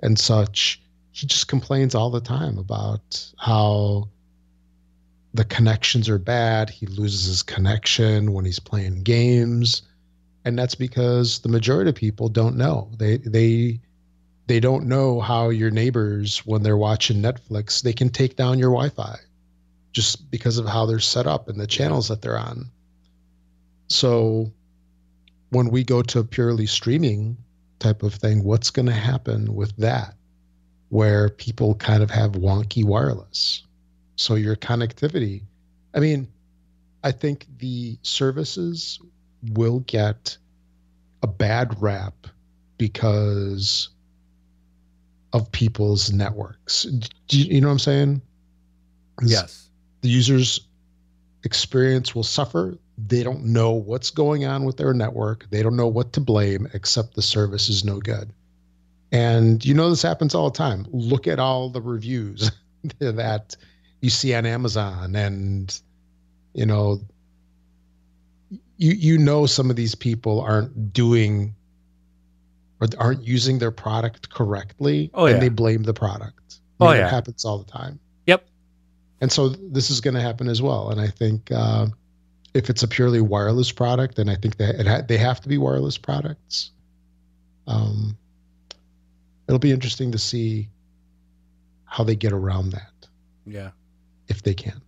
and 0.00 0.18
such 0.18 0.82
he 1.12 1.26
just 1.26 1.48
complains 1.48 1.94
all 1.94 2.10
the 2.10 2.20
time 2.20 2.58
about 2.58 3.24
how 3.38 4.08
the 5.32 5.44
connections 5.44 6.08
are 6.08 6.18
bad. 6.18 6.68
He 6.68 6.86
loses 6.86 7.26
his 7.26 7.42
connection 7.42 8.32
when 8.32 8.44
he's 8.44 8.58
playing 8.58 9.04
games. 9.04 9.82
And 10.44 10.58
that's 10.58 10.74
because 10.74 11.38
the 11.38 11.48
majority 11.48 11.90
of 11.90 11.94
people 11.94 12.28
don't 12.28 12.56
know. 12.56 12.90
They 12.98 13.18
they 13.18 13.80
they 14.48 14.60
don't 14.60 14.86
know 14.86 15.20
how 15.20 15.50
your 15.50 15.70
neighbors 15.70 16.38
when 16.44 16.62
they're 16.62 16.76
watching 16.76 17.22
netflix 17.22 17.80
they 17.80 17.94
can 17.94 18.10
take 18.10 18.36
down 18.36 18.58
your 18.58 18.68
wi-fi 18.68 19.16
just 19.92 20.30
because 20.30 20.58
of 20.58 20.66
how 20.66 20.84
they're 20.84 20.98
set 20.98 21.26
up 21.26 21.48
and 21.48 21.58
the 21.58 21.66
channels 21.66 22.08
that 22.08 22.20
they're 22.20 22.38
on. 22.38 22.70
So 23.88 24.52
when 25.54 25.70
we 25.70 25.84
go 25.84 26.02
to 26.02 26.18
a 26.18 26.24
purely 26.24 26.66
streaming 26.66 27.36
type 27.78 28.02
of 28.02 28.14
thing, 28.14 28.42
what's 28.42 28.70
going 28.70 28.86
to 28.86 28.92
happen 28.92 29.54
with 29.54 29.76
that? 29.76 30.14
Where 30.88 31.28
people 31.28 31.74
kind 31.76 32.02
of 32.02 32.10
have 32.10 32.32
wonky 32.32 32.84
wireless. 32.84 33.62
So 34.16 34.34
your 34.34 34.56
connectivity, 34.56 35.42
I 35.94 36.00
mean, 36.00 36.28
I 37.04 37.12
think 37.12 37.46
the 37.58 37.98
services 38.02 38.98
will 39.52 39.80
get 39.80 40.36
a 41.22 41.26
bad 41.26 41.80
rap 41.80 42.26
because 42.78 43.90
of 45.32 45.50
people's 45.52 46.12
networks. 46.12 46.84
Do 47.28 47.38
you, 47.38 47.54
you 47.54 47.60
know 47.60 47.68
what 47.68 47.72
I'm 47.72 47.78
saying? 47.78 48.22
Yes. 49.22 49.68
The 50.00 50.08
user's 50.08 50.66
experience 51.44 52.14
will 52.14 52.24
suffer 52.24 52.78
they 52.96 53.22
don't 53.22 53.44
know 53.44 53.72
what's 53.72 54.10
going 54.10 54.44
on 54.44 54.64
with 54.64 54.76
their 54.76 54.94
network. 54.94 55.48
They 55.50 55.62
don't 55.62 55.76
know 55.76 55.88
what 55.88 56.12
to 56.14 56.20
blame 56.20 56.68
except 56.74 57.14
the 57.14 57.22
service 57.22 57.68
is 57.68 57.84
no 57.84 57.98
good. 57.98 58.32
And 59.10 59.64
you 59.64 59.74
know 59.74 59.90
this 59.90 60.02
happens 60.02 60.34
all 60.34 60.50
the 60.50 60.58
time. 60.58 60.86
Look 60.90 61.26
at 61.26 61.38
all 61.38 61.70
the 61.70 61.82
reviews 61.82 62.50
that 62.98 63.56
you 64.00 64.10
see 64.10 64.34
on 64.34 64.46
Amazon 64.46 65.16
and 65.16 65.80
you 66.52 66.66
know 66.66 67.00
you 68.76 68.92
you 68.92 69.18
know 69.18 69.46
some 69.46 69.70
of 69.70 69.76
these 69.76 69.94
people 69.94 70.40
aren't 70.40 70.92
doing 70.92 71.54
or 72.80 72.88
aren't 72.98 73.24
using 73.24 73.58
their 73.58 73.70
product 73.70 74.30
correctly 74.30 75.10
oh, 75.14 75.26
yeah. 75.26 75.34
and 75.34 75.42
they 75.42 75.48
blame 75.48 75.84
the 75.84 75.94
product. 75.94 76.60
oh 76.80 76.86
know, 76.86 76.92
yeah. 76.92 77.06
It 77.06 77.10
happens 77.10 77.44
all 77.44 77.58
the 77.58 77.70
time. 77.70 77.98
Yep. 78.26 78.46
And 79.20 79.32
so 79.32 79.48
this 79.48 79.90
is 79.90 80.00
going 80.00 80.14
to 80.14 80.20
happen 80.20 80.48
as 80.48 80.60
well. 80.60 80.90
And 80.90 81.00
I 81.00 81.08
think 81.08 81.50
uh, 81.50 81.86
if 82.54 82.70
it's 82.70 82.82
a 82.84 82.88
purely 82.88 83.20
wireless 83.20 83.72
product, 83.72 84.16
then 84.16 84.28
I 84.28 84.36
think 84.36 84.56
that 84.58 84.76
it 84.76 84.86
ha- 84.86 85.02
they 85.06 85.18
have 85.18 85.40
to 85.42 85.48
be 85.48 85.58
wireless 85.58 85.98
products. 85.98 86.70
Um, 87.66 88.16
it'll 89.48 89.58
be 89.58 89.72
interesting 89.72 90.12
to 90.12 90.18
see 90.18 90.68
how 91.84 92.04
they 92.04 92.14
get 92.14 92.32
around 92.32 92.70
that. 92.70 92.92
Yeah, 93.44 93.70
if 94.28 94.42
they 94.42 94.54
can. 94.54 94.80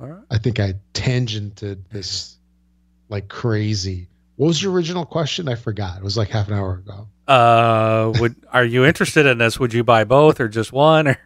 All 0.00 0.08
right. 0.08 0.22
I 0.30 0.38
think 0.38 0.60
I 0.60 0.74
tangented 0.92 1.88
this 1.90 2.36
like 3.08 3.28
crazy. 3.28 4.08
What 4.36 4.48
was 4.48 4.62
your 4.62 4.72
original 4.72 5.04
question? 5.04 5.48
I 5.48 5.56
forgot. 5.56 5.98
It 5.98 6.04
was 6.04 6.16
like 6.16 6.28
half 6.28 6.48
an 6.48 6.54
hour 6.54 6.74
ago. 6.74 7.08
Uh, 7.26 8.12
would 8.20 8.36
are 8.52 8.64
you 8.64 8.84
interested 8.84 9.26
in 9.26 9.38
this? 9.38 9.58
Would 9.60 9.74
you 9.74 9.84
buy 9.84 10.04
both 10.04 10.40
or 10.40 10.48
just 10.48 10.72
one? 10.72 11.16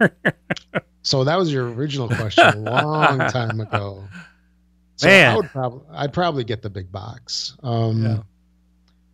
so 1.02 1.24
that 1.24 1.36
was 1.36 1.52
your 1.52 1.70
original 1.70 2.08
question 2.08 2.44
a 2.44 2.56
long 2.56 3.18
time 3.30 3.60
ago. 3.60 4.04
So 5.02 5.08
Man, 5.08 5.32
I 5.32 5.36
would 5.36 5.50
probably 5.50 5.80
I'd 5.92 6.12
probably 6.12 6.44
get 6.44 6.62
the 6.62 6.70
big 6.70 6.92
box. 6.92 7.56
Um, 7.64 8.02
Yeah. 8.04 8.18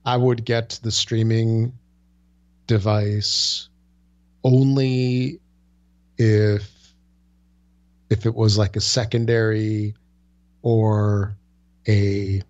I 0.04 0.16
would 0.16 0.44
get 0.44 0.78
the 0.82 0.90
streaming 0.90 1.72
device 2.66 3.68
only 4.44 5.40
if 6.18 6.70
if 8.10 8.26
it 8.26 8.34
was 8.34 8.58
like 8.58 8.76
a 8.76 8.80
secondary 8.80 9.94
or 10.62 11.36
a 11.88 12.42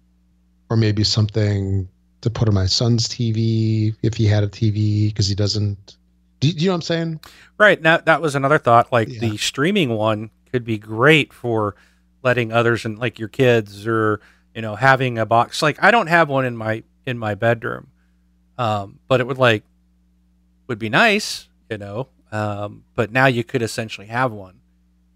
or 0.71 0.77
maybe 0.77 1.05
something 1.05 1.89
to 2.21 2.31
put 2.31 2.49
on 2.49 2.55
my 2.55 2.67
son's 2.67 3.09
TV 3.09 3.95
if 4.03 4.15
he 4.15 4.27
had 4.27 4.43
a 4.43 4.49
TV 4.49 5.09
because 5.09 5.29
he 5.29 5.35
doesn't. 5.37 5.97
Do, 6.41 6.53
do 6.53 6.59
you 6.59 6.67
know 6.67 6.73
what 6.73 6.77
I'm 6.77 6.83
saying? 6.83 7.21
Right. 7.57 7.81
Now 7.81 7.99
that 7.99 8.21
was 8.21 8.35
another 8.35 8.59
thought. 8.59 8.93
Like 8.93 9.09
Yeah. 9.09 9.21
the 9.21 9.37
streaming 9.37 9.91
one 9.91 10.31
could 10.53 10.65
be 10.65 10.79
great 10.79 11.33
for 11.33 11.75
letting 12.23 12.53
others 12.53 12.85
and 12.85 12.99
like 12.99 13.19
your 13.19 13.29
kids 13.29 13.87
or 13.87 14.21
you 14.55 14.63
know 14.63 14.75
having 14.77 15.19
a 15.19 15.27
box. 15.27 15.63
Like 15.63 15.83
I 15.83 15.91
don't 15.91 16.09
have 16.09 16.29
one 16.29 16.45
in 16.45 16.57
my 16.57 16.83
in 17.07 17.19
my 17.19 17.35
bedroom, 17.35 17.89
um, 18.59 18.99
but 19.09 19.21
it 19.21 19.27
would 19.27 19.39
like 19.39 19.65
would 20.67 20.79
be 20.79 20.89
nice, 20.89 21.49
you 21.71 21.79
know. 21.79 22.09
Um, 22.31 22.85
but 22.95 23.11
now 23.11 23.27
you 23.27 23.43
could 23.45 23.63
essentially 23.63 24.09
have 24.09 24.33
one, 24.33 24.61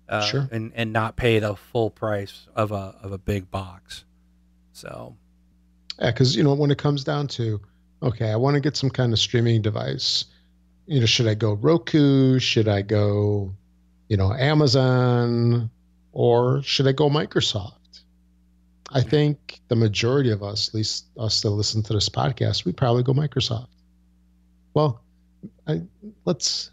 uh, 0.08 0.22
Sure. 0.22 0.48
and 0.50 0.72
and 0.74 0.92
not 0.92 1.16
pay 1.16 1.38
the 1.38 1.56
full 1.56 1.90
price 1.90 2.46
of 2.56 2.72
a 2.72 2.96
of 3.02 3.12
a 3.12 3.18
big 3.18 3.50
box. 3.50 4.04
So 4.72 5.16
Yeah, 5.98 6.10
because 6.10 6.34
you 6.36 6.42
know 6.42 6.54
when 6.54 6.70
it 6.70 6.78
comes 6.78 7.04
down 7.04 7.28
to 7.28 7.60
okay, 8.02 8.30
I 8.30 8.36
want 8.36 8.54
to 8.54 8.60
get 8.60 8.76
some 8.76 8.90
kind 8.90 9.12
of 9.12 9.18
streaming 9.18 9.62
device. 9.62 10.24
You 10.86 11.00
know, 11.00 11.06
should 11.06 11.28
I 11.28 11.34
go 11.34 11.52
Roku? 11.52 12.38
Should 12.40 12.66
I 12.66 12.82
go, 12.82 13.54
you 14.08 14.16
know, 14.16 14.32
Amazon, 14.32 15.70
or 16.12 16.62
should 16.62 16.86
I 16.86 16.92
go 16.92 17.08
Microsoft? 17.08 18.02
I 18.90 19.00
hmm. 19.00 19.08
think 19.08 19.60
the 19.68 19.76
majority 19.76 20.30
of 20.30 20.42
us, 20.42 20.68
at 20.68 20.74
least 20.74 21.06
us 21.18 21.40
that 21.40 21.50
listen 21.50 21.82
to 21.84 21.92
this 21.92 22.08
podcast, 22.08 22.64
we 22.64 22.72
probably 22.72 23.02
go 23.02 23.12
Microsoft. 23.12 23.68
Well, 24.74 25.02
I, 25.66 25.82
let's 26.24 26.70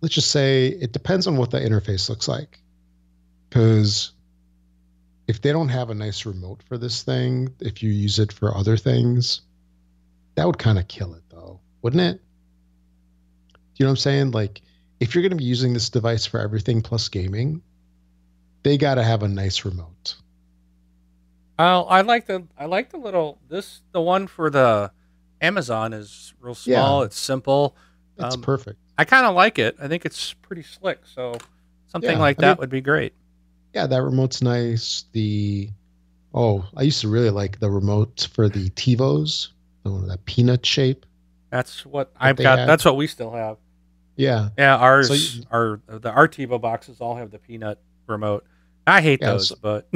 let's 0.00 0.14
just 0.14 0.30
say 0.30 0.68
it 0.68 0.92
depends 0.92 1.26
on 1.26 1.36
what 1.36 1.50
the 1.50 1.60
interface 1.60 2.08
looks 2.08 2.28
like, 2.28 2.58
because 3.48 4.12
if 5.28 5.40
they 5.40 5.52
don't 5.52 5.68
have 5.68 5.90
a 5.90 5.94
nice 5.94 6.26
remote 6.26 6.62
for 6.64 6.76
this 6.76 7.02
thing, 7.02 7.54
if 7.60 7.82
you 7.82 7.90
use 7.90 8.18
it 8.18 8.32
for 8.32 8.56
other 8.56 8.76
things, 8.76 9.42
that 10.34 10.46
would 10.46 10.58
kind 10.58 10.78
of 10.78 10.88
kill 10.88 11.14
it 11.14 11.22
though, 11.30 11.60
wouldn't 11.82 12.02
it? 12.02 12.20
You 13.76 13.84
know 13.84 13.90
what 13.90 13.92
I'm 13.92 13.96
saying? 13.96 14.30
Like 14.32 14.62
if 15.00 15.14
you're 15.14 15.22
going 15.22 15.30
to 15.30 15.36
be 15.36 15.44
using 15.44 15.72
this 15.72 15.90
device 15.90 16.26
for 16.26 16.38
everything 16.40 16.82
plus 16.82 17.08
gaming, 17.08 17.62
they 18.62 18.78
got 18.78 18.94
to 18.96 19.02
have 19.02 19.22
a 19.22 19.28
nice 19.28 19.64
remote. 19.64 20.16
Oh, 21.58 21.82
I 21.82 22.00
like 22.00 22.26
the 22.26 22.44
I 22.58 22.64
like 22.66 22.90
the 22.90 22.96
little 22.98 23.38
this 23.48 23.82
the 23.92 24.00
one 24.00 24.26
for 24.26 24.50
the 24.50 24.90
Amazon 25.40 25.92
is 25.92 26.32
real 26.40 26.54
small. 26.54 27.00
Yeah. 27.00 27.06
It's 27.06 27.18
simple. 27.18 27.76
That's 28.16 28.34
Um, 28.36 28.42
perfect. 28.42 28.78
I 28.98 29.04
kind 29.04 29.26
of 29.26 29.34
like 29.34 29.58
it. 29.58 29.76
I 29.80 29.88
think 29.88 30.04
it's 30.06 30.32
pretty 30.34 30.62
slick. 30.62 31.00
So 31.04 31.34
something 31.88 32.10
Yeah, 32.12 32.18
like 32.18 32.38
I 32.38 32.40
that 32.42 32.48
mean- 32.56 32.60
would 32.60 32.70
be 32.70 32.80
great. 32.80 33.14
Yeah, 33.74 33.86
that 33.86 34.02
remote's 34.02 34.42
nice. 34.42 35.04
The 35.12 35.70
oh, 36.34 36.64
I 36.76 36.82
used 36.82 37.00
to 37.02 37.08
really 37.08 37.30
like 37.30 37.58
the 37.60 37.70
remote 37.70 38.28
for 38.34 38.48
the 38.48 38.68
TiVos, 38.70 39.48
the 39.82 39.90
one 39.92 40.08
that 40.08 40.24
peanut 40.24 40.64
shape. 40.66 41.06
That's 41.50 41.84
what 41.84 42.10
I've 42.16 42.36
got. 42.36 42.58
had. 42.60 42.68
That's 42.68 42.84
what 42.84 42.96
we 42.96 43.06
still 43.06 43.30
have. 43.32 43.56
Yeah, 44.16 44.50
Yeah, 44.58 44.76
ours 44.76 45.36
you- 45.38 45.44
our 45.50 45.80
the 45.86 46.10
our 46.10 46.28
TiVo 46.28 46.60
boxes 46.60 47.00
all 47.00 47.16
have 47.16 47.30
the 47.30 47.38
peanut 47.38 47.78
remote. 48.06 48.44
I 48.86 49.00
hate 49.00 49.20
Yeah, 49.20 49.32
those, 49.32 49.48
so- 49.48 49.56
but 49.60 49.88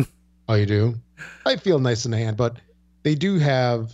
Oh, 0.48 0.54
you 0.54 0.66
do? 0.66 0.94
I 1.46 1.56
feel 1.56 1.78
nice 1.78 2.04
in 2.04 2.10
the 2.10 2.18
hand, 2.18 2.36
but 2.36 2.56
they 3.02 3.14
do 3.14 3.38
have 3.38 3.92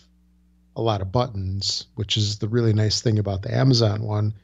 a 0.77 0.83
lot 0.83 1.01
of 1.01 1.13
buttons, 1.13 1.87
which 1.95 2.17
is 2.17 2.39
the 2.39 2.49
really 2.49 2.73
nice 2.73 3.01
thing 3.01 3.19
about 3.19 3.43
the 3.43 3.55
Amazon 3.55 4.03
one. 4.03 4.35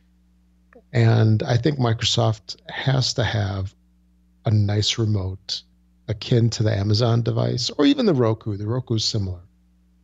And 0.93 1.43
I 1.43 1.57
think 1.57 1.79
Microsoft 1.79 2.57
has 2.71 3.15
to 3.15 3.25
have 3.25 3.75
a 4.45 4.51
nice 4.51 4.99
remote 4.99 5.63
akin 6.09 6.49
to 6.51 6.63
the 6.63 6.75
Amazon 6.75 7.23
device 7.23 7.69
or 7.71 7.85
even 7.85 8.07
the 8.07 8.15
Roku. 8.15 8.57
The 8.57 8.67
Roku's 8.67 9.05
similar. 9.05 9.41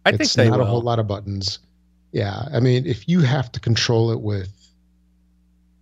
I 0.05 0.11
think 0.11 0.22
it's 0.22 0.34
they 0.34 0.49
not 0.49 0.59
will. 0.59 0.66
a 0.66 0.68
whole 0.68 0.82
lot 0.82 0.99
of 0.99 1.07
buttons. 1.09 1.59
Yeah, 2.12 2.49
I 2.53 2.61
mean, 2.61 2.86
if 2.86 3.09
you 3.09 3.20
have 3.20 3.51
to 3.53 3.61
control 3.61 4.11
it 4.11 4.20
with, 4.20 4.51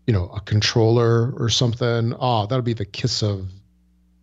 you 0.07 0.13
know, 0.13 0.29
a 0.29 0.41
controller 0.41 1.33
or 1.37 1.49
something, 1.49 2.15
oh, 2.19 2.47
that'll 2.47 2.63
be 2.63 2.73
the 2.73 2.85
kiss 2.85 3.23
of 3.23 3.49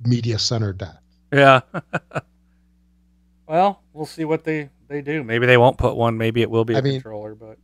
media 0.06 0.40
center 0.40 0.74
death. 0.74 1.00
Yeah. 1.32 1.62
well, 3.48 3.82
we'll 3.94 4.06
see 4.06 4.26
what 4.26 4.44
they 4.44 4.70
they 4.88 5.02
do. 5.02 5.24
Maybe 5.24 5.46
they 5.46 5.58
won't 5.58 5.78
put 5.78 5.96
one. 5.96 6.18
Maybe 6.18 6.42
it 6.42 6.50
will 6.50 6.66
be 6.66 6.74
a 6.74 6.78
I 6.78 6.82
mean- 6.82 6.94
controller. 7.02 7.36
But 7.36 7.58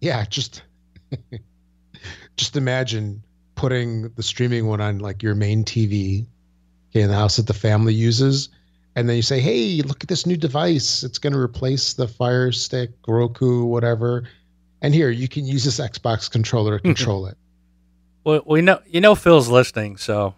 Yeah, 0.00 0.24
just 0.24 0.62
just 2.36 2.56
imagine 2.56 3.22
putting 3.54 4.08
the 4.10 4.22
streaming 4.22 4.66
one 4.66 4.80
on 4.80 4.98
like 4.98 5.22
your 5.22 5.34
main 5.34 5.64
TV 5.64 6.26
okay, 6.90 7.02
in 7.02 7.08
the 7.08 7.14
house 7.16 7.36
that 7.36 7.46
the 7.46 7.54
family 7.54 7.94
uses, 7.94 8.48
and 8.96 9.08
then 9.08 9.16
you 9.16 9.22
say, 9.22 9.40
"Hey, 9.40 9.82
look 9.82 10.02
at 10.02 10.08
this 10.08 10.26
new 10.26 10.36
device. 10.36 11.02
It's 11.02 11.18
going 11.18 11.32
to 11.32 11.38
replace 11.38 11.94
the 11.94 12.08
Fire 12.08 12.52
Stick, 12.52 12.90
Roku, 13.06 13.64
whatever." 13.64 14.24
And 14.82 14.94
here 14.94 15.08
you 15.10 15.28
can 15.28 15.46
use 15.46 15.64
this 15.64 15.80
Xbox 15.80 16.30
controller 16.30 16.78
to 16.78 16.82
control 16.84 17.26
it. 17.26 17.36
well, 18.24 18.42
we 18.46 18.60
know 18.60 18.80
you 18.86 19.00
know 19.00 19.14
Phil's 19.14 19.48
listening, 19.48 19.96
so 19.96 20.34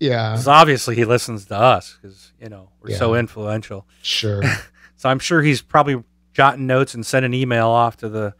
Yeah, 0.00 0.30
'cause 0.34 0.46
obviously 0.46 0.94
he 0.96 1.04
listens 1.04 1.46
to 1.46 1.56
us 1.56 1.96
because 2.00 2.32
you 2.40 2.48
know 2.48 2.70
we're 2.80 2.96
so 2.96 3.14
influential. 3.14 3.86
sure. 4.02 4.42
So 4.96 5.08
I'm 5.08 5.20
sure 5.20 5.42
he's 5.42 5.62
probably 5.62 6.02
jotting 6.32 6.66
notes 6.66 6.92
and 6.94 7.06
sending 7.06 7.30
an 7.32 7.34
email 7.40 7.68
off 7.68 7.96
to 7.98 8.08
the, 8.08 8.34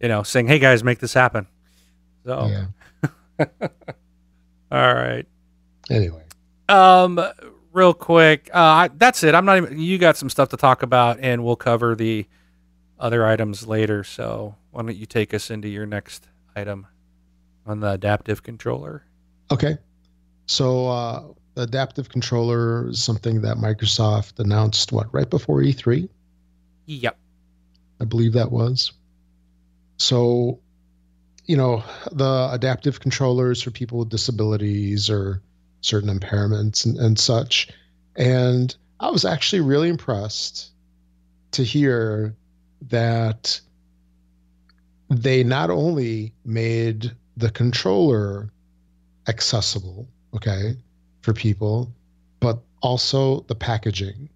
you 0.00 0.08
know, 0.08 0.24
saying, 0.24 0.48
"Hey 0.48 0.58
guys, 0.58 0.82
make 0.82 0.98
this 0.98 1.14
happen." 1.14 1.46
So 2.26 2.48
Yeah. 2.48 3.46
all 4.72 4.94
right. 4.94 5.24
Anyway, 5.88 6.24
Um, 6.68 7.20
real 7.72 7.94
quick, 7.94 8.50
uh, 8.54 8.58
I- 8.58 8.90
that's 8.96 9.22
it. 9.22 9.34
I'm 9.36 9.44
not 9.44 9.56
even. 9.58 9.78
You 9.78 9.98
got 9.98 10.16
some 10.16 10.28
stuff 10.30 10.48
to 10.50 10.56
talk 10.56 10.82
about, 10.82 11.18
and 11.20 11.44
we'll 11.44 11.54
cover 11.56 11.94
the 11.94 12.26
other 12.98 13.24
items 13.26 13.66
later. 13.66 14.04
So 14.04 14.56
why 14.72 14.82
don't 14.82 14.96
you 14.96 15.06
take 15.06 15.32
us 15.34 15.48
into 15.50 15.68
your 15.68 15.86
next 15.86 16.28
item 16.56 16.86
on 17.66 17.80
the 17.80 17.90
adaptive 17.92 18.42
controller? 18.42 19.04
okay. 19.52 19.78
So 20.50 20.88
uh, 20.88 21.22
adaptive 21.54 22.08
controller 22.08 22.88
is 22.88 23.00
something 23.00 23.42
that 23.42 23.58
Microsoft 23.58 24.40
announced 24.40 24.90
what 24.90 25.06
right 25.14 25.30
before 25.30 25.62
E 25.62 25.72
E3. 25.72 26.08
Yep. 26.86 27.16
I 28.00 28.04
believe 28.04 28.32
that 28.32 28.50
was. 28.50 28.90
So, 29.98 30.58
you 31.46 31.56
know, 31.56 31.84
the 32.10 32.48
adaptive 32.50 32.98
controllers 32.98 33.62
for 33.62 33.70
people 33.70 34.00
with 34.00 34.08
disabilities 34.08 35.08
or 35.08 35.40
certain 35.82 36.18
impairments 36.18 36.84
and, 36.84 36.98
and 36.98 37.16
such. 37.16 37.68
And 38.16 38.74
I 38.98 39.10
was 39.10 39.24
actually 39.24 39.60
really 39.60 39.88
impressed 39.88 40.72
to 41.52 41.62
hear 41.62 42.34
that 42.88 43.60
they 45.10 45.44
not 45.44 45.70
only 45.70 46.34
made 46.44 47.12
the 47.36 47.50
controller 47.50 48.50
accessible, 49.28 50.08
okay, 50.34 50.76
for 51.22 51.32
people, 51.32 51.92
but 52.40 52.60
also 52.82 53.40
the 53.40 53.54
packaging 53.54 54.28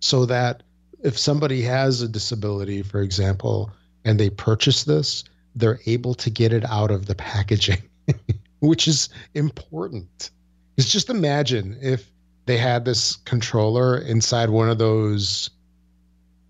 so 0.00 0.26
that 0.26 0.62
if 1.02 1.18
somebody 1.18 1.62
has 1.62 2.02
a 2.02 2.08
disability, 2.08 2.82
for 2.82 3.00
example, 3.02 3.70
and 4.04 4.18
they 4.18 4.30
purchase 4.30 4.84
this, 4.84 5.24
they're 5.54 5.80
able 5.86 6.14
to 6.14 6.30
get 6.30 6.52
it 6.52 6.64
out 6.64 6.90
of 6.90 7.06
the 7.06 7.14
packaging, 7.14 7.82
which 8.60 8.88
is 8.88 9.08
important. 9.34 10.30
Because 10.74 10.90
just 10.90 11.10
imagine 11.10 11.76
if 11.80 12.10
they 12.46 12.56
had 12.56 12.84
this 12.84 13.16
controller 13.16 13.98
inside 13.98 14.50
one 14.50 14.68
of 14.68 14.78
those 14.78 15.50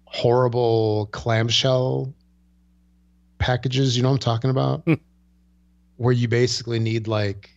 horrible 0.05 1.07
clamshell 1.12 2.12
packages, 3.39 3.97
you 3.97 4.03
know 4.03 4.11
what 4.11 4.16
I'm 4.16 4.20
talking 4.20 4.51
about? 4.51 4.83
Hmm. 4.85 4.95
Where 5.97 6.12
you 6.12 6.29
basically 6.29 6.79
need 6.79 7.09
like, 7.09 7.51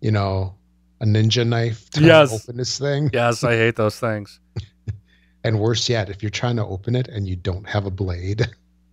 you 0.00 0.10
know, 0.10 0.54
a 1.00 1.04
ninja 1.04 1.46
knife 1.46 1.88
to 1.90 2.02
Yes. 2.02 2.32
open 2.32 2.56
this 2.56 2.78
thing. 2.78 3.10
Yes, 3.12 3.42
I 3.44 3.56
hate 3.56 3.76
those 3.76 3.98
things. 3.98 4.40
And 5.42 5.58
worse 5.58 5.88
yet, 5.88 6.10
if 6.10 6.22
you're 6.22 6.28
trying 6.28 6.56
to 6.56 6.66
open 6.66 6.94
it 6.94 7.08
and 7.08 7.26
you 7.26 7.34
don't 7.34 7.66
have 7.66 7.86
a 7.86 7.90
blade, 7.90 8.46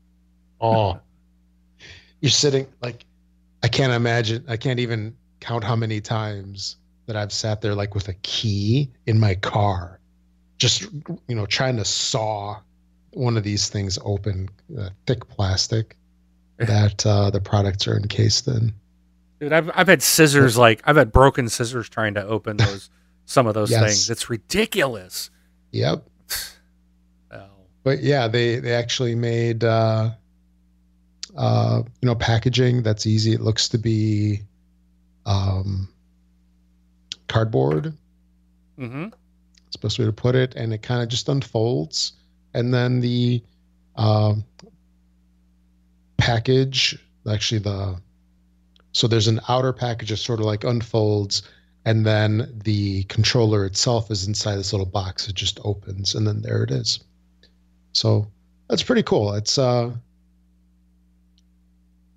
oh, 0.61 0.97
you're 2.21 2.29
sitting 2.29 2.67
like, 2.81 3.05
I 3.63 3.67
can't 3.67 3.91
imagine, 3.91 4.45
I 4.47 4.55
can't 4.55 4.79
even 4.79 5.13
count 5.41 5.65
how 5.65 5.75
many 5.75 5.99
times 5.99 6.77
that 7.05 7.17
I've 7.17 7.33
sat 7.33 7.59
there 7.59 7.75
like 7.75 7.95
with 7.95 8.07
a 8.07 8.13
key 8.13 8.89
in 9.05 9.19
my 9.19 9.35
car, 9.35 9.99
just, 10.57 10.83
you 11.27 11.35
know, 11.35 11.45
trying 11.45 11.75
to 11.77 11.85
saw 11.85 12.61
one 13.11 13.35
of 13.35 13.43
these 13.43 13.67
things 13.67 13.99
open, 14.03 14.47
uh, 14.79 14.89
thick 15.05 15.27
plastic 15.27 15.97
that 16.59 17.05
uh, 17.05 17.29
the 17.29 17.41
products 17.41 17.87
are 17.87 17.97
encased 17.97 18.47
in. 18.47 18.73
Dude, 19.39 19.53
I've 19.53 19.69
I've 19.73 19.87
had 19.87 20.01
scissors 20.01 20.57
like 20.57 20.81
I've 20.85 20.95
had 20.95 21.11
broken 21.11 21.47
scissors 21.49 21.87
trying 21.89 22.15
to 22.15 22.25
open 22.25 22.57
those 22.57 22.89
some 23.25 23.45
of 23.47 23.53
those 23.53 23.69
Yes. 23.69 23.83
things. 23.83 24.09
It's 24.09 24.29
ridiculous. 24.29 25.29
Yep. 25.71 26.07
Oh. 27.31 27.45
but 27.83 28.01
yeah, 28.01 28.27
they 28.27 28.59
they 28.59 28.73
actually 28.73 29.13
made 29.15 29.63
uh, 29.63 30.11
uh, 31.35 31.81
you 32.01 32.05
know 32.05 32.15
packaging 32.15 32.81
that's 32.83 33.05
easy. 33.05 33.33
It 33.33 33.41
looks 33.41 33.69
to 33.69 33.77
be 33.77 34.41
um, 35.25 35.89
cardboard. 37.27 37.93
Mm-hmm. 38.79 39.05
It's 39.05 39.73
supposed 39.73 39.97
to 39.97 40.03
be 40.03 40.05
to 40.07 40.13
put 40.13 40.35
it, 40.35 40.55
and 40.55 40.73
it 40.73 40.81
kind 40.81 41.03
of 41.03 41.09
just 41.09 41.27
unfolds, 41.29 42.13
and 42.53 42.73
then 42.73 43.01
the 43.01 43.43
um 43.97 44.43
package 46.17 46.97
actually 47.29 47.59
the 47.59 47.99
so 48.91 49.07
there's 49.07 49.27
an 49.27 49.39
outer 49.47 49.73
package 49.73 50.09
that 50.09 50.17
sort 50.17 50.39
of 50.39 50.45
like 50.45 50.63
unfolds 50.63 51.43
and 51.85 52.05
then 52.05 52.59
the 52.63 53.03
controller 53.03 53.65
itself 53.65 54.11
is 54.11 54.27
inside 54.27 54.55
this 54.57 54.73
little 54.73 54.85
box 54.85 55.27
it 55.27 55.35
just 55.35 55.59
opens 55.63 56.15
and 56.15 56.27
then 56.27 56.41
there 56.41 56.63
it 56.63 56.71
is. 56.71 56.99
So 57.93 58.27
that's 58.69 58.83
pretty 58.83 59.03
cool. 59.03 59.33
It's 59.33 59.57
uh 59.57 59.91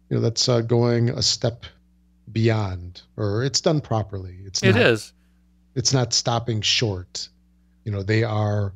you 0.09 0.17
know 0.17 0.21
that's 0.23 0.49
uh, 0.49 0.61
going 0.61 1.11
a 1.11 1.23
step 1.23 1.65
beyond 2.33 3.03
or 3.17 3.45
it's 3.45 3.61
done 3.61 3.81
properly. 3.81 4.39
It's 4.45 4.63
It 4.63 4.73
not, 4.75 4.83
is. 4.83 5.13
it's 5.75 5.93
not 5.93 6.13
stopping 6.13 6.61
short. 6.61 7.29
You 7.85 7.93
know 7.93 8.03
they 8.03 8.25
are 8.25 8.73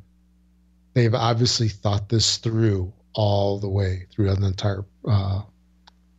they've 0.95 1.15
obviously 1.15 1.69
thought 1.69 2.09
this 2.09 2.37
through 2.37 2.93
all 3.15 3.59
the 3.59 3.69
way 3.69 4.07
through 4.13 4.31
an 4.31 4.45
entire 4.45 4.85
uh, 5.07 5.43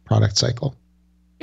product 0.05 0.37
cycle 0.37 0.75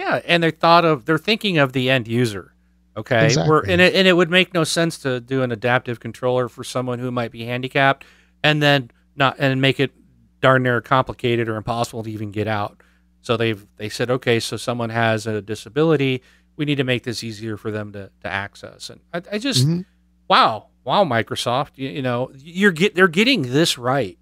Yeah, 0.03 0.21
and 0.27 0.43
they 0.43 0.51
thought 0.51 0.85
of 0.85 1.05
they're 1.05 1.17
thinking 1.19 1.59
of 1.59 1.73
the 1.73 1.89
end 1.89 2.09
user. 2.09 2.53
Okay, 2.97 3.27
Exactly. 3.27 3.71
and 3.73 3.81
it 3.81 3.95
and 3.95 4.07
it 4.09 4.13
would 4.15 4.31
make 4.31 4.53
no 4.53 4.65
sense 4.65 4.99
to 4.99 5.21
do 5.21 5.43
an 5.43 5.53
adaptive 5.53 6.01
controller 6.01 6.49
for 6.49 6.65
someone 6.65 6.99
who 6.99 7.11
might 7.11 7.31
be 7.31 7.45
handicapped, 7.45 8.05
and 8.43 8.61
then 8.63 8.91
not 9.17 9.37
and 9.39 9.61
make 9.61 9.79
it 9.81 9.93
darn 10.41 10.65
near 10.65 10.81
complicated 10.81 11.49
or 11.49 11.57
impossible 11.57 12.03
to 12.03 12.11
even 12.11 12.31
get 12.33 12.49
out. 12.49 12.81
So 13.23 13.37
they've 13.37 13.65
they 13.77 13.89
said, 13.89 14.11
okay, 14.11 14.41
so 14.41 14.57
someone 14.57 14.91
has 14.91 15.27
a 15.27 15.41
disability, 15.41 16.23
we 16.57 16.65
need 16.65 16.75
to 16.77 16.85
make 16.85 17.05
this 17.05 17.23
easier 17.23 17.57
for 17.57 17.71
them 17.71 17.93
to 17.93 18.11
to 18.23 18.29
access. 18.29 18.91
And 18.91 19.01
I, 19.15 19.23
I 19.33 19.39
just 19.39 19.67
Mhm. 19.67 19.85
wow, 20.29 20.67
wow, 20.85 21.05
Microsoft, 21.05 21.71
you, 21.77 21.89
you 21.89 22.03
know, 22.03 22.31
you're 22.37 22.73
get 22.73 22.95
they're 22.97 23.09
getting 23.09 23.43
this 23.43 23.79
right, 23.79 24.19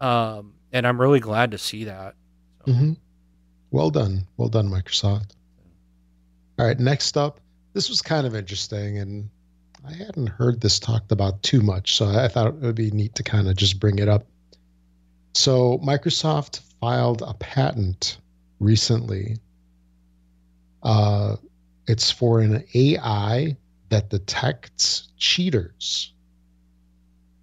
um, 0.00 0.54
and 0.72 0.86
I'm 0.86 1.00
really 1.00 1.20
glad 1.20 1.50
to 1.50 1.58
see 1.58 1.84
that. 1.84 2.14
So, 2.64 2.72
Mhm. 2.72 2.96
Well 3.76 3.90
done 3.90 4.26
well 4.38 4.48
done 4.48 4.70
microsoft 4.70 5.32
All 6.58 6.66
right, 6.66 6.78
next 6.80 7.18
up, 7.18 7.40
this 7.74 7.90
was 7.90 8.00
kind 8.00 8.26
of 8.26 8.34
interesting, 8.34 8.96
and 8.96 9.28
I 9.86 9.92
hadn't 9.92 10.28
heard 10.28 10.62
this 10.62 10.78
talked 10.78 11.12
about 11.12 11.42
too 11.42 11.60
much, 11.60 11.94
so 11.94 12.06
I 12.06 12.28
thought 12.28 12.46
it 12.46 12.54
would 12.54 12.74
be 12.74 12.90
neat 12.90 13.14
to 13.16 13.22
kind 13.22 13.46
of 13.46 13.54
just 13.54 13.78
bring 13.78 13.98
it 13.98 14.08
up. 14.08 14.24
So, 15.34 15.76
Microsoft 15.84 16.60
filed 16.80 17.20
a 17.20 17.34
patent 17.34 18.16
recently. 18.60 19.36
Uh, 20.82 21.36
it's 21.86 22.10
for 22.10 22.40
an 22.40 22.64
AI 22.72 23.54
that 23.90 24.08
detects 24.08 25.08
cheaters 25.18 26.14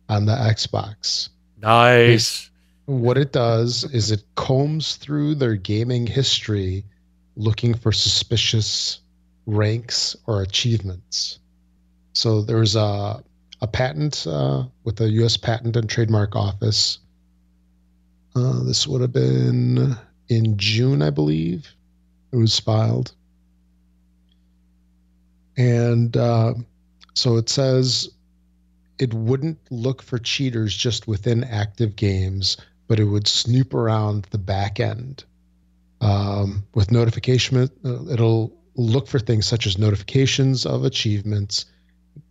on 0.10 0.26
the 0.26 0.34
Xbox. 0.34 1.30
Nice. 1.62 2.50
What 2.86 3.18
it 3.18 3.32
does 3.32 3.86
is 3.86 4.12
it 4.12 4.24
combs 4.36 4.98
through 4.98 5.36
their 5.36 5.56
gaming 5.56 6.06
history 6.06 6.84
looking 7.36 7.74
for 7.74 7.92
suspicious 7.92 9.00
ranks 9.46 10.16
or 10.28 10.42
achievements. 10.42 11.40
So 12.14 12.42
there's 12.42 12.76
a, 12.76 13.24
a 13.62 13.68
patent 13.68 14.28
uh, 14.28 14.66
with 14.84 14.98
the 14.98 15.10
U.S. 15.12 15.38
Patent 15.38 15.76
and 15.76 15.90
Trademark 15.90 16.36
Office. 16.36 17.00
Uh, 18.36 18.64
this 18.64 18.86
would 18.86 19.02
have 19.02 19.14
been 19.14 19.96
in 20.30 20.58
June, 20.58 21.02
I 21.02 21.10
believe. 21.10 21.68
It 22.32 22.38
was 22.38 22.60
filed. 22.60 23.14
And 25.58 26.18
uh, 26.18 26.56
so 27.14 27.38
it 27.38 27.48
says 27.48 28.10
it 29.00 29.14
wouldn't 29.14 29.60
look 29.72 30.02
for 30.02 30.18
cheaters 30.18 30.76
just 30.76 31.08
within 31.08 31.44
active 31.44 31.96
games, 31.96 32.58
but 32.88 33.00
it 33.00 33.06
would 33.06 33.28
snoop 33.28 33.74
around 33.74 34.28
the 34.32 34.38
back 34.38 34.80
end 34.80 35.24
um, 36.02 36.64
with 36.74 36.92
notification. 36.92 37.70
Uh, 37.86 38.06
it'll 38.12 38.56
look 38.76 39.08
for 39.08 39.20
things 39.20 39.46
such 39.46 39.66
as 39.68 39.78
notifications 39.78 40.66
of 40.66 40.84
achievements, 40.84 41.66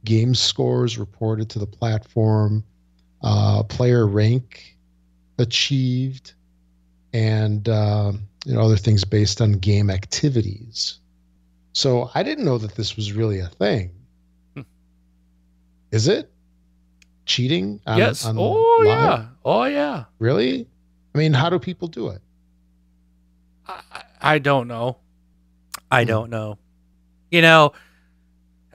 game 0.04 0.34
scores 0.34 0.98
reported 0.98 1.48
to 1.50 1.58
the 1.58 1.66
platform, 1.66 2.64
uh, 3.22 3.62
player 3.64 4.06
rank 4.06 4.76
achieved, 5.38 6.34
and 7.12 7.68
uh, 7.68 8.12
you 8.44 8.54
know 8.54 8.60
other 8.60 8.76
things 8.76 9.04
based 9.04 9.40
on 9.40 9.52
game 9.52 9.90
activities. 9.90 10.98
So 11.72 12.10
I 12.14 12.22
didn't 12.22 12.44
know 12.44 12.58
that 12.58 12.74
this 12.74 12.96
was 12.96 13.12
really 13.12 13.40
a 13.40 13.48
thing. 13.48 13.92
Hmm. 14.54 14.62
Is 15.90 16.08
it 16.08 16.31
cheating? 17.24 17.80
On, 17.86 17.98
yes. 17.98 18.24
On 18.24 18.36
oh 18.38 18.82
live? 18.84 18.86
yeah. 18.86 19.26
Oh 19.44 19.64
yeah. 19.64 20.04
Really? 20.18 20.66
I 21.14 21.18
mean, 21.18 21.32
how 21.32 21.50
do 21.50 21.58
people 21.58 21.88
do 21.88 22.08
it? 22.08 22.20
I, 23.66 24.02
I 24.20 24.38
don't 24.38 24.68
know. 24.68 24.98
I 25.90 26.02
hmm. 26.02 26.08
don't 26.08 26.30
know. 26.30 26.58
You 27.30 27.42
know, 27.42 27.72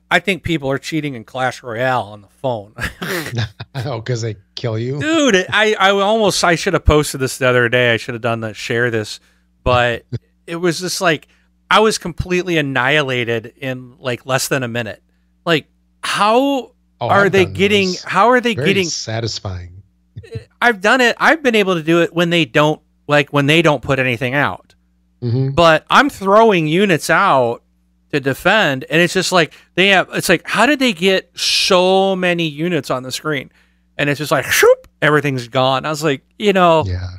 I 0.09 0.19
think 0.19 0.43
people 0.43 0.71
are 0.71 0.77
cheating 0.77 1.15
in 1.15 1.23
Clash 1.23 1.61
Royale 1.61 2.03
on 2.03 2.21
the 2.21 2.27
phone. 2.27 2.73
oh, 3.85 3.99
because 3.99 4.21
they 4.21 4.35
kill 4.55 4.79
you, 4.79 4.99
dude. 4.99 5.45
I 5.49 5.75
I 5.79 5.89
almost 5.91 6.43
I 6.43 6.55
should 6.55 6.73
have 6.73 6.85
posted 6.85 7.19
this 7.19 7.37
the 7.37 7.47
other 7.47 7.67
day. 7.69 7.93
I 7.93 7.97
should 7.97 8.15
have 8.15 8.21
done 8.21 8.41
that. 8.41 8.55
Share 8.55 8.89
this, 8.89 9.19
but 9.63 10.05
it 10.47 10.55
was 10.55 10.79
just 10.79 11.01
like 11.01 11.27
I 11.69 11.81
was 11.81 11.97
completely 11.97 12.57
annihilated 12.57 13.53
in 13.57 13.97
like 13.99 14.25
less 14.25 14.47
than 14.47 14.63
a 14.63 14.67
minute. 14.67 15.03
Like, 15.45 15.67
how 16.03 16.71
oh, 17.01 17.09
are 17.09 17.25
I've 17.25 17.31
they 17.31 17.45
getting? 17.45 17.87
Those. 17.87 18.03
How 18.03 18.29
are 18.29 18.41
they 18.41 18.55
Very 18.55 18.67
getting 18.67 18.85
satisfying? 18.85 19.83
I've 20.61 20.81
done 20.81 21.01
it. 21.01 21.15
I've 21.19 21.43
been 21.43 21.55
able 21.55 21.75
to 21.75 21.83
do 21.83 22.01
it 22.01 22.13
when 22.13 22.29
they 22.29 22.45
don't 22.45 22.81
like 23.07 23.31
when 23.31 23.45
they 23.45 23.61
don't 23.61 23.81
put 23.81 23.99
anything 23.99 24.33
out. 24.33 24.75
Mm-hmm. 25.21 25.51
But 25.51 25.85
I'm 25.89 26.09
throwing 26.09 26.67
units 26.67 27.09
out 27.09 27.63
to 28.11 28.19
defend, 28.19 28.85
and 28.89 29.01
it's 29.01 29.13
just 29.13 29.31
like 29.31 29.53
they 29.75 29.89
have. 29.89 30.09
It's 30.13 30.29
like 30.29 30.47
how 30.47 30.65
did 30.65 30.79
they 30.79 30.93
get 30.93 31.37
so 31.37 32.15
many 32.15 32.47
units 32.47 32.89
on 32.89 33.03
the 33.03 33.11
screen? 33.11 33.51
And 33.97 34.09
it's 34.09 34.19
just 34.19 34.31
like 34.31 34.45
shoop, 34.45 34.87
everything's 35.01 35.47
gone. 35.47 35.85
I 35.85 35.89
was 35.89 36.03
like, 36.03 36.21
you 36.37 36.53
know, 36.53 36.83
yeah, 36.85 37.17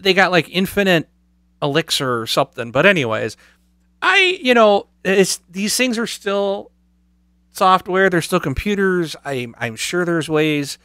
they 0.00 0.14
got 0.14 0.30
like 0.30 0.48
infinite 0.48 1.08
elixir 1.62 2.20
or 2.20 2.26
something. 2.26 2.70
But 2.70 2.86
anyways, 2.86 3.36
I, 4.00 4.38
you 4.40 4.54
know, 4.54 4.86
it's 5.04 5.40
these 5.50 5.76
things 5.76 5.98
are 5.98 6.06
still 6.06 6.70
software. 7.50 8.10
They're 8.10 8.22
still 8.22 8.40
computers. 8.40 9.16
I, 9.24 9.48
I'm 9.58 9.76
sure 9.76 10.04
there's 10.04 10.28
ways 10.28 10.78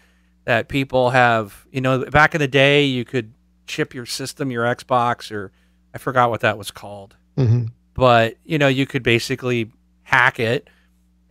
that 0.46 0.68
people 0.68 1.12
have, 1.12 1.66
you 1.72 1.82
know, 1.82 2.06
back 2.06 2.36
in 2.36 2.40
the 2.40 2.48
day, 2.48 2.86
you 2.86 3.06
could 3.06 3.34
chip 3.68 3.94
your 3.94 4.06
system, 4.06 4.52
your 4.52 4.66
Xbox, 4.66 5.32
or 5.32 5.52
I 5.94 5.98
forgot 5.98 6.30
what 6.30 6.42
that 6.42 6.58
was 6.58 6.72
called. 6.72 7.16
Mm-hmm. 7.38 7.68
But, 7.94 8.36
you 8.44 8.58
know, 8.58 8.68
you 8.68 8.86
could 8.86 9.04
basically 9.04 9.72
hack 10.04 10.40
it 10.40 10.70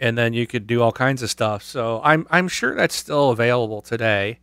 and 0.01 0.16
then 0.16 0.33
you 0.33 0.47
could 0.47 0.66
do 0.66 0.83
all 0.83 0.93
kinds 0.93 1.22
of 1.22 1.30
stuff. 1.30 1.62
So 1.62 2.01
I'm, 2.03 2.26
I'm 2.30 2.49
sure 2.49 2.74
that's 2.74 2.95
still 2.95 3.30
available 3.30 3.83
today. 3.83 4.39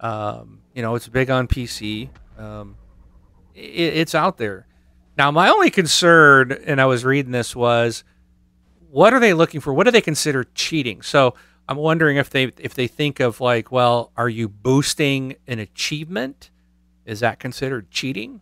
Um, 0.00 0.60
you 0.74 0.82
know, 0.82 0.94
it's 0.94 1.08
big 1.08 1.30
on 1.30 1.46
PC. 1.46 2.08
Um, 2.38 2.76
it, 3.54 3.60
it's 3.60 4.14
out 4.14 4.38
there. 4.38 4.66
Now, 5.16 5.30
my 5.30 5.48
only 5.48 5.70
concern, 5.70 6.52
and 6.52 6.80
I 6.80 6.86
was 6.86 7.04
reading 7.04 7.32
this, 7.32 7.54
was 7.54 8.02
what 8.94 9.12
are 9.12 9.18
they 9.18 9.34
looking 9.34 9.60
for? 9.60 9.74
What 9.74 9.84
do 9.84 9.90
they 9.90 10.00
consider 10.00 10.44
cheating? 10.54 11.02
So 11.02 11.34
I'm 11.68 11.76
wondering 11.76 12.16
if 12.16 12.30
they 12.30 12.52
if 12.58 12.74
they 12.74 12.86
think 12.86 13.18
of 13.18 13.40
like, 13.40 13.72
well, 13.72 14.12
are 14.16 14.28
you 14.28 14.48
boosting 14.48 15.34
an 15.48 15.58
achievement? 15.58 16.50
Is 17.04 17.18
that 17.18 17.40
considered 17.40 17.90
cheating? 17.90 18.40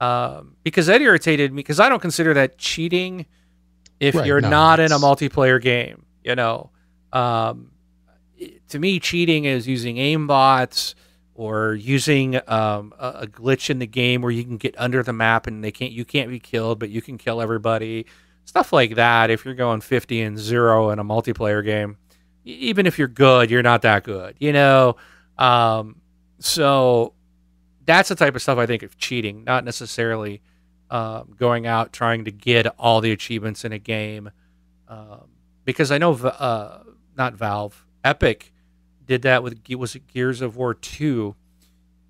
Um, 0.00 0.54
because 0.62 0.86
that 0.86 1.00
irritated 1.00 1.52
me 1.52 1.56
because 1.56 1.80
I 1.80 1.88
don't 1.88 2.00
consider 2.00 2.32
that 2.34 2.58
cheating 2.58 3.26
if 3.98 4.14
right, 4.14 4.24
you're 4.24 4.40
no, 4.40 4.50
not 4.50 4.78
in 4.78 4.92
a 4.92 4.98
multiplayer 4.98 5.60
game. 5.60 6.06
You 6.22 6.36
know, 6.36 6.70
um, 7.12 7.72
to 8.68 8.78
me, 8.78 9.00
cheating 9.00 9.46
is 9.46 9.66
using 9.66 9.96
aimbots 9.96 10.94
or 11.34 11.74
using 11.74 12.36
um, 12.48 12.94
a, 13.00 13.08
a, 13.22 13.26
glitch 13.26 13.68
in 13.68 13.80
the 13.80 13.86
game 13.86 14.22
where 14.22 14.30
you 14.30 14.44
can 14.44 14.58
get 14.58 14.76
under 14.78 15.02
the 15.02 15.12
map 15.12 15.48
and 15.48 15.64
they 15.64 15.72
can't 15.72 15.90
you 15.90 16.04
can't 16.04 16.30
be 16.30 16.38
killed, 16.38 16.78
but 16.78 16.88
you 16.88 17.02
can 17.02 17.18
kill 17.18 17.42
everybody. 17.42 18.06
Stuff 18.44 18.72
like 18.72 18.96
that. 18.96 19.30
If 19.30 19.44
you're 19.44 19.54
going 19.54 19.80
50 19.80 20.20
and 20.22 20.38
zero 20.38 20.90
in 20.90 20.98
a 20.98 21.04
multiplayer 21.04 21.64
game, 21.64 21.96
even 22.44 22.86
if 22.86 22.98
you're 22.98 23.08
good, 23.08 23.50
you're 23.50 23.62
not 23.62 23.82
that 23.82 24.04
good. 24.04 24.36
You 24.38 24.52
know. 24.52 24.96
Um, 25.38 26.00
so 26.38 27.14
that's 27.84 28.08
the 28.08 28.14
type 28.14 28.34
of 28.34 28.42
stuff 28.42 28.58
I 28.58 28.66
think 28.66 28.82
of 28.82 28.98
cheating, 28.98 29.44
not 29.44 29.64
necessarily 29.64 30.42
um, 30.90 31.34
going 31.38 31.66
out 31.66 31.92
trying 31.92 32.24
to 32.26 32.30
get 32.30 32.66
all 32.78 33.00
the 33.00 33.12
achievements 33.12 33.64
in 33.64 33.72
a 33.72 33.78
game. 33.78 34.30
Um, 34.88 35.28
because 35.64 35.90
I 35.90 35.98
know, 35.98 36.12
uh, 36.14 36.82
not 37.16 37.34
Valve, 37.34 37.86
Epic 38.04 38.52
did 39.06 39.22
that 39.22 39.42
with 39.42 39.60
was 39.70 39.94
it 39.94 40.06
Gears 40.06 40.40
of 40.40 40.56
War 40.56 40.74
two? 40.74 41.34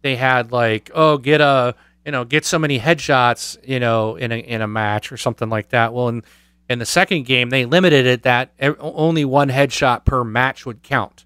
They 0.02 0.16
had 0.16 0.52
like 0.52 0.90
oh 0.94 1.18
get 1.18 1.40
a 1.40 1.74
you 2.04 2.12
know 2.12 2.24
get 2.24 2.44
so 2.44 2.58
many 2.58 2.78
headshots 2.78 3.56
you 3.66 3.80
know 3.80 4.16
in 4.16 4.32
a 4.32 4.36
in 4.36 4.60
a 4.60 4.68
match 4.68 5.12
or 5.12 5.16
something 5.16 5.48
like 5.48 5.70
that. 5.70 5.92
Well, 5.92 6.08
in 6.08 6.22
in 6.68 6.78
the 6.78 6.86
second 6.86 7.24
game 7.24 7.50
they 7.50 7.64
limited 7.64 8.06
it 8.06 8.22
that 8.22 8.52
only 8.80 9.24
one 9.24 9.48
headshot 9.48 10.04
per 10.04 10.24
match 10.24 10.64
would 10.66 10.82
count 10.82 11.24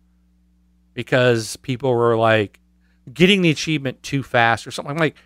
because 0.95 1.57
people 1.57 1.93
were 1.93 2.16
like 2.16 2.59
getting 3.12 3.43
the 3.43 3.51
achievement 3.51 4.03
too 4.03 4.22
fast 4.22 4.66
or 4.66 4.70
something. 4.70 4.93
I'm 4.93 4.99
like, 4.99 5.16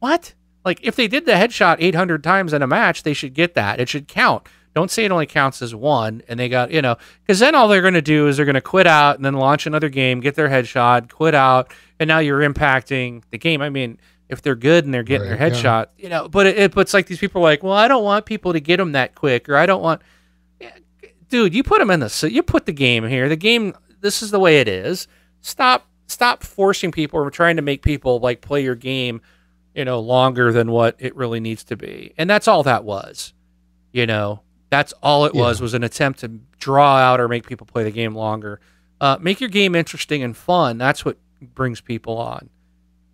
what? 0.00 0.34
Like 0.64 0.80
if 0.82 0.96
they 0.96 1.08
did 1.08 1.26
the 1.26 1.32
headshot 1.32 1.76
800 1.78 2.24
times 2.24 2.52
in 2.52 2.62
a 2.62 2.66
match, 2.66 3.02
they 3.02 3.14
should 3.14 3.34
get 3.34 3.54
that. 3.54 3.80
It 3.80 3.88
should 3.88 4.08
count. 4.08 4.46
Don't 4.74 4.90
say 4.90 5.04
it 5.04 5.10
only 5.10 5.26
counts 5.26 5.62
as 5.62 5.74
one. 5.74 6.22
And 6.28 6.38
they 6.38 6.48
got, 6.48 6.70
you 6.70 6.80
know, 6.80 6.96
because 7.22 7.40
then 7.40 7.54
all 7.54 7.66
they're 7.68 7.80
going 7.80 7.94
to 7.94 8.02
do 8.02 8.28
is 8.28 8.36
they're 8.36 8.46
going 8.46 8.54
to 8.54 8.60
quit 8.60 8.86
out 8.86 9.16
and 9.16 9.24
then 9.24 9.34
launch 9.34 9.66
another 9.66 9.88
game, 9.88 10.20
get 10.20 10.36
their 10.36 10.48
headshot, 10.48 11.10
quit 11.10 11.34
out, 11.34 11.72
and 11.98 12.08
now 12.08 12.18
you're 12.18 12.40
impacting 12.40 13.22
the 13.30 13.38
game. 13.38 13.62
I 13.62 13.68
mean, 13.68 13.98
if 14.30 14.42
they're 14.42 14.54
good 14.54 14.84
and 14.84 14.94
they're 14.94 15.02
getting 15.02 15.28
right, 15.28 15.38
their 15.38 15.50
headshot, 15.50 15.88
yeah. 15.96 16.04
you 16.04 16.08
know, 16.08 16.28
but 16.28 16.46
it, 16.46 16.58
it, 16.58 16.72
puts 16.72 16.94
like 16.94 17.06
these 17.06 17.18
people 17.18 17.40
are 17.40 17.44
like, 17.44 17.62
well, 17.62 17.72
I 17.72 17.88
don't 17.88 18.04
want 18.04 18.26
people 18.26 18.52
to 18.52 18.60
get 18.60 18.76
them 18.76 18.92
that 18.92 19.14
quick, 19.14 19.48
or 19.48 19.56
I 19.56 19.66
don't 19.66 19.82
want, 19.82 20.02
yeah, 20.60 20.70
dude, 21.28 21.54
you 21.54 21.62
put 21.62 21.80
them 21.80 21.90
in 21.90 22.00
the, 22.00 22.28
you 22.30 22.42
put 22.42 22.66
the 22.66 22.72
game 22.72 23.06
here. 23.06 23.28
The 23.28 23.36
game, 23.36 23.74
this 24.00 24.22
is 24.22 24.30
the 24.30 24.38
way 24.38 24.60
it 24.60 24.68
is. 24.68 25.08
Stop, 25.40 25.86
stop 26.06 26.42
forcing 26.44 26.92
people 26.92 27.18
or 27.18 27.30
trying 27.30 27.56
to 27.56 27.62
make 27.62 27.82
people 27.82 28.20
like 28.20 28.40
play 28.40 28.62
your 28.62 28.76
game, 28.76 29.20
you 29.74 29.84
know, 29.84 30.00
longer 30.00 30.52
than 30.52 30.70
what 30.70 30.96
it 30.98 31.14
really 31.16 31.40
needs 31.40 31.64
to 31.64 31.76
be. 31.76 32.14
And 32.16 32.30
that's 32.30 32.46
all 32.46 32.62
that 32.62 32.84
was, 32.84 33.34
you 33.92 34.06
know. 34.06 34.42
That's 34.70 34.92
all 35.02 35.24
it 35.24 35.34
was, 35.34 35.60
was 35.60 35.74
an 35.74 35.82
attempt 35.82 36.20
to 36.20 36.28
draw 36.58 36.96
out 36.96 37.18
or 37.18 37.26
make 37.26 37.44
people 37.44 37.66
play 37.66 37.82
the 37.82 37.90
game 37.90 38.14
longer. 38.14 38.60
Uh, 39.00 39.18
make 39.20 39.40
your 39.40 39.50
game 39.50 39.74
interesting 39.74 40.22
and 40.22 40.36
fun. 40.36 40.78
That's 40.78 41.04
what 41.04 41.16
brings 41.40 41.80
people 41.80 42.16
on. 42.18 42.50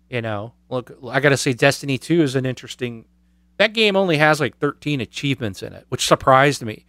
You 0.09 0.21
know, 0.21 0.53
look, 0.69 0.97
I 1.09 1.19
got 1.19 1.29
to 1.29 1.37
say, 1.37 1.53
Destiny 1.53 1.97
2 1.97 2.21
is 2.21 2.35
an 2.35 2.45
interesting. 2.45 3.05
That 3.57 3.73
game 3.73 3.95
only 3.95 4.17
has 4.17 4.39
like 4.39 4.57
13 4.57 5.01
achievements 5.01 5.61
in 5.63 5.73
it, 5.73 5.85
which 5.89 6.05
surprised 6.07 6.63
me. 6.63 6.85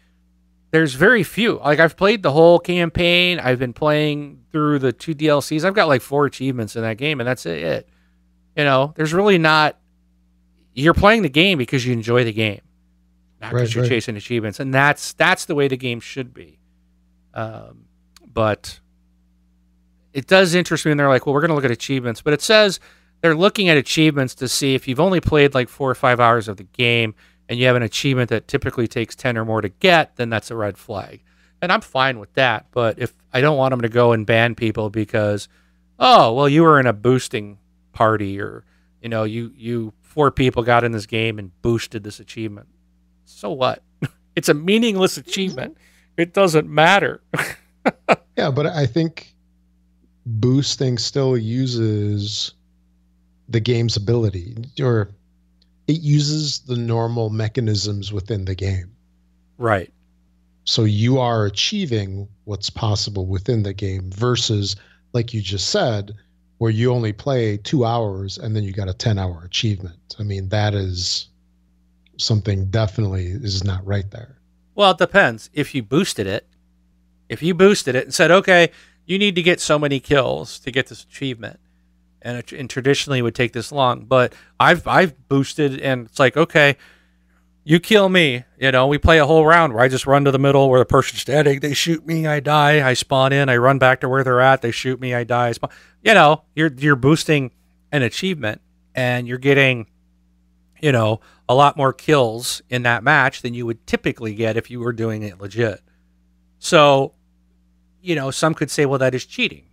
There's 0.70 0.94
very 0.94 1.22
few. 1.22 1.58
Like, 1.58 1.80
I've 1.80 1.96
played 1.96 2.22
the 2.22 2.30
whole 2.30 2.58
campaign, 2.58 3.40
I've 3.40 3.58
been 3.58 3.72
playing 3.72 4.44
through 4.52 4.80
the 4.80 4.92
two 4.92 5.14
DLCs. 5.14 5.64
I've 5.64 5.74
got 5.74 5.88
like 5.88 6.02
four 6.02 6.26
achievements 6.26 6.76
in 6.76 6.82
that 6.82 6.98
game, 6.98 7.20
and 7.20 7.26
that's 7.26 7.46
it. 7.46 7.88
You 8.56 8.64
know, 8.64 8.92
there's 8.96 9.14
really 9.14 9.38
not. 9.38 9.78
You're 10.74 10.94
playing 10.94 11.22
the 11.22 11.28
game 11.28 11.58
because 11.58 11.84
you 11.86 11.92
enjoy 11.92 12.24
the 12.24 12.32
game 12.32 12.60
not 13.40 13.52
because 13.52 13.68
Right, 13.70 13.74
you're 13.74 13.82
right. 13.84 13.88
chasing 13.88 14.16
achievements, 14.16 14.60
and 14.60 14.72
that's 14.74 15.12
that's 15.12 15.44
the 15.44 15.54
way 15.54 15.68
the 15.68 15.76
game 15.76 16.00
should 16.00 16.34
be. 16.34 16.58
Um, 17.34 17.84
but 18.32 18.80
it 20.12 20.26
does 20.26 20.54
interest 20.54 20.84
me 20.84 20.90
when 20.90 20.96
they're 20.98 21.08
like, 21.08 21.26
well, 21.26 21.34
we're 21.34 21.40
going 21.40 21.50
to 21.50 21.54
look 21.54 21.64
at 21.64 21.70
achievements, 21.70 22.20
but 22.20 22.32
it 22.32 22.42
says 22.42 22.80
they're 23.20 23.34
looking 23.36 23.68
at 23.68 23.76
achievements 23.76 24.34
to 24.36 24.48
see 24.48 24.74
if 24.74 24.86
you've 24.86 25.00
only 25.00 25.20
played 25.20 25.54
like 25.54 25.68
four 25.68 25.90
or 25.90 25.94
five 25.94 26.20
hours 26.20 26.48
of 26.48 26.56
the 26.56 26.64
game 26.64 27.14
and 27.48 27.58
you 27.58 27.66
have 27.66 27.76
an 27.76 27.82
achievement 27.82 28.30
that 28.30 28.48
typically 28.48 28.86
takes 28.86 29.16
10 29.16 29.36
or 29.38 29.44
more 29.44 29.60
to 29.60 29.68
get, 29.68 30.16
then 30.16 30.28
that's 30.30 30.50
a 30.50 30.56
red 30.56 30.76
flag. 30.76 31.22
And 31.60 31.72
I'm 31.72 31.80
fine 31.80 32.18
with 32.18 32.32
that. 32.34 32.66
But 32.70 32.98
if 32.98 33.14
I 33.32 33.40
don't 33.40 33.56
want 33.56 33.72
them 33.72 33.80
to 33.80 33.88
go 33.88 34.12
and 34.12 34.26
ban 34.26 34.54
people 34.54 34.90
because, 34.90 35.48
oh, 35.98 36.32
well, 36.34 36.48
you 36.48 36.62
were 36.62 36.78
in 36.78 36.86
a 36.86 36.92
boosting 36.92 37.58
party 37.92 38.40
or, 38.40 38.64
you 39.02 39.08
know, 39.08 39.24
you, 39.24 39.52
you 39.56 39.92
four 40.02 40.30
people 40.30 40.62
got 40.62 40.84
in 40.84 40.92
this 40.92 41.06
game 41.06 41.38
and 41.38 41.50
boosted 41.62 42.04
this 42.04 42.20
achievement. 42.20 42.68
So 43.24 43.50
what? 43.50 43.82
it's 44.36 44.48
a 44.48 44.54
meaningless 44.54 45.16
achievement. 45.16 45.76
It 46.16 46.34
doesn't 46.34 46.68
matter. 46.68 47.22
Yeah, 48.38 48.52
but 48.52 48.66
I 48.66 48.86
think 48.86 49.34
boosting 50.24 50.96
still 50.96 51.36
uses 51.36 52.54
the 53.48 53.60
game's 53.60 53.96
ability, 53.96 54.56
or 54.80 55.10
it 55.86 56.00
uses 56.00 56.60
the 56.60 56.76
normal 56.76 57.30
mechanisms 57.30 58.12
within 58.12 58.44
the 58.44 58.54
game. 58.54 58.90
right. 59.56 59.92
So 60.64 60.84
you 60.84 61.18
are 61.18 61.46
achieving 61.46 62.28
what's 62.44 62.68
possible 62.68 63.24
within 63.24 63.62
the 63.62 63.72
game 63.72 64.10
versus, 64.10 64.76
like 65.14 65.32
you 65.32 65.40
just 65.40 65.70
said, 65.70 66.14
where 66.58 66.70
you 66.70 66.92
only 66.92 67.14
play 67.14 67.56
two 67.56 67.86
hours 67.86 68.36
and 68.36 68.54
then 68.54 68.64
you 68.64 68.72
got 68.72 68.86
a 68.86 68.92
10 68.92 69.18
hour 69.18 69.42
achievement. 69.46 70.14
I 70.18 70.24
mean, 70.24 70.50
that 70.50 70.74
is 70.74 71.28
something 72.18 72.66
definitely 72.66 73.28
is 73.28 73.64
not 73.64 73.86
right 73.86 74.10
there. 74.10 74.36
Well, 74.74 74.90
it 74.90 74.98
depends. 74.98 75.48
If 75.54 75.74
you 75.74 75.82
boosted 75.82 76.26
it, 76.26 76.46
if 77.30 77.42
you 77.42 77.54
boosted 77.54 77.94
it 77.94 78.04
and 78.04 78.12
said, 78.12 78.30
okay, 78.30 78.70
you 79.06 79.18
need 79.18 79.36
to 79.36 79.42
get 79.42 79.60
so 79.60 79.78
many 79.78 80.00
kills 80.00 80.58
to 80.60 80.70
get 80.70 80.88
this 80.88 81.02
achievement, 81.02 81.60
and, 82.22 82.38
it, 82.38 82.52
and 82.52 82.68
traditionally 82.68 83.20
it 83.20 83.22
would 83.22 83.34
take 83.34 83.52
this 83.52 83.72
long, 83.72 84.04
but 84.04 84.34
I've 84.58 84.86
I've 84.86 85.28
boosted 85.28 85.80
and 85.80 86.06
it's 86.06 86.18
like, 86.18 86.36
okay, 86.36 86.76
you 87.64 87.80
kill 87.80 88.08
me, 88.08 88.44
you 88.58 88.72
know, 88.72 88.86
we 88.86 88.98
play 88.98 89.18
a 89.18 89.26
whole 89.26 89.44
round 89.44 89.72
where 89.72 89.82
I 89.82 89.88
just 89.88 90.06
run 90.06 90.24
to 90.24 90.30
the 90.30 90.38
middle 90.38 90.70
where 90.70 90.80
the 90.80 90.86
person's 90.86 91.20
standing, 91.20 91.60
they 91.60 91.74
shoot 91.74 92.06
me, 92.06 92.26
I 92.26 92.40
die, 92.40 92.88
I 92.88 92.94
spawn 92.94 93.32
in, 93.32 93.48
I 93.48 93.56
run 93.56 93.78
back 93.78 94.00
to 94.00 94.08
where 94.08 94.24
they're 94.24 94.40
at, 94.40 94.62
they 94.62 94.70
shoot 94.70 95.00
me, 95.00 95.14
I 95.14 95.24
die, 95.24 95.48
I 95.48 95.52
spawn. 95.52 95.70
You 96.02 96.14
know, 96.14 96.44
you're 96.54 96.72
you're 96.76 96.96
boosting 96.96 97.52
an 97.92 98.02
achievement 98.02 98.60
and 98.94 99.28
you're 99.28 99.38
getting 99.38 99.86
you 100.80 100.92
know, 100.92 101.20
a 101.48 101.54
lot 101.54 101.76
more 101.76 101.92
kills 101.92 102.62
in 102.68 102.82
that 102.82 103.02
match 103.02 103.42
than 103.42 103.54
you 103.54 103.66
would 103.66 103.86
typically 103.86 104.34
get 104.34 104.56
if 104.56 104.70
you 104.70 104.80
were 104.80 104.92
doing 104.92 105.22
it 105.22 105.40
legit. 105.40 105.80
So, 106.58 107.14
you 108.00 108.14
know, 108.14 108.30
some 108.30 108.54
could 108.54 108.70
say, 108.70 108.86
well, 108.86 108.98
that 108.98 109.14
is 109.14 109.24
cheating. 109.24 109.64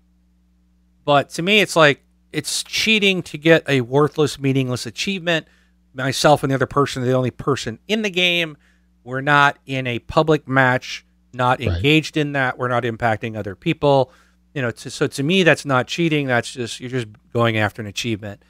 But 1.03 1.29
to 1.31 1.41
me, 1.41 1.61
it's 1.61 1.75
like 1.75 2.03
it's 2.35 2.63
cheating 2.63 3.23
to 3.23 3.37
get 3.37 3.63
a 3.69 3.81
worthless, 3.81 4.37
meaningless 4.39 4.85
achievement. 4.85 5.47
Myself 5.93 6.43
and 6.43 6.51
the 6.51 6.55
other 6.55 6.65
person 6.65 7.01
are 7.03 7.05
the 7.05 7.13
only 7.13 7.31
person 7.31 7.79
in 7.87 8.01
the 8.01 8.09
game. 8.09 8.57
We're 9.03 9.21
not 9.21 9.57
in 9.65 9.87
a 9.87 9.99
public 9.99 10.47
match, 10.47 11.05
not 11.33 11.59
Right. 11.59 11.69
engaged 11.69 12.17
in 12.17 12.33
that. 12.33 12.57
We're 12.57 12.67
not 12.67 12.83
impacting 12.83 13.37
other 13.37 13.55
people. 13.55 14.11
You 14.53 14.61
know, 14.61 14.71
to, 14.71 14.89
so 14.89 15.07
to 15.07 15.23
me, 15.23 15.43
that's 15.43 15.65
not 15.65 15.87
cheating. 15.87 16.27
That's 16.27 16.51
just 16.51 16.79
you're 16.79 16.89
just 16.89 17.07
going 17.33 17.57
after 17.57 17.81
an 17.81 17.87
achievement. 17.87 18.41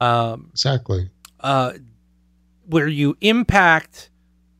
Um, 0.00 0.48
Exactly. 0.52 1.10
uh, 1.40 1.72
where 2.66 2.88
you 2.88 3.16
impact 3.20 4.10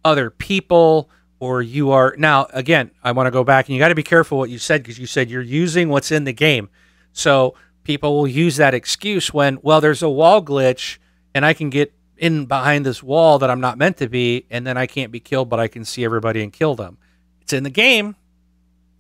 other 0.05 0.29
people 0.31 1.09
or 1.41 1.63
you 1.63 1.91
are 1.91 2.15
now 2.19 2.47
again 2.53 2.91
i 3.03 3.11
want 3.11 3.27
to 3.27 3.31
go 3.31 3.43
back 3.43 3.67
and 3.67 3.75
you 3.75 3.79
got 3.81 3.89
to 3.89 3.95
be 3.95 4.03
careful 4.03 4.37
what 4.39 4.51
you 4.51 4.59
said 4.59 4.83
because 4.83 4.99
you 4.99 5.07
said 5.07 5.31
you're 5.31 5.41
using 5.43 5.89
what's 5.89 6.13
in 6.13 6.25
the 6.25 6.33
game 6.33 6.69
so 7.13 7.55
people 7.85 8.17
will 8.17 8.27
use 8.27 8.57
that 8.57 8.75
excuse 8.75 9.33
when 9.33 9.59
well 9.63 9.81
there's 9.81 10.03
a 10.03 10.09
wall 10.09 10.43
glitch 10.43 10.99
and 11.35 11.45
i 11.45 11.53
can 11.53 11.71
get 11.71 11.93
in 12.17 12.47
behind 12.47 12.85
this 12.85 13.03
wall 13.03 13.39
that 13.39 13.51
i'm 13.51 13.61
not 13.61 13.79
meant 13.79 13.97
to 13.97 14.09
be 14.09 14.47
and 14.51 14.67
then 14.67 14.77
i 14.77 14.87
can't 14.87 15.13
be 15.13 15.21
killed 15.21 15.49
but 15.49 15.61
i 15.61 15.69
can 15.69 15.85
see 15.85 16.05
everybody 16.05 16.43
and 16.43 16.53
kill 16.53 16.75
them 16.75 16.99
it's 17.41 17.53
in 17.53 17.63
the 17.63 17.71
game 17.71 18.17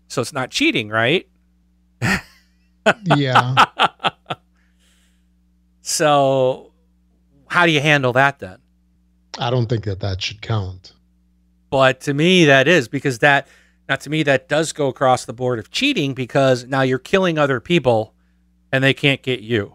so 0.08 0.20
it's 0.20 0.32
not 0.32 0.50
cheating 0.50 0.88
right 0.88 1.28
Yeah. 3.16 3.54
so 5.80 6.72
how 7.46 7.66
do 7.66 7.72
you 7.72 7.80
handle 7.80 8.12
that 8.12 8.38
then 8.38 8.58
I 9.38 9.50
don't 9.50 9.66
think 9.66 9.84
that 9.84 10.00
that 10.00 10.22
should 10.22 10.42
count. 10.42 10.92
But 11.70 12.02
to 12.02 12.14
me, 12.14 12.44
that 12.44 12.68
is 12.68 12.86
because 12.86 13.18
that, 13.18 13.48
now 13.88 13.96
to 13.96 14.08
me, 14.08 14.22
that 14.22 14.48
does 14.48 14.72
go 14.72 14.86
across 14.86 15.24
the 15.24 15.32
board 15.32 15.58
of 15.58 15.72
cheating 15.72 16.14
because 16.14 16.66
now 16.66 16.82
you're 16.82 17.00
killing 17.00 17.36
other 17.36 17.58
people 17.58 18.13
and 18.74 18.82
they 18.82 18.92
can't 18.92 19.22
get 19.22 19.38
you. 19.38 19.72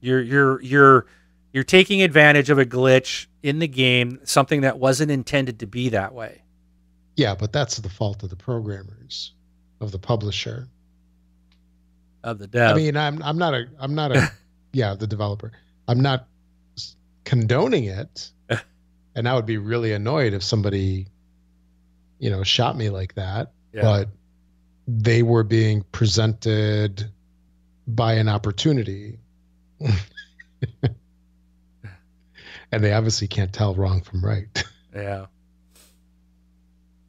You're, 0.00 0.22
you're, 0.22 0.62
you're, 0.62 1.06
you're 1.52 1.64
taking 1.64 2.00
advantage 2.00 2.48
of 2.48 2.58
a 2.58 2.64
glitch 2.64 3.26
in 3.42 3.58
the 3.58 3.68
game, 3.68 4.20
something 4.24 4.62
that 4.62 4.78
wasn't 4.78 5.10
intended 5.10 5.58
to 5.58 5.66
be 5.66 5.90
that 5.90 6.14
way. 6.14 6.40
Yeah, 7.14 7.34
but 7.34 7.52
that's 7.52 7.76
the 7.76 7.90
fault 7.90 8.22
of 8.22 8.30
the 8.30 8.36
programmers, 8.36 9.34
of 9.82 9.92
the 9.92 9.98
publisher. 9.98 10.66
Of 12.24 12.38
the 12.38 12.46
dev. 12.46 12.70
I 12.70 12.74
mean, 12.74 12.96
I'm 12.96 13.22
I'm 13.22 13.36
not 13.36 13.52
a 13.52 13.66
I'm 13.78 13.94
not 13.94 14.16
a 14.16 14.32
yeah 14.72 14.94
the 14.94 15.06
developer. 15.06 15.52
I'm 15.86 16.00
not 16.00 16.26
condoning 17.24 17.84
it, 17.84 18.30
and 19.14 19.28
I 19.28 19.34
would 19.34 19.46
be 19.46 19.58
really 19.58 19.92
annoyed 19.92 20.32
if 20.32 20.42
somebody, 20.42 21.06
you 22.18 22.30
know, 22.30 22.42
shot 22.44 22.76
me 22.78 22.88
like 22.88 23.14
that. 23.16 23.52
Yeah. 23.74 23.82
But 23.82 24.08
they 24.86 25.22
were 25.22 25.44
being 25.44 25.84
presented 25.92 27.10
by 27.88 28.12
an 28.14 28.28
opportunity, 28.28 29.18
and 32.72 32.84
they 32.84 32.92
obviously 32.92 33.26
can't 33.28 33.52
tell 33.52 33.74
wrong 33.74 34.02
from 34.02 34.24
right. 34.24 34.64
yeah. 34.94 35.26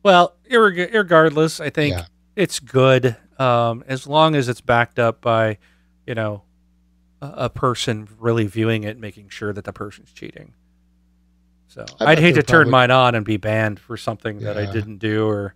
Well, 0.03 0.35
irreg- 0.49 0.93
regardless, 0.93 1.59
I 1.59 1.69
think 1.69 1.95
Yeah. 1.95 2.05
it's 2.35 2.59
good 2.59 3.17
um, 3.37 3.83
as 3.87 4.07
long 4.07 4.35
as 4.35 4.47
it's 4.49 4.61
backed 4.61 4.99
up 4.99 5.21
by, 5.21 5.57
you 6.07 6.15
know, 6.15 6.43
a, 7.21 7.33
a 7.45 7.49
person 7.49 8.07
really 8.17 8.45
viewing 8.45 8.83
it, 8.83 8.97
making 8.97 9.29
sure 9.29 9.51
that 9.53 9.65
the 9.65 9.73
person's 9.73 10.11
cheating. 10.11 10.53
So 11.67 11.85
I 11.99 12.11
I'd 12.13 12.19
hate 12.19 12.29
to 12.29 12.33
they're 12.35 12.43
turn 12.43 12.69
mine 12.69 12.91
on 12.91 13.13
and 13.13 13.23
be 13.25 13.37
banned 13.37 13.79
for 13.79 13.95
something 13.97 14.39
that 14.39 14.57
I 14.57 14.71
didn't 14.71 14.97
do 14.97 15.27
or 15.27 15.53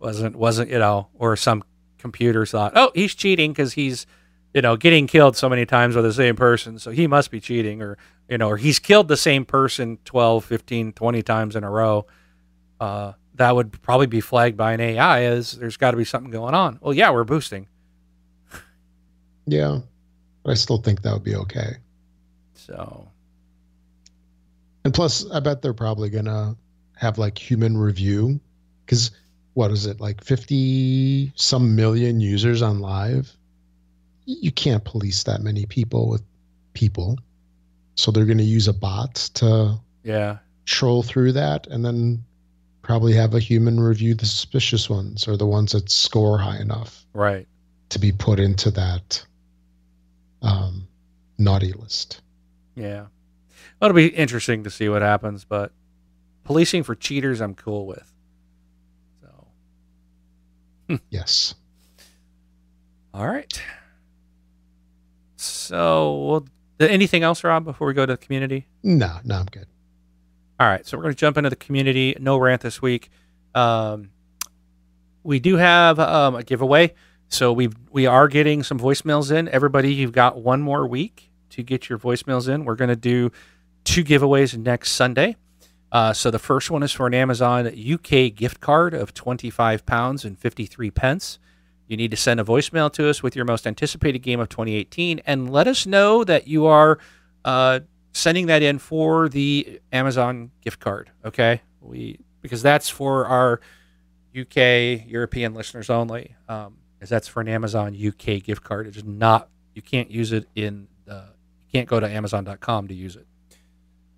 wasn't 0.00 0.34
wasn't 0.36 0.70
you 0.70 0.78
know, 0.80 1.08
or 1.14 1.36
some 1.36 1.62
computer 1.98 2.44
thought, 2.44 2.72
oh, 2.74 2.90
he's 2.94 3.14
cheating 3.14 3.52
because 3.52 3.74
he's 3.74 4.04
you 4.54 4.62
know 4.62 4.76
getting 4.76 5.06
killed 5.06 5.36
so 5.36 5.48
many 5.48 5.66
times 5.66 5.94
by 5.96 6.00
the 6.02 6.12
same 6.12 6.36
person, 6.36 6.78
so 6.78 6.90
he 6.92 7.06
must 7.06 7.30
be 7.30 7.40
cheating, 7.40 7.82
or 7.82 7.98
you 8.28 8.38
know, 8.38 8.48
or 8.48 8.56
he's 8.56 8.78
killed 8.78 9.08
the 9.08 9.16
same 9.16 9.44
person 9.44 9.98
12, 10.04 10.44
15, 10.44 10.92
20 10.94 11.22
times 11.22 11.56
in 11.56 11.64
a 11.64 11.70
row. 11.70 12.06
Uh, 12.80 13.12
that 13.34 13.54
would 13.54 13.82
probably 13.82 14.06
be 14.06 14.20
flagged 14.20 14.56
by 14.56 14.72
an 14.72 14.80
AI 14.80 15.24
as 15.24 15.52
there's 15.52 15.76
got 15.76 15.90
to 15.90 15.96
be 15.96 16.04
something 16.04 16.30
going 16.30 16.54
on. 16.54 16.78
Well, 16.80 16.94
yeah, 16.94 17.10
we're 17.10 17.24
boosting. 17.24 17.66
Yeah, 19.46 19.80
but 20.42 20.52
I 20.52 20.54
still 20.54 20.78
think 20.78 21.02
that 21.02 21.12
would 21.12 21.24
be 21.24 21.36
okay. 21.36 21.76
So 22.54 23.08
And 24.84 24.94
plus, 24.94 25.28
I 25.30 25.40
bet 25.40 25.62
they're 25.62 25.74
probably 25.74 26.10
gonna 26.10 26.56
have 26.96 27.18
like 27.18 27.36
human 27.38 27.76
review, 27.76 28.40
because 28.86 29.10
what 29.54 29.70
is 29.70 29.86
it 29.86 30.00
like 30.00 30.22
fifty 30.22 31.32
some 31.36 31.74
million 31.76 32.20
users 32.20 32.62
on 32.62 32.80
live? 32.80 33.36
You 34.26 34.52
can't 34.52 34.84
police 34.84 35.22
that 35.24 35.42
many 35.42 35.66
people 35.66 36.08
with 36.08 36.22
people, 36.72 37.18
so 37.94 38.10
they're 38.10 38.24
gonna 38.24 38.42
use 38.42 38.68
a 38.68 38.72
bot 38.72 39.14
to 39.34 39.78
yeah, 40.02 40.38
troll 40.66 41.02
through 41.02 41.32
that, 41.32 41.66
and 41.66 41.84
then 41.84 42.24
probably 42.84 43.14
have 43.14 43.34
a 43.34 43.40
human 43.40 43.80
review 43.80 44.14
the 44.14 44.26
suspicious 44.26 44.88
ones 44.90 45.26
or 45.26 45.36
the 45.36 45.46
ones 45.46 45.72
that 45.72 45.90
score 45.90 46.38
high 46.38 46.58
enough 46.58 47.04
right. 47.14 47.48
to 47.88 47.98
be 47.98 48.12
put 48.12 48.38
into 48.38 48.70
that 48.70 49.24
um, 50.42 50.86
naughty 51.38 51.72
list. 51.72 52.20
Yeah. 52.76 53.06
It'll 53.80 53.94
be 53.94 54.08
interesting 54.08 54.64
to 54.64 54.70
see 54.70 54.88
what 54.88 55.00
happens, 55.02 55.44
but 55.44 55.72
policing 56.44 56.82
for 56.82 56.94
cheaters, 56.94 57.40
I'm 57.40 57.54
cool 57.54 57.86
with. 57.86 58.12
So, 59.22 60.98
Yes. 61.10 61.54
all 63.14 63.26
right. 63.26 63.62
So, 65.44 66.16
well, 66.24 66.46
anything 66.80 67.22
else, 67.22 67.44
Rob, 67.44 67.64
before 67.64 67.86
we 67.86 67.94
go 67.94 68.06
to 68.06 68.14
the 68.14 68.16
community? 68.16 68.66
No, 68.82 69.18
no, 69.24 69.36
I'm 69.36 69.46
good. 69.46 69.66
All 70.60 70.66
right, 70.66 70.86
so 70.86 70.96
we're 70.96 71.02
going 71.02 71.14
to 71.14 71.18
jump 71.18 71.36
into 71.36 71.50
the 71.50 71.56
community. 71.56 72.16
No 72.20 72.38
rant 72.38 72.62
this 72.62 72.80
week. 72.80 73.10
Um, 73.54 74.10
we 75.22 75.40
do 75.40 75.56
have 75.56 75.98
um, 75.98 76.36
a 76.36 76.42
giveaway, 76.42 76.94
so 77.28 77.52
we 77.52 77.70
we 77.90 78.06
are 78.06 78.28
getting 78.28 78.62
some 78.62 78.78
voicemails 78.78 79.32
in. 79.32 79.48
Everybody, 79.48 79.92
you've 79.92 80.12
got 80.12 80.38
one 80.40 80.60
more 80.60 80.86
week 80.86 81.30
to 81.50 81.62
get 81.62 81.88
your 81.88 81.98
voicemails 81.98 82.48
in. 82.48 82.64
We're 82.64 82.76
going 82.76 82.90
to 82.90 82.96
do 82.96 83.32
two 83.84 84.04
giveaways 84.04 84.56
next 84.56 84.92
Sunday. 84.92 85.36
Uh, 85.90 86.12
so 86.12 86.30
the 86.30 86.38
first 86.38 86.70
one 86.70 86.82
is 86.82 86.92
for 86.92 87.06
an 87.06 87.14
Amazon 87.14 87.66
UK 87.66 88.34
gift 88.34 88.60
card 88.60 88.94
of 88.94 89.14
twenty-five 89.14 89.86
pounds 89.86 90.24
and 90.24 90.38
fifty-three 90.38 90.90
pence. 90.90 91.38
You 91.86 91.96
need 91.96 92.10
to 92.10 92.16
send 92.16 92.40
a 92.40 92.44
voicemail 92.44 92.92
to 92.94 93.08
us 93.08 93.22
with 93.22 93.36
your 93.36 93.44
most 93.44 93.66
anticipated 93.66 94.20
game 94.20 94.40
of 94.40 94.48
2018 94.48 95.20
and 95.26 95.52
let 95.52 95.68
us 95.68 95.86
know 95.86 96.24
that 96.24 96.48
you 96.48 96.66
are 96.66 96.98
uh, 97.44 97.80
sending 98.12 98.46
that 98.46 98.62
in 98.62 98.78
for 98.78 99.28
the 99.28 99.80
Amazon 99.92 100.50
gift 100.62 100.80
card. 100.80 101.10
Okay, 101.24 101.60
we 101.80 102.18
because 102.40 102.62
that's 102.62 102.88
for 102.88 103.26
our 103.26 103.60
UK 104.38 105.06
European 105.06 105.54
listeners 105.54 105.90
only. 105.90 106.34
Um, 106.48 106.78
is 107.00 107.08
that's 107.08 107.28
for 107.28 107.40
an 107.40 107.48
Amazon 107.48 107.94
UK 107.94 108.42
gift 108.42 108.64
card. 108.64 108.86
It's 108.86 109.04
not 109.04 109.48
you 109.74 109.82
can't 109.82 110.10
use 110.10 110.32
it 110.32 110.48
in 110.54 110.88
you 111.64 111.80
can't 111.80 111.88
go 111.88 112.00
to 112.00 112.08
Amazon.com 112.08 112.88
to 112.88 112.94
use 112.94 113.16
it. 113.16 113.26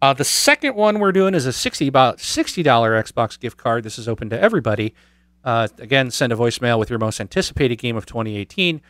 Uh, 0.03 0.13
the 0.13 0.25
second 0.25 0.75
one 0.75 0.99
we're 0.99 1.13
doing 1.13 1.35
is 1.35 1.47
a 1.47 1.53
sixty 1.53 1.89
about 1.89 2.21
sixty 2.21 2.63
dollar 2.63 3.03
Xbox 3.03 3.39
gift 3.39 3.57
card. 3.57 3.83
This 3.83 3.99
is 3.99 4.09
open 4.09 4.29
to 4.31 4.41
everybody. 4.41 4.95
Uh, 5.47 5.69
again, 5.79 6.11
send 6.11 6.33
a 6.33 6.37
voicemail 6.37 6.77
with 6.77 6.91
your 6.91 6.99
most 6.99 7.21
anticipated 7.21 7.77
game 7.77 7.97
of 7.97 8.05
2018, 8.05 8.81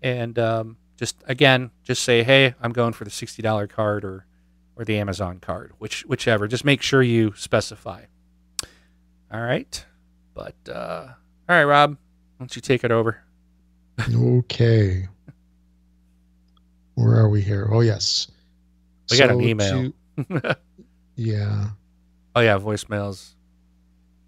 and 0.00 0.38
um, 0.38 0.76
just 0.96 1.16
again, 1.26 1.72
just 1.82 2.04
say, 2.04 2.22
"Hey, 2.22 2.54
I'm 2.62 2.72
going 2.72 2.92
for 2.92 3.02
the 3.04 3.10
sixty 3.10 3.42
dollar 3.42 3.66
card 3.66 4.04
or 4.04 4.24
or 4.76 4.84
the 4.84 4.96
Amazon 4.96 5.40
card, 5.40 5.72
which 5.78 6.02
whichever. 6.06 6.46
Just 6.46 6.64
make 6.64 6.82
sure 6.82 7.02
you 7.02 7.32
specify." 7.36 8.04
All 9.32 9.40
right, 9.40 9.84
but 10.34 10.54
uh, 10.72 11.08
all 11.48 11.56
right, 11.56 11.64
Rob, 11.64 11.90
why 11.90 11.96
don't 12.38 12.54
you 12.54 12.62
take 12.62 12.84
it 12.84 12.92
over? 12.92 13.18
okay. 14.14 15.08
Where 16.94 17.16
are 17.16 17.28
we 17.28 17.40
here? 17.42 17.68
Oh 17.72 17.80
yes. 17.80 18.28
We 19.10 19.18
got 19.18 19.30
an 19.30 19.40
email. 19.40 19.92
to- 20.16 20.56
yeah. 21.16 21.70
Oh 22.36 22.40
yeah, 22.40 22.56
voicemails. 22.58 23.32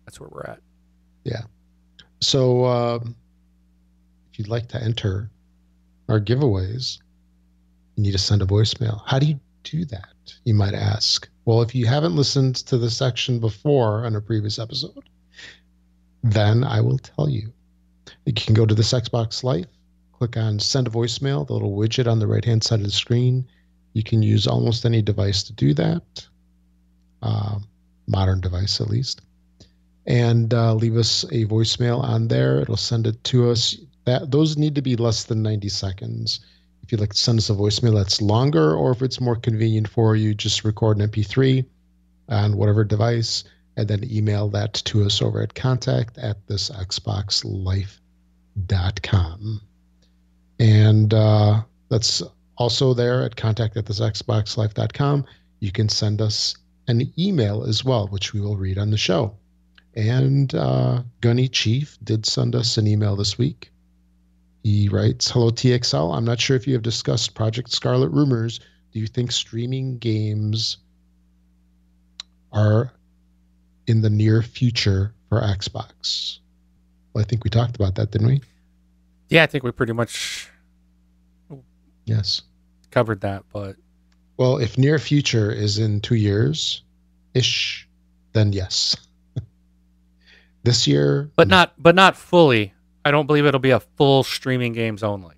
That's 0.05 0.19
where 0.19 0.29
we're 0.33 0.43
at. 0.43 0.59
So, 2.21 2.65
um, 2.65 3.15
if 4.33 4.39
you'd 4.39 4.49
like 4.49 4.69
to 4.69 4.83
enter 4.83 5.31
our 6.09 6.21
giveaways, 6.21 6.99
you 7.97 8.03
need 8.03 8.13
to 8.13 8.19
send 8.19 8.43
a 8.43 8.47
voicemail. 8.47 9.01
How 9.07 9.19
do 9.19 9.27
you 9.27 9.41
do 9.65 9.85
that? 9.87 10.35
You 10.45 10.55
might 10.55 10.75
ask. 10.75 11.29
Well, 11.45 11.63
if 11.63 11.75
you 11.75 11.87
haven't 11.87 12.17
listened 12.17 12.57
to 12.57 12.79
the 12.79 12.91
section 12.91 13.39
before 13.39 14.05
on 14.05 14.17
a 14.17 14.21
previous 14.21 14.59
episode, 14.59 15.09
then 16.23 16.65
I 16.65 16.81
will 16.81 16.99
tell 16.99 17.29
you. 17.29 17.53
You 18.25 18.33
can 18.33 18.55
go 18.55 18.67
to 18.67 18.75
this 18.75 18.93
Xbox 18.93 19.45
Life, 19.45 19.67
click 20.13 20.37
on 20.37 20.59
send 20.59 20.87
a 20.87 20.91
voicemail, 20.91 21.47
the 21.47 21.53
little 21.53 21.77
widget 21.77 22.11
on 22.11 22.19
the 22.19 22.27
right 22.27 22.45
hand 22.45 22.63
side 22.65 22.81
of 22.81 22.87
the 22.87 22.93
screen. 22.93 23.47
You 23.93 24.03
can 24.03 24.23
use 24.23 24.47
almost 24.47 24.85
any 24.85 25.03
device 25.03 25.43
to 25.45 25.53
do 25.53 25.75
that, 25.75 26.27
uh, 27.23 27.59
modern 28.07 28.41
device 28.41 28.81
at 28.81 28.89
least 28.89 29.23
and 30.07 30.55
uh, 30.55 30.75
leave 30.75 30.97
us 30.97 31.25
a 31.25 31.45
voicemail 31.47 32.03
on 32.03 32.29
there. 32.29 32.61
It'll 32.61 32.77
send 32.77 33.07
it 33.07 33.23
to 33.25 33.51
us. 33.51 33.77
That 34.05 34.31
those 34.31 34.57
need 34.57 34.75
to 34.77 34.83
be 34.83 34.97
less 34.97 35.25
than 35.25 35.43
90 35.43 35.69
seconds. 35.69 36.41
If 36.83 36.93
you'd 36.93 37.01
like 37.01 37.13
to 37.13 37.19
send 37.19 37.39
us 37.39 37.51
a 37.51 37.55
voicemail 37.55 37.95
that's 37.95 38.23
longer, 38.23 38.75
or 38.75 38.93
if 38.93 39.03
it's 39.03 39.21
more 39.21 39.35
convenient 39.35 39.89
for 39.89 40.15
you, 40.15 40.35
just 40.35 40.65
record 40.65 40.99
an 40.99 41.09
MP3 41.09 41.65
on 42.29 42.57
whatever 42.57 42.85
device 42.85 43.43
and 43.77 43.89
then 43.89 44.09
email 44.11 44.49
that 44.49 44.75
to 44.75 45.05
us 45.05 45.21
over 45.21 45.43
at 45.43 45.55
contact 45.55 46.17
at 46.19 46.47
this 46.47 46.71
xboxlife.com. 46.71 49.61
And 50.59 51.13
uh, 51.13 51.61
that's 51.89 52.23
also 52.57 52.95
there 52.95 53.23
at 53.23 53.37
contact 53.37 53.77
at 53.77 53.85
this 53.87 54.01
xboxlife.com. 54.01 55.27
You 55.61 55.73
can 55.73 55.89
send 55.89 56.23
us 56.23 56.57
an 56.89 57.13
email 57.19 57.65
as 57.65 57.85
well, 57.85 58.07
which 58.09 58.33
we 58.33 58.41
will 58.41 58.57
read 58.57 58.79
on 58.79 58.91
the 58.91 58.97
show. 58.97 59.35
And 59.97 60.55
uh, 60.55 61.03
Gunny 61.23 61.49
Chief 61.49 61.97
did 62.05 62.27
send 62.27 62.55
us 62.55 62.77
an 62.77 62.87
email 62.87 63.17
this 63.17 63.39
week. 63.39 63.71
He 64.63 64.89
writes, 64.89 65.31
Hello, 65.31 65.51
TXL. 65.51 66.15
I'm 66.15 66.25
not 66.25 66.39
sure 66.41 66.55
if 66.57 66.67
you 66.67 66.75
have 66.75 66.83
discussed 66.83 67.35
Project 67.35 67.71
Scarlett 67.71 68.11
rumors. 68.11 68.61
Do 68.93 69.01
you 69.01 69.07
think 69.07 69.33
streaming 69.33 69.99
games 69.99 70.77
are 72.53 72.93
in 73.87 74.03
the 74.03 74.11
near 74.11 74.43
future 74.43 75.15
for 75.29 75.41
Xbox? 75.41 76.39
Well, 77.15 77.23
I 77.23 77.27
think 77.27 77.45
we 77.45 77.51
talked 77.51 77.77
about 77.77 77.95
that, 77.95 78.11
didn't 78.11 78.27
we? 78.29 78.43
Yeah, 79.31 79.45
I 79.45 79.47
think 79.47 79.65
we 79.65 79.71
pretty 79.71 79.93
much 79.95 80.51
Yes. 82.05 82.43
covered 82.91 83.21
that, 83.23 83.45
but 83.53 83.77
Well, 84.37 84.59
if 84.59 84.77
near 84.77 84.99
future 84.99 85.51
is 85.51 85.79
in 85.79 86.01
two 86.01 86.15
years 86.15 86.83
ish, 87.35 87.89
then 88.33 88.53
yes. 88.53 88.95
This 90.67 90.87
year, 90.87 91.31
but 91.37 91.49
not 91.49 91.73
but 91.79 91.95
not 91.95 92.17
fully. 92.17 92.75
I 93.05 93.11
don't 93.11 93.27
believe 93.27 93.47
it'll 93.47 93.61
be 93.61 93.71
a 93.71 93.81
full 93.81 94.23
streaming 94.25 94.73
games 94.75 95.03
only. 95.03 95.37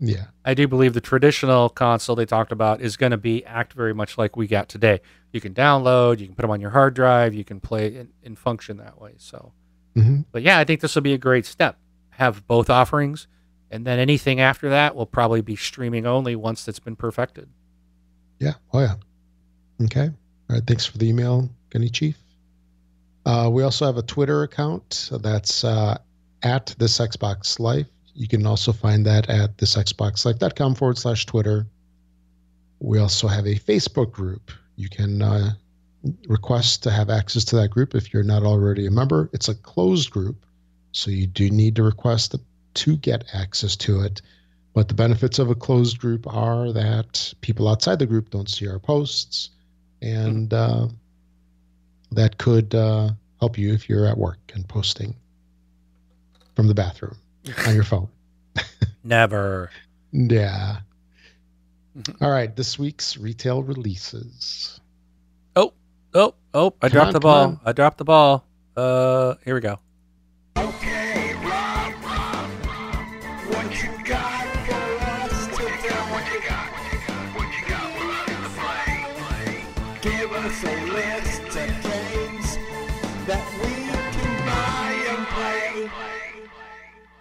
yeah. 0.00 0.26
I 0.44 0.54
do 0.54 0.66
believe 0.66 0.92
the 0.94 1.00
traditional 1.00 1.68
console 1.68 2.16
they 2.16 2.26
talked 2.26 2.50
about 2.52 2.80
is 2.80 2.96
going 2.96 3.12
to 3.12 3.16
be 3.18 3.44
act 3.44 3.72
very 3.74 3.94
much 3.94 4.18
like 4.18 4.36
we 4.36 4.46
got 4.48 4.68
today. 4.68 5.00
You 5.32 5.40
can 5.40 5.54
download, 5.54 6.18
you 6.18 6.26
can 6.26 6.34
put 6.34 6.42
them 6.42 6.50
on 6.50 6.60
your 6.60 6.70
hard 6.70 6.94
drive, 6.94 7.32
you 7.34 7.44
can 7.44 7.60
play 7.60 7.96
and, 7.96 8.08
and 8.24 8.36
function 8.38 8.78
that 8.78 9.00
way. 9.00 9.12
So, 9.18 9.52
hmm 9.94 10.22
but 10.32 10.42
yeah, 10.42 10.58
I 10.58 10.64
think 10.64 10.80
this 10.80 10.94
will 10.94 11.02
be 11.02 11.12
a 11.14 11.18
great 11.18 11.46
step. 11.46 11.78
Have 12.10 12.46
both 12.46 12.68
offerings, 12.68 13.28
and 13.70 13.86
then 13.86 13.98
anything 14.00 14.40
after 14.40 14.68
that 14.70 14.96
will 14.96 15.06
probably 15.06 15.42
be 15.42 15.54
streaming 15.56 16.06
only 16.06 16.34
once 16.36 16.66
it's 16.66 16.80
been 16.80 16.96
perfected. 16.96 17.48
Yeah. 18.40 18.54
Oh, 18.72 18.80
yeah. 18.80 18.94
Okay. 19.84 20.06
All 20.48 20.56
right. 20.56 20.66
Thanks 20.66 20.84
for 20.86 20.98
the 20.98 21.08
email, 21.08 21.48
Gunny 21.70 21.88
Chief. 21.88 22.16
Uh, 23.30 23.48
we 23.48 23.62
also 23.62 23.86
have 23.86 23.96
a 23.96 24.02
Twitter 24.02 24.42
account. 24.42 25.08
That's 25.12 25.62
uh, 25.62 25.98
at 26.42 26.74
this 26.78 26.98
Xbox 26.98 27.60
Life. 27.60 27.86
You 28.12 28.26
can 28.26 28.44
also 28.44 28.72
find 28.72 29.06
that 29.06 29.30
at 29.30 29.56
thisxboxlife.com 29.56 30.74
forward 30.74 30.98
slash 30.98 31.26
Twitter. 31.26 31.68
We 32.80 32.98
also 32.98 33.28
have 33.28 33.46
a 33.46 33.54
Facebook 33.54 34.10
group. 34.10 34.50
You 34.74 34.88
can 34.88 35.22
uh, 35.22 35.52
request 36.26 36.82
to 36.82 36.90
have 36.90 37.08
access 37.08 37.44
to 37.44 37.56
that 37.56 37.70
group 37.70 37.94
if 37.94 38.12
you're 38.12 38.24
not 38.24 38.42
already 38.42 38.86
a 38.86 38.90
member. 38.90 39.30
It's 39.32 39.48
a 39.48 39.54
closed 39.54 40.10
group, 40.10 40.44
so 40.90 41.12
you 41.12 41.28
do 41.28 41.50
need 41.50 41.76
to 41.76 41.84
request 41.84 42.34
to 42.74 42.96
get 42.96 43.32
access 43.32 43.76
to 43.76 44.00
it. 44.00 44.22
But 44.74 44.88
the 44.88 44.94
benefits 44.94 45.38
of 45.38 45.50
a 45.50 45.54
closed 45.54 46.00
group 46.00 46.26
are 46.26 46.72
that 46.72 47.32
people 47.42 47.68
outside 47.68 48.00
the 48.00 48.06
group 48.06 48.30
don't 48.30 48.50
see 48.50 48.66
our 48.66 48.80
posts, 48.80 49.50
and 50.02 50.52
uh, 50.52 50.88
that 52.10 52.38
could 52.38 52.74
uh, 52.74 53.10
help 53.40 53.58
you 53.58 53.72
if 53.72 53.88
you're 53.88 54.06
at 54.06 54.16
work 54.16 54.38
and 54.54 54.66
posting 54.68 55.14
from 56.54 56.66
the 56.68 56.74
bathroom 56.74 57.16
on 57.66 57.74
your 57.74 57.84
phone. 57.84 58.08
Never. 59.04 59.70
Yeah. 60.12 60.78
Mhm. 61.98 62.22
All 62.22 62.30
right. 62.30 62.54
This 62.54 62.78
week's 62.78 63.16
retail 63.16 63.62
releases. 63.62 64.78
Oh, 65.56 65.72
oh, 66.14 66.34
oh! 66.54 66.74
I 66.82 66.88
Come 66.88 66.90
dropped 66.92 67.06
on, 67.08 67.12
the 67.14 67.20
ball. 67.20 67.42
on. 67.44 67.60
I 67.64 67.72
dropped 67.72 67.98
the 67.98 68.04
ball. 68.04 68.44
Uh, 68.76 69.34
here 69.44 69.54
we 69.54 69.60
go. 69.60 69.78
Okay, 70.56 71.09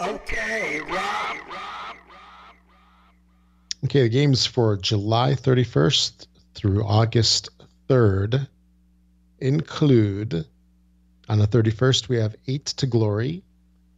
Okay, 0.01 0.79
Rob. 0.81 1.37
Okay. 3.85 4.03
The 4.03 4.09
games 4.09 4.45
for 4.45 4.77
July 4.77 5.33
31st 5.33 6.27
through 6.53 6.83
August 6.83 7.49
3rd 7.89 8.47
include 9.39 10.45
on 11.27 11.37
the 11.37 11.47
31st, 11.47 12.07
we 12.07 12.17
have 12.17 12.35
Eight 12.47 12.65
to 12.65 12.87
Glory, 12.87 13.43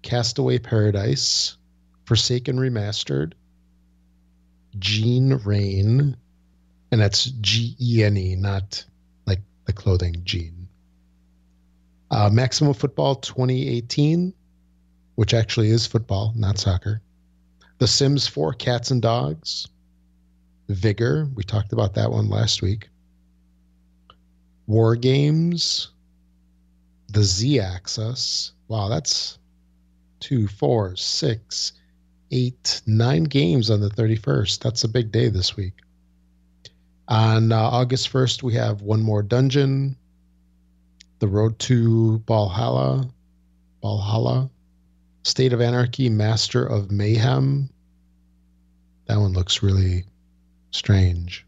Castaway 0.01 0.57
Paradise, 0.59 1.55
Forsaken 2.05 2.57
Remastered, 2.57 3.33
Gene 4.79 5.35
Rain, 5.45 6.17
and 6.91 7.01
that's 7.01 7.25
G 7.25 7.75
E 7.79 8.03
N 8.03 8.17
E, 8.17 8.35
not 8.35 8.83
like 9.25 9.39
the 9.65 9.73
clothing 9.73 10.21
Gene. 10.23 10.67
Uh, 12.09 12.29
Maximum 12.31 12.73
Football 12.73 13.15
2018, 13.15 14.33
which 15.15 15.33
actually 15.33 15.69
is 15.69 15.85
football, 15.87 16.33
not 16.35 16.57
soccer. 16.57 17.01
The 17.79 17.87
Sims 17.87 18.27
4 18.27 18.53
Cats 18.53 18.91
and 18.91 19.01
Dogs. 19.01 19.67
Vigor, 20.69 21.27
we 21.35 21.43
talked 21.43 21.73
about 21.73 21.93
that 21.95 22.11
one 22.11 22.29
last 22.29 22.61
week. 22.61 22.89
War 24.67 24.95
Games. 24.95 25.89
The 27.09 27.23
Z 27.23 27.59
Axis. 27.59 28.53
Wow, 28.67 28.87
that's 28.87 29.37
two, 30.21 30.47
four, 30.47 30.95
six, 30.95 31.73
eight, 32.31 32.81
nine 32.85 33.25
games 33.25 33.69
on 33.69 33.81
the 33.81 33.89
31st. 33.89 34.59
That's 34.59 34.83
a 34.85 34.87
big 34.87 35.11
day 35.11 35.27
this 35.27 35.57
week. 35.57 35.73
On 37.09 37.51
uh, 37.51 37.57
August 37.59 38.13
1st, 38.13 38.43
we 38.43 38.53
have 38.53 38.81
One 38.81 39.01
More 39.01 39.21
Dungeon, 39.21 39.97
The 41.19 41.27
Road 41.27 41.59
to 41.59 42.19
Valhalla, 42.27 43.09
Valhalla, 43.81 44.49
State 45.23 45.53
of 45.53 45.61
Anarchy, 45.61 46.09
Master 46.09 46.65
of 46.65 46.91
Mayhem. 46.91 47.69
That 49.05 49.19
one 49.19 49.33
looks 49.33 49.61
really 49.61 50.05
strange. 50.71 51.45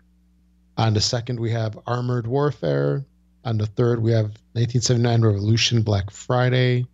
On 0.77 0.93
the 0.93 1.01
second, 1.01 1.39
we 1.39 1.51
have 1.51 1.79
Armored 1.87 2.27
Warfare. 2.27 3.05
On 3.45 3.57
the 3.57 3.65
third, 3.65 4.01
we 4.01 4.11
have 4.11 4.25
1979 4.53 5.21
Revolution 5.21 5.81
Black 5.81 6.09
Friday, 6.11 6.85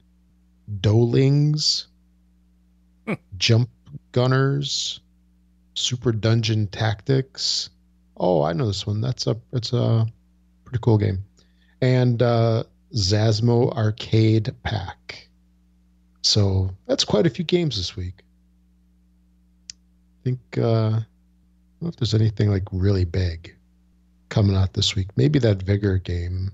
Dolings, 0.82 1.86
Hmm. 3.08 3.14
Jump 3.38 3.70
Gunners, 4.12 5.00
Super 5.74 6.12
Dungeon 6.12 6.68
Tactics. 6.68 7.70
Oh, 8.18 8.42
I 8.42 8.54
know 8.54 8.68
this 8.68 8.86
one. 8.86 9.02
That's 9.02 9.28
a 9.28 9.38
it's 9.54 9.74
a 9.74 10.06
pretty 10.66 10.80
cool 10.82 10.98
game. 10.98 11.20
And 11.82 12.22
uh, 12.22 12.64
Zasmo 12.94 13.72
Arcade 13.76 14.54
Pack. 14.64 15.29
So 16.22 16.70
that's 16.86 17.04
quite 17.06 17.26
a 17.26 17.30
few 17.30 17.46
games 17.46 17.78
this 17.78 17.96
week. 17.96 18.24
I 19.72 20.24
think 20.24 20.40
uh, 20.58 20.62
I 20.62 20.92
don't 20.92 21.06
know 21.82 21.88
if 21.88 21.96
there's 21.96 22.14
anything 22.14 22.50
like 22.50 22.64
really 22.72 23.06
big 23.06 23.56
coming 24.30 24.56
out 24.56 24.74
this 24.74 24.96
week. 24.96 25.08
Maybe 25.16 25.40
that 25.40 25.64
Vigor 25.64 25.98
game. 25.98 26.52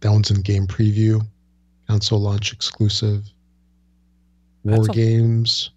That 0.00 0.12
one's 0.12 0.30
in 0.30 0.40
game 0.40 0.66
preview, 0.66 1.20
console 1.86 2.20
launch 2.20 2.52
exclusive. 2.54 3.26
War 4.64 4.84
a- 4.88 4.92
games. 4.92 5.70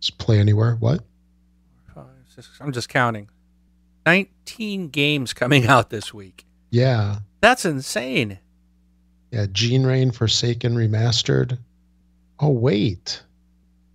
Just 0.00 0.18
play 0.18 0.38
anywhere. 0.38 0.76
What? 0.76 1.02
I'm 2.60 2.72
just 2.72 2.88
counting. 2.88 3.28
19 4.04 4.88
games 4.88 5.32
coming 5.32 5.66
out 5.68 5.90
this 5.90 6.12
week. 6.12 6.44
Yeah. 6.70 7.18
That's 7.40 7.64
insane. 7.64 8.38
Yeah. 9.30 9.46
Gene 9.50 9.84
Rain 9.84 10.10
Forsaken 10.10 10.74
Remastered. 10.74 11.58
Oh, 12.40 12.50
wait. 12.50 13.22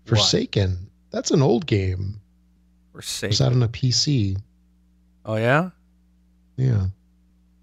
What? 0.08 0.18
Forsaken. 0.18 0.90
That's 1.12 1.32
an 1.32 1.42
old 1.42 1.66
game. 1.66 2.20
Safe. 3.02 3.30
Was 3.30 3.40
that 3.40 3.52
on 3.52 3.64
a 3.64 3.68
PC? 3.68 4.38
Oh, 5.26 5.36
yeah? 5.36 5.70
Yeah. 6.58 6.88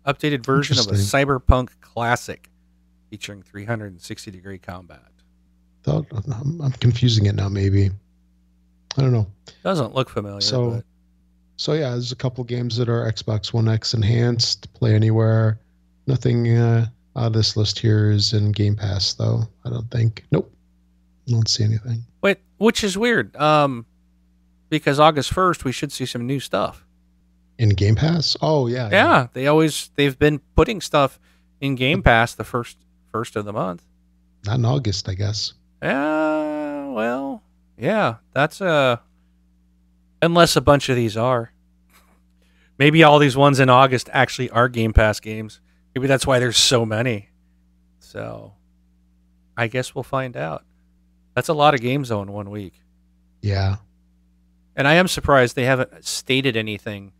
Updated 0.06 0.44
version 0.44 0.78
of 0.78 0.86
a 0.86 0.90
cyberpunk 0.92 1.68
classic 1.80 2.48
featuring 3.10 3.42
360 3.42 4.30
degree 4.30 4.58
combat. 4.58 5.02
Thought 5.82 6.06
I'm, 6.32 6.60
I'm 6.60 6.72
confusing 6.72 7.26
it 7.26 7.34
now. 7.34 7.48
Maybe. 7.48 7.90
I 8.96 9.00
don't 9.02 9.12
know. 9.12 9.26
Doesn't 9.62 9.94
look 9.94 10.08
familiar. 10.08 10.40
So- 10.40 10.70
but 10.70 10.84
So 11.56 11.72
yeah, 11.74 11.90
there's 11.90 12.12
a 12.12 12.16
couple 12.16 12.42
games 12.44 12.76
that 12.78 12.88
are 12.88 13.10
Xbox 13.10 13.52
One 13.52 13.68
X 13.68 13.94
enhanced, 13.94 14.72
play 14.74 14.94
anywhere. 14.94 15.60
Nothing 16.06 16.56
uh, 16.56 16.86
on 17.16 17.32
this 17.32 17.56
list 17.56 17.78
here 17.78 18.10
is 18.10 18.32
in 18.32 18.50
Game 18.52 18.74
Pass 18.76 19.12
though. 19.14 19.42
I 19.64 19.70
don't 19.70 19.90
think. 19.90 20.24
Nope. 20.32 20.50
Don't 21.28 21.48
see 21.48 21.64
anything. 21.64 22.04
Wait, 22.22 22.38
which 22.56 22.82
is 22.82 22.96
weird. 22.96 23.36
Um, 23.36 23.86
because 24.70 24.98
August 24.98 25.32
1st, 25.32 25.64
we 25.64 25.72
should 25.72 25.92
see 25.92 26.06
some 26.06 26.26
new 26.26 26.40
stuff. 26.40 26.84
In 27.58 27.70
Game 27.70 27.96
Pass? 27.96 28.36
Oh 28.40 28.68
yeah. 28.68 28.88
Yeah, 28.90 29.26
they 29.32 29.48
always 29.48 29.90
they've 29.96 30.16
been 30.16 30.38
putting 30.54 30.80
stuff 30.80 31.18
in 31.60 31.74
Game 31.74 32.02
Pass 32.02 32.34
the 32.34 32.44
first 32.44 32.78
first 33.10 33.34
of 33.34 33.44
the 33.44 33.52
month. 33.52 33.82
Not 34.46 34.58
in 34.58 34.64
August, 34.64 35.08
I 35.08 35.14
guess. 35.14 35.54
Yeah, 35.82 36.86
well, 36.90 37.42
yeah, 37.76 38.16
that's 38.32 38.60
uh 38.60 38.98
unless 40.22 40.54
a 40.54 40.60
bunch 40.60 40.88
of 40.88 40.94
these 40.94 41.16
are. 41.16 41.52
Maybe 42.78 43.02
all 43.02 43.18
these 43.18 43.36
ones 43.36 43.58
in 43.58 43.68
August 43.68 44.08
actually 44.12 44.50
are 44.50 44.68
Game 44.68 44.92
Pass 44.92 45.18
games. 45.18 45.60
Maybe 45.94 46.06
that's 46.06 46.26
why 46.28 46.38
there's 46.38 46.56
so 46.56 46.86
many. 46.86 47.30
So, 47.98 48.54
I 49.56 49.66
guess 49.66 49.96
we'll 49.96 50.04
find 50.04 50.36
out. 50.36 50.64
That's 51.38 51.48
a 51.48 51.54
lot 51.54 51.72
of 51.72 51.80
games 51.80 52.08
though 52.08 52.20
in 52.20 52.32
one 52.32 52.50
week. 52.50 52.72
Yeah. 53.42 53.76
And 54.74 54.88
I 54.88 54.94
am 54.94 55.06
surprised 55.06 55.54
they 55.54 55.66
haven't 55.66 56.04
stated 56.04 56.56
anything 56.56 57.12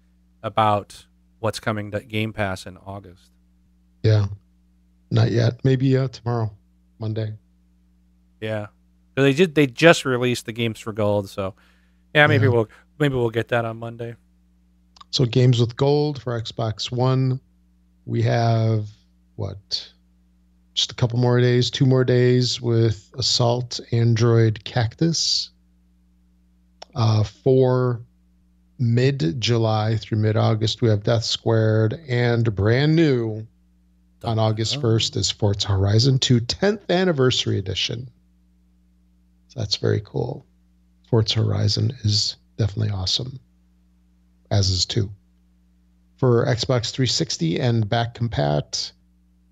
about 0.43 1.07
what's 1.39 1.61
coming 1.61 1.93
to 1.93 2.01
Game 2.01 2.33
Pass 2.33 2.66
in 2.66 2.77
August. 2.79 3.31
Yeah. 4.03 4.27
Not 5.12 5.31
yet. 5.31 5.61
Maybe 5.62 5.97
uh, 5.97 6.09
tomorrow, 6.09 6.51
Monday. 6.99 7.35
Yeah. 8.41 8.66
They 9.14 9.33
did 9.33 9.55
they 9.55 9.69
just 9.69 10.05
released 10.05 10.47
the 10.47 10.53
games 10.53 10.81
for 10.81 10.93
gold, 10.93 11.31
so 11.31 11.55
yeah, 12.12 12.27
maybe 12.27 12.47
Yeah. 12.47 12.51
we'll 12.51 12.69
maybe 12.99 13.14
we'll 13.14 13.31
get 13.31 13.47
that 13.49 13.64
on 13.64 13.77
Monday. 13.77 14.16
So 15.11 15.27
games 15.27 15.61
with 15.61 15.77
gold 15.77 16.21
for 16.21 16.41
Xbox 16.43 16.91
One. 16.91 17.39
We 18.05 18.23
have 18.23 18.89
what? 19.37 19.93
Just 20.79 20.93
a 20.93 20.95
couple 20.95 21.18
more 21.18 21.41
days, 21.41 21.72
two 21.72 21.87
more 21.87 22.05
days 22.05 22.61
with 22.61 23.12
Assault 23.18 23.81
Android 23.91 24.62
Cactus. 24.62 25.51
Uh, 26.95 27.24
for 27.24 28.01
mid 28.79 29.41
July 29.41 29.97
through 29.97 30.18
mid 30.18 30.37
August, 30.37 30.81
we 30.81 30.89
have 30.89 31.03
Death 31.03 31.24
Squared 31.24 31.95
and 32.09 32.55
brand 32.55 32.95
new 32.95 33.45
on 34.22 34.39
August 34.39 34.81
1st 34.81 35.16
is 35.16 35.33
Forza 35.33 35.66
Horizon 35.66 36.20
2 36.20 36.43
10th 36.43 36.89
Anniversary 36.89 37.59
Edition. 37.59 38.09
So 39.49 39.59
that's 39.59 39.79
very 39.79 40.01
cool. 40.05 40.47
Forza 41.11 41.43
Horizon 41.43 41.93
is 42.05 42.37
definitely 42.57 42.93
awesome, 42.93 43.41
as 44.49 44.70
is 44.70 44.87
2. 44.87 45.11
For 46.18 46.47
Xbox 46.47 46.93
360 46.93 47.59
and 47.59 47.89
back 47.89 48.14
compat, 48.14 48.93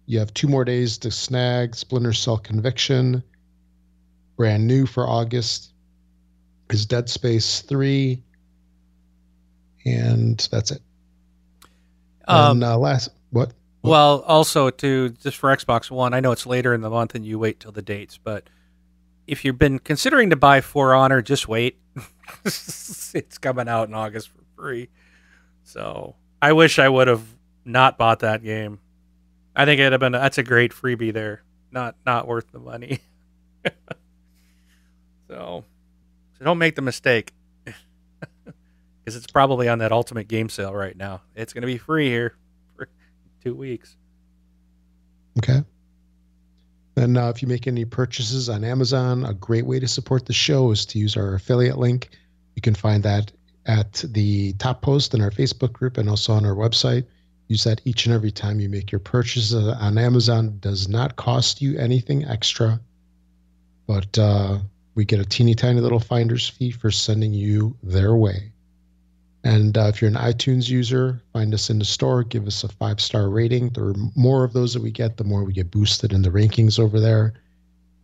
you 0.07 0.21
have 0.21 0.33
two 0.33 0.49
more 0.49 0.65
days 0.65 0.99
to 0.99 1.11
snag 1.11 1.75
Splinter 1.75 2.13
Cell 2.13 2.39
Conviction. 2.39 3.23
Brand 4.37 4.67
new 4.67 4.87
for 4.87 5.07
August 5.07 5.73
is 6.71 6.87
Dead 6.87 7.09
Space 7.09 7.63
3. 7.63 8.23
And 9.85 10.49
that's 10.51 10.71
it. 10.71 10.83
Um, 12.29 12.63
and 12.63 12.65
uh, 12.65 12.79
last, 12.79 13.11
what? 13.31 13.53
well, 13.83 14.23
also 14.27 14.71
to 14.71 15.11
just 15.11 15.37
for 15.37 15.55
Xbox 15.55 15.91
One, 15.91 16.13
I 16.13 16.21
know 16.21 16.33
it's 16.33 16.47
later 16.47 16.75
in 16.75 16.81
the 16.81 16.91
month 16.91 17.15
and 17.15 17.25
you 17.25 17.39
wait 17.39 17.61
till 17.61 17.73
the 17.73 17.83
dates, 17.83 18.19
but 18.19 18.49
if 19.27 19.45
you've 19.45 19.59
been 19.59 19.79
considering 19.79 20.31
to 20.31 20.37
buy 20.37 20.61
For 20.61 20.95
Honor, 20.95 21.23
just 21.23 21.49
wait. 21.49 21.79
it's 22.45 23.39
coming 23.39 23.69
out 23.69 23.89
in 23.89 23.95
August 23.95 24.29
for 24.29 24.43
free. 24.57 24.89
So 25.65 26.15
I 26.41 26.53
wish 26.53 26.79
I 26.79 26.89
would 26.89 27.09
have 27.09 27.25
not 27.65 27.99
bought 27.99 28.21
that 28.21 28.43
game. 28.43 28.81
I 29.57 29.65
think 29.65 29.81
it'd 29.81 29.93
have 29.93 30.01
been 30.01 30.13
that's 30.13 30.37
a 30.37 30.43
great 30.43 30.73
freebie 30.73 31.13
there. 31.13 31.43
Not 31.73 31.97
not 32.05 32.29
worth 32.29 32.53
the 32.53 32.59
money. 32.59 33.01
so, 35.29 35.65
so 36.39 36.45
don't 36.45 36.59
make 36.59 36.77
the 36.77 36.83
mistake. 36.83 37.33
Because 39.05 39.19
it's 39.19 39.31
probably 39.31 39.69
on 39.69 39.79
that 39.79 39.93
ultimate 39.93 40.27
game 40.27 40.49
sale 40.49 40.75
right 40.75 40.97
now. 40.97 41.21
It's 41.37 41.53
going 41.53 41.63
to 41.63 41.67
be 41.69 41.79
free 41.79 42.09
here 42.09 42.35
for 42.75 42.89
two 43.45 43.55
weeks. 43.55 43.95
Okay. 45.39 45.63
Then, 46.97 47.17
uh, 47.17 47.29
if 47.29 47.41
you 47.41 47.47
make 47.47 47.69
any 47.69 47.85
purchases 47.85 48.49
on 48.49 48.65
Amazon, 48.65 49.25
a 49.25 49.33
great 49.33 49.65
way 49.65 49.79
to 49.79 49.87
support 49.87 50.27
the 50.27 50.33
show 50.33 50.73
is 50.73 50.85
to 50.87 50.99
use 50.99 51.17
our 51.17 51.35
affiliate 51.35 51.79
link. 51.79 52.09
You 52.57 52.63
can 52.63 52.75
find 52.75 53.05
that 53.05 53.31
at 53.67 54.05
the 54.09 54.55
top 54.55 54.83
post 54.83 55.15
in 55.15 55.21
our 55.21 55.31
Facebook 55.31 55.73
group 55.73 55.99
and 55.99 56.11
also 56.11 56.33
on 56.33 56.45
our 56.45 56.57
website. 56.57 57.07
Use 57.49 57.65
that 57.65 57.81
each 57.85 58.07
and 58.07 58.15
every 58.15 58.33
time 58.33 58.61
you 58.61 58.69
make 58.69 58.91
your 58.91 58.99
purchases 58.99 59.55
on 59.55 59.99
Amazon. 59.99 60.47
It 60.47 60.61
does 60.61 60.89
not 60.89 61.17
cost 61.17 61.63
you 61.63 61.79
anything 61.79 62.25
extra, 62.25 62.81
but 63.87 64.19
uh, 64.19 64.59
we 64.95 65.05
get 65.05 65.21
a 65.21 65.25
teeny 65.25 65.55
tiny 65.55 65.81
little 65.81 66.01
finder's 66.01 66.49
fee 66.49 66.73
for 66.73 66.91
sending 66.91 67.33
you 67.33 67.77
their 67.83 68.17
way. 68.17 68.53
And 69.45 69.79
uh, 69.79 69.83
if 69.83 70.03
you're 70.03 70.11
an 70.11 70.17
iTunes 70.17 70.69
user, 70.69 71.23
find 71.33 71.55
us 71.55 71.71
in 71.71 71.79
the 71.79 71.85
store, 71.85 72.25
give 72.25 72.49
us 72.49 72.65
a 72.65 72.69
five 72.69 73.01
star 73.01 73.29
rating. 73.29 73.69
The 73.71 74.11
more 74.17 74.43
of 74.43 74.53
those 74.53 74.75
that 74.75 74.83
we 74.83 74.91
get, 74.91 75.19
the 75.19 75.25
more 75.25 75.45
we 75.45 75.53
get 75.53 75.71
boosted 75.71 76.13
in 76.13 76.23
the 76.23 76.31
rankings 76.31 76.81
over 76.81 76.99
there. 76.99 77.35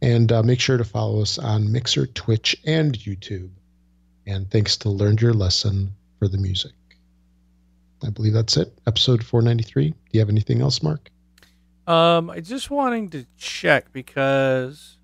And 0.00 0.30
uh, 0.30 0.44
make 0.44 0.60
sure 0.60 0.76
to 0.76 0.84
follow 0.84 1.20
us 1.20 1.38
on 1.38 1.72
Mixer, 1.72 2.06
Twitch, 2.06 2.56
and 2.64 2.96
YouTube. 2.96 3.50
And 4.24 4.48
thanks 4.52 4.76
to 4.78 4.88
Learned 4.88 5.20
Your 5.20 5.32
Lesson 5.32 5.92
for 6.20 6.28
the 6.28 6.38
music. 6.38 6.72
I 8.04 8.10
believe 8.10 8.32
that's 8.32 8.56
it. 8.56 8.76
Episode 8.86 9.24
493. 9.24 9.90
Do 9.90 9.96
you 10.12 10.20
have 10.20 10.28
anything 10.28 10.60
else, 10.60 10.82
Mark? 10.82 11.10
Um, 11.86 12.30
I 12.30 12.40
just 12.40 12.70
wanting 12.70 13.10
to 13.10 13.26
check 13.36 13.92
because 13.92 14.98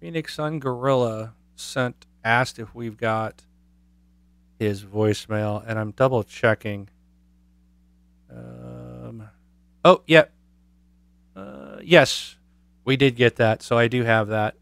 Phoenix 0.00 0.34
Sun 0.34 0.58
Gorilla 0.58 1.34
sent 1.56 2.06
asked 2.24 2.58
if 2.58 2.74
we've 2.74 2.96
got 2.96 3.42
his 4.58 4.84
voicemail, 4.84 5.64
and 5.66 5.78
I'm 5.78 5.92
double 5.92 6.22
checking. 6.22 6.88
Um, 8.30 9.28
oh, 9.84 10.02
yep. 10.06 10.32
Uh, 11.34 11.78
yes, 11.82 12.36
we 12.84 12.96
did 12.96 13.16
get 13.16 13.36
that, 13.36 13.62
so 13.62 13.78
I 13.78 13.88
do 13.88 14.04
have 14.04 14.28
that. 14.28 14.54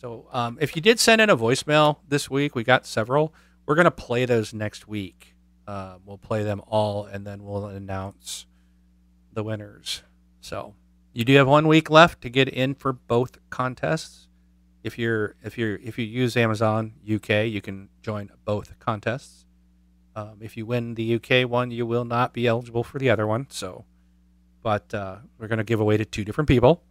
So, 0.00 0.28
um, 0.32 0.58
if 0.60 0.76
you 0.76 0.82
did 0.82 1.00
send 1.00 1.20
in 1.20 1.30
a 1.30 1.36
voicemail 1.36 1.98
this 2.06 2.30
week, 2.30 2.54
we 2.54 2.62
got 2.62 2.86
several. 2.86 3.34
We're 3.66 3.74
gonna 3.74 3.90
play 3.90 4.24
those 4.24 4.54
next 4.54 4.86
week. 4.86 5.34
Uh, 5.68 5.98
we'll 6.06 6.16
play 6.16 6.42
them 6.42 6.62
all, 6.66 7.04
and 7.04 7.26
then 7.26 7.44
we'll 7.44 7.66
announce 7.66 8.46
the 9.34 9.44
winners. 9.44 10.02
So 10.40 10.74
You 11.12 11.24
do 11.26 11.34
have 11.36 11.46
one 11.46 11.68
week 11.68 11.90
left 11.90 12.22
to 12.22 12.30
get 12.30 12.48
in 12.48 12.74
for 12.74 12.92
both 12.94 13.36
contests. 13.50 14.28
If 14.82 14.98
you're 14.98 15.34
if 15.44 15.58
you're 15.58 15.76
if 15.76 15.98
you 15.98 16.06
use 16.06 16.38
Amazon 16.38 16.94
UK, 17.04 17.46
you 17.46 17.60
can 17.60 17.90
join 18.00 18.30
both 18.46 18.78
contests. 18.78 19.44
Um, 20.16 20.38
if 20.40 20.56
you 20.56 20.64
win 20.64 20.94
the 20.94 21.16
UK 21.16 21.48
one, 21.48 21.70
you 21.70 21.84
will 21.84 22.06
not 22.06 22.32
be 22.32 22.46
eligible 22.46 22.82
for 22.82 22.98
the 22.98 23.10
other 23.10 23.26
one. 23.26 23.46
So, 23.50 23.84
but 24.62 24.94
uh, 24.94 25.16
we're 25.38 25.48
going 25.48 25.58
to 25.58 25.64
give 25.64 25.80
away 25.80 25.98
to 25.98 26.04
two 26.06 26.24
different 26.24 26.48
people. 26.48 26.82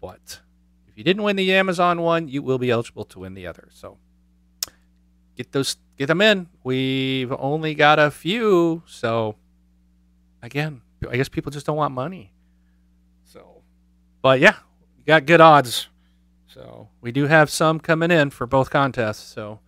But 0.00 0.40
if 0.86 0.96
you 0.96 1.02
didn't 1.02 1.24
win 1.24 1.36
the 1.36 1.52
Amazon 1.52 2.02
one, 2.02 2.28
you 2.28 2.40
will 2.42 2.58
be 2.58 2.70
eligible 2.70 3.04
to 3.06 3.18
win 3.18 3.34
the 3.34 3.46
other. 3.48 3.68
So, 3.72 3.98
get 5.36 5.52
those 5.52 5.76
get 5.98 6.06
them 6.06 6.20
in. 6.20 6.48
We've 6.64 7.32
only 7.32 7.74
got 7.74 7.98
a 7.98 8.10
few, 8.10 8.82
so 8.86 9.36
again, 10.42 10.82
I 11.08 11.16
guess 11.16 11.28
people 11.28 11.50
just 11.52 11.66
don't 11.66 11.76
want 11.76 11.92
money. 11.94 12.32
So, 13.24 13.62
but 14.22 14.40
yeah, 14.40 14.56
you 14.98 15.04
got 15.06 15.26
good 15.26 15.40
odds. 15.40 15.88
So 16.46 16.88
we 17.00 17.12
do 17.12 17.26
have 17.26 17.48
some 17.50 17.80
coming 17.80 18.10
in 18.10 18.30
for 18.30 18.46
both 18.46 18.70
contests. 18.70 19.22
So 19.32 19.60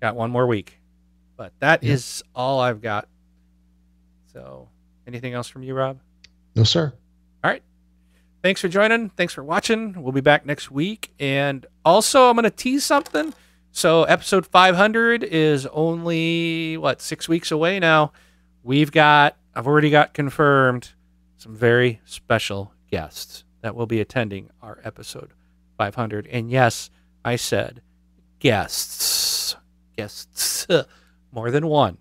got 0.00 0.14
one 0.16 0.30
more 0.30 0.46
week, 0.46 0.78
but 1.36 1.52
that 1.60 1.82
is 1.84 2.22
Yeah. 2.24 2.30
all 2.40 2.60
I've 2.60 2.80
got. 2.80 3.08
So 4.32 4.68
anything 5.06 5.34
else 5.34 5.48
from 5.48 5.62
you, 5.62 5.74
Rob? 5.74 5.98
No, 6.54 6.64
sir. 6.64 6.92
All 7.44 7.50
right. 7.50 7.62
Thanks 8.42 8.60
for 8.60 8.68
joining. 8.68 9.10
Thanks 9.10 9.32
for 9.34 9.44
watching. 9.44 10.02
We'll 10.02 10.12
be 10.12 10.20
back 10.20 10.44
next 10.46 10.70
week. 10.70 11.12
And 11.20 11.64
also, 11.84 12.28
I'm 12.28 12.34
going 12.34 12.44
to 12.44 12.50
tease 12.50 12.84
something. 12.84 13.32
So, 13.72 14.04
episode 14.04 14.46
500 14.46 15.24
is 15.24 15.66
only, 15.66 16.76
what, 16.76 17.00
six 17.00 17.28
weeks 17.28 17.50
away 17.50 17.80
now. 17.80 18.12
We've 18.62 18.92
got, 18.92 19.36
I've 19.54 19.66
already 19.66 19.90
got 19.90 20.14
confirmed 20.14 20.90
some 21.38 21.56
very 21.56 22.00
special 22.04 22.72
guests 22.90 23.44
that 23.62 23.74
will 23.74 23.86
be 23.86 24.00
attending 24.00 24.50
our 24.60 24.78
episode 24.84 25.32
500. 25.78 26.26
And 26.26 26.50
yes, 26.50 26.90
I 27.24 27.36
said 27.36 27.80
guests. 28.38 29.56
Guests. 29.96 30.66
More 31.32 31.50
than 31.50 31.66
one. 31.66 31.98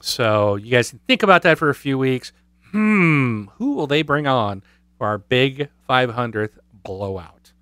So, 0.00 0.54
you 0.54 0.70
guys 0.70 0.90
can 0.90 1.00
think 1.08 1.22
about 1.22 1.42
that 1.42 1.58
for 1.58 1.70
a 1.70 1.74
few 1.74 1.98
weeks. 1.98 2.32
Hmm, 2.70 3.46
who 3.56 3.74
will 3.74 3.88
they 3.88 4.02
bring 4.02 4.26
on? 4.26 4.62
for 5.00 5.06
our 5.06 5.16
big 5.16 5.70
500th 5.88 6.58
blowout. 6.74 7.52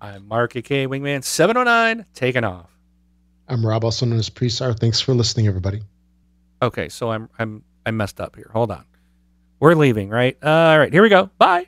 I'm 0.00 0.26
Mark, 0.26 0.56
aka 0.56 0.88
Wingman 0.88 1.22
709, 1.22 2.04
taking 2.14 2.42
off. 2.42 2.73
I'm 3.48 3.64
Rob, 3.64 3.84
also 3.84 4.06
known 4.06 4.18
as 4.18 4.30
Presar. 4.30 4.78
Thanks 4.78 5.00
for 5.00 5.14
listening, 5.14 5.46
everybody. 5.46 5.82
Okay, 6.62 6.88
so 6.88 7.10
I'm 7.10 7.28
I'm 7.38 7.62
I 7.84 7.90
messed 7.90 8.20
up 8.20 8.36
here. 8.36 8.50
Hold 8.52 8.70
on. 8.70 8.84
We're 9.60 9.74
leaving, 9.74 10.08
right? 10.08 10.36
Uh, 10.42 10.48
all 10.48 10.78
right, 10.78 10.92
here 10.92 11.02
we 11.02 11.08
go. 11.08 11.30
Bye. 11.38 11.66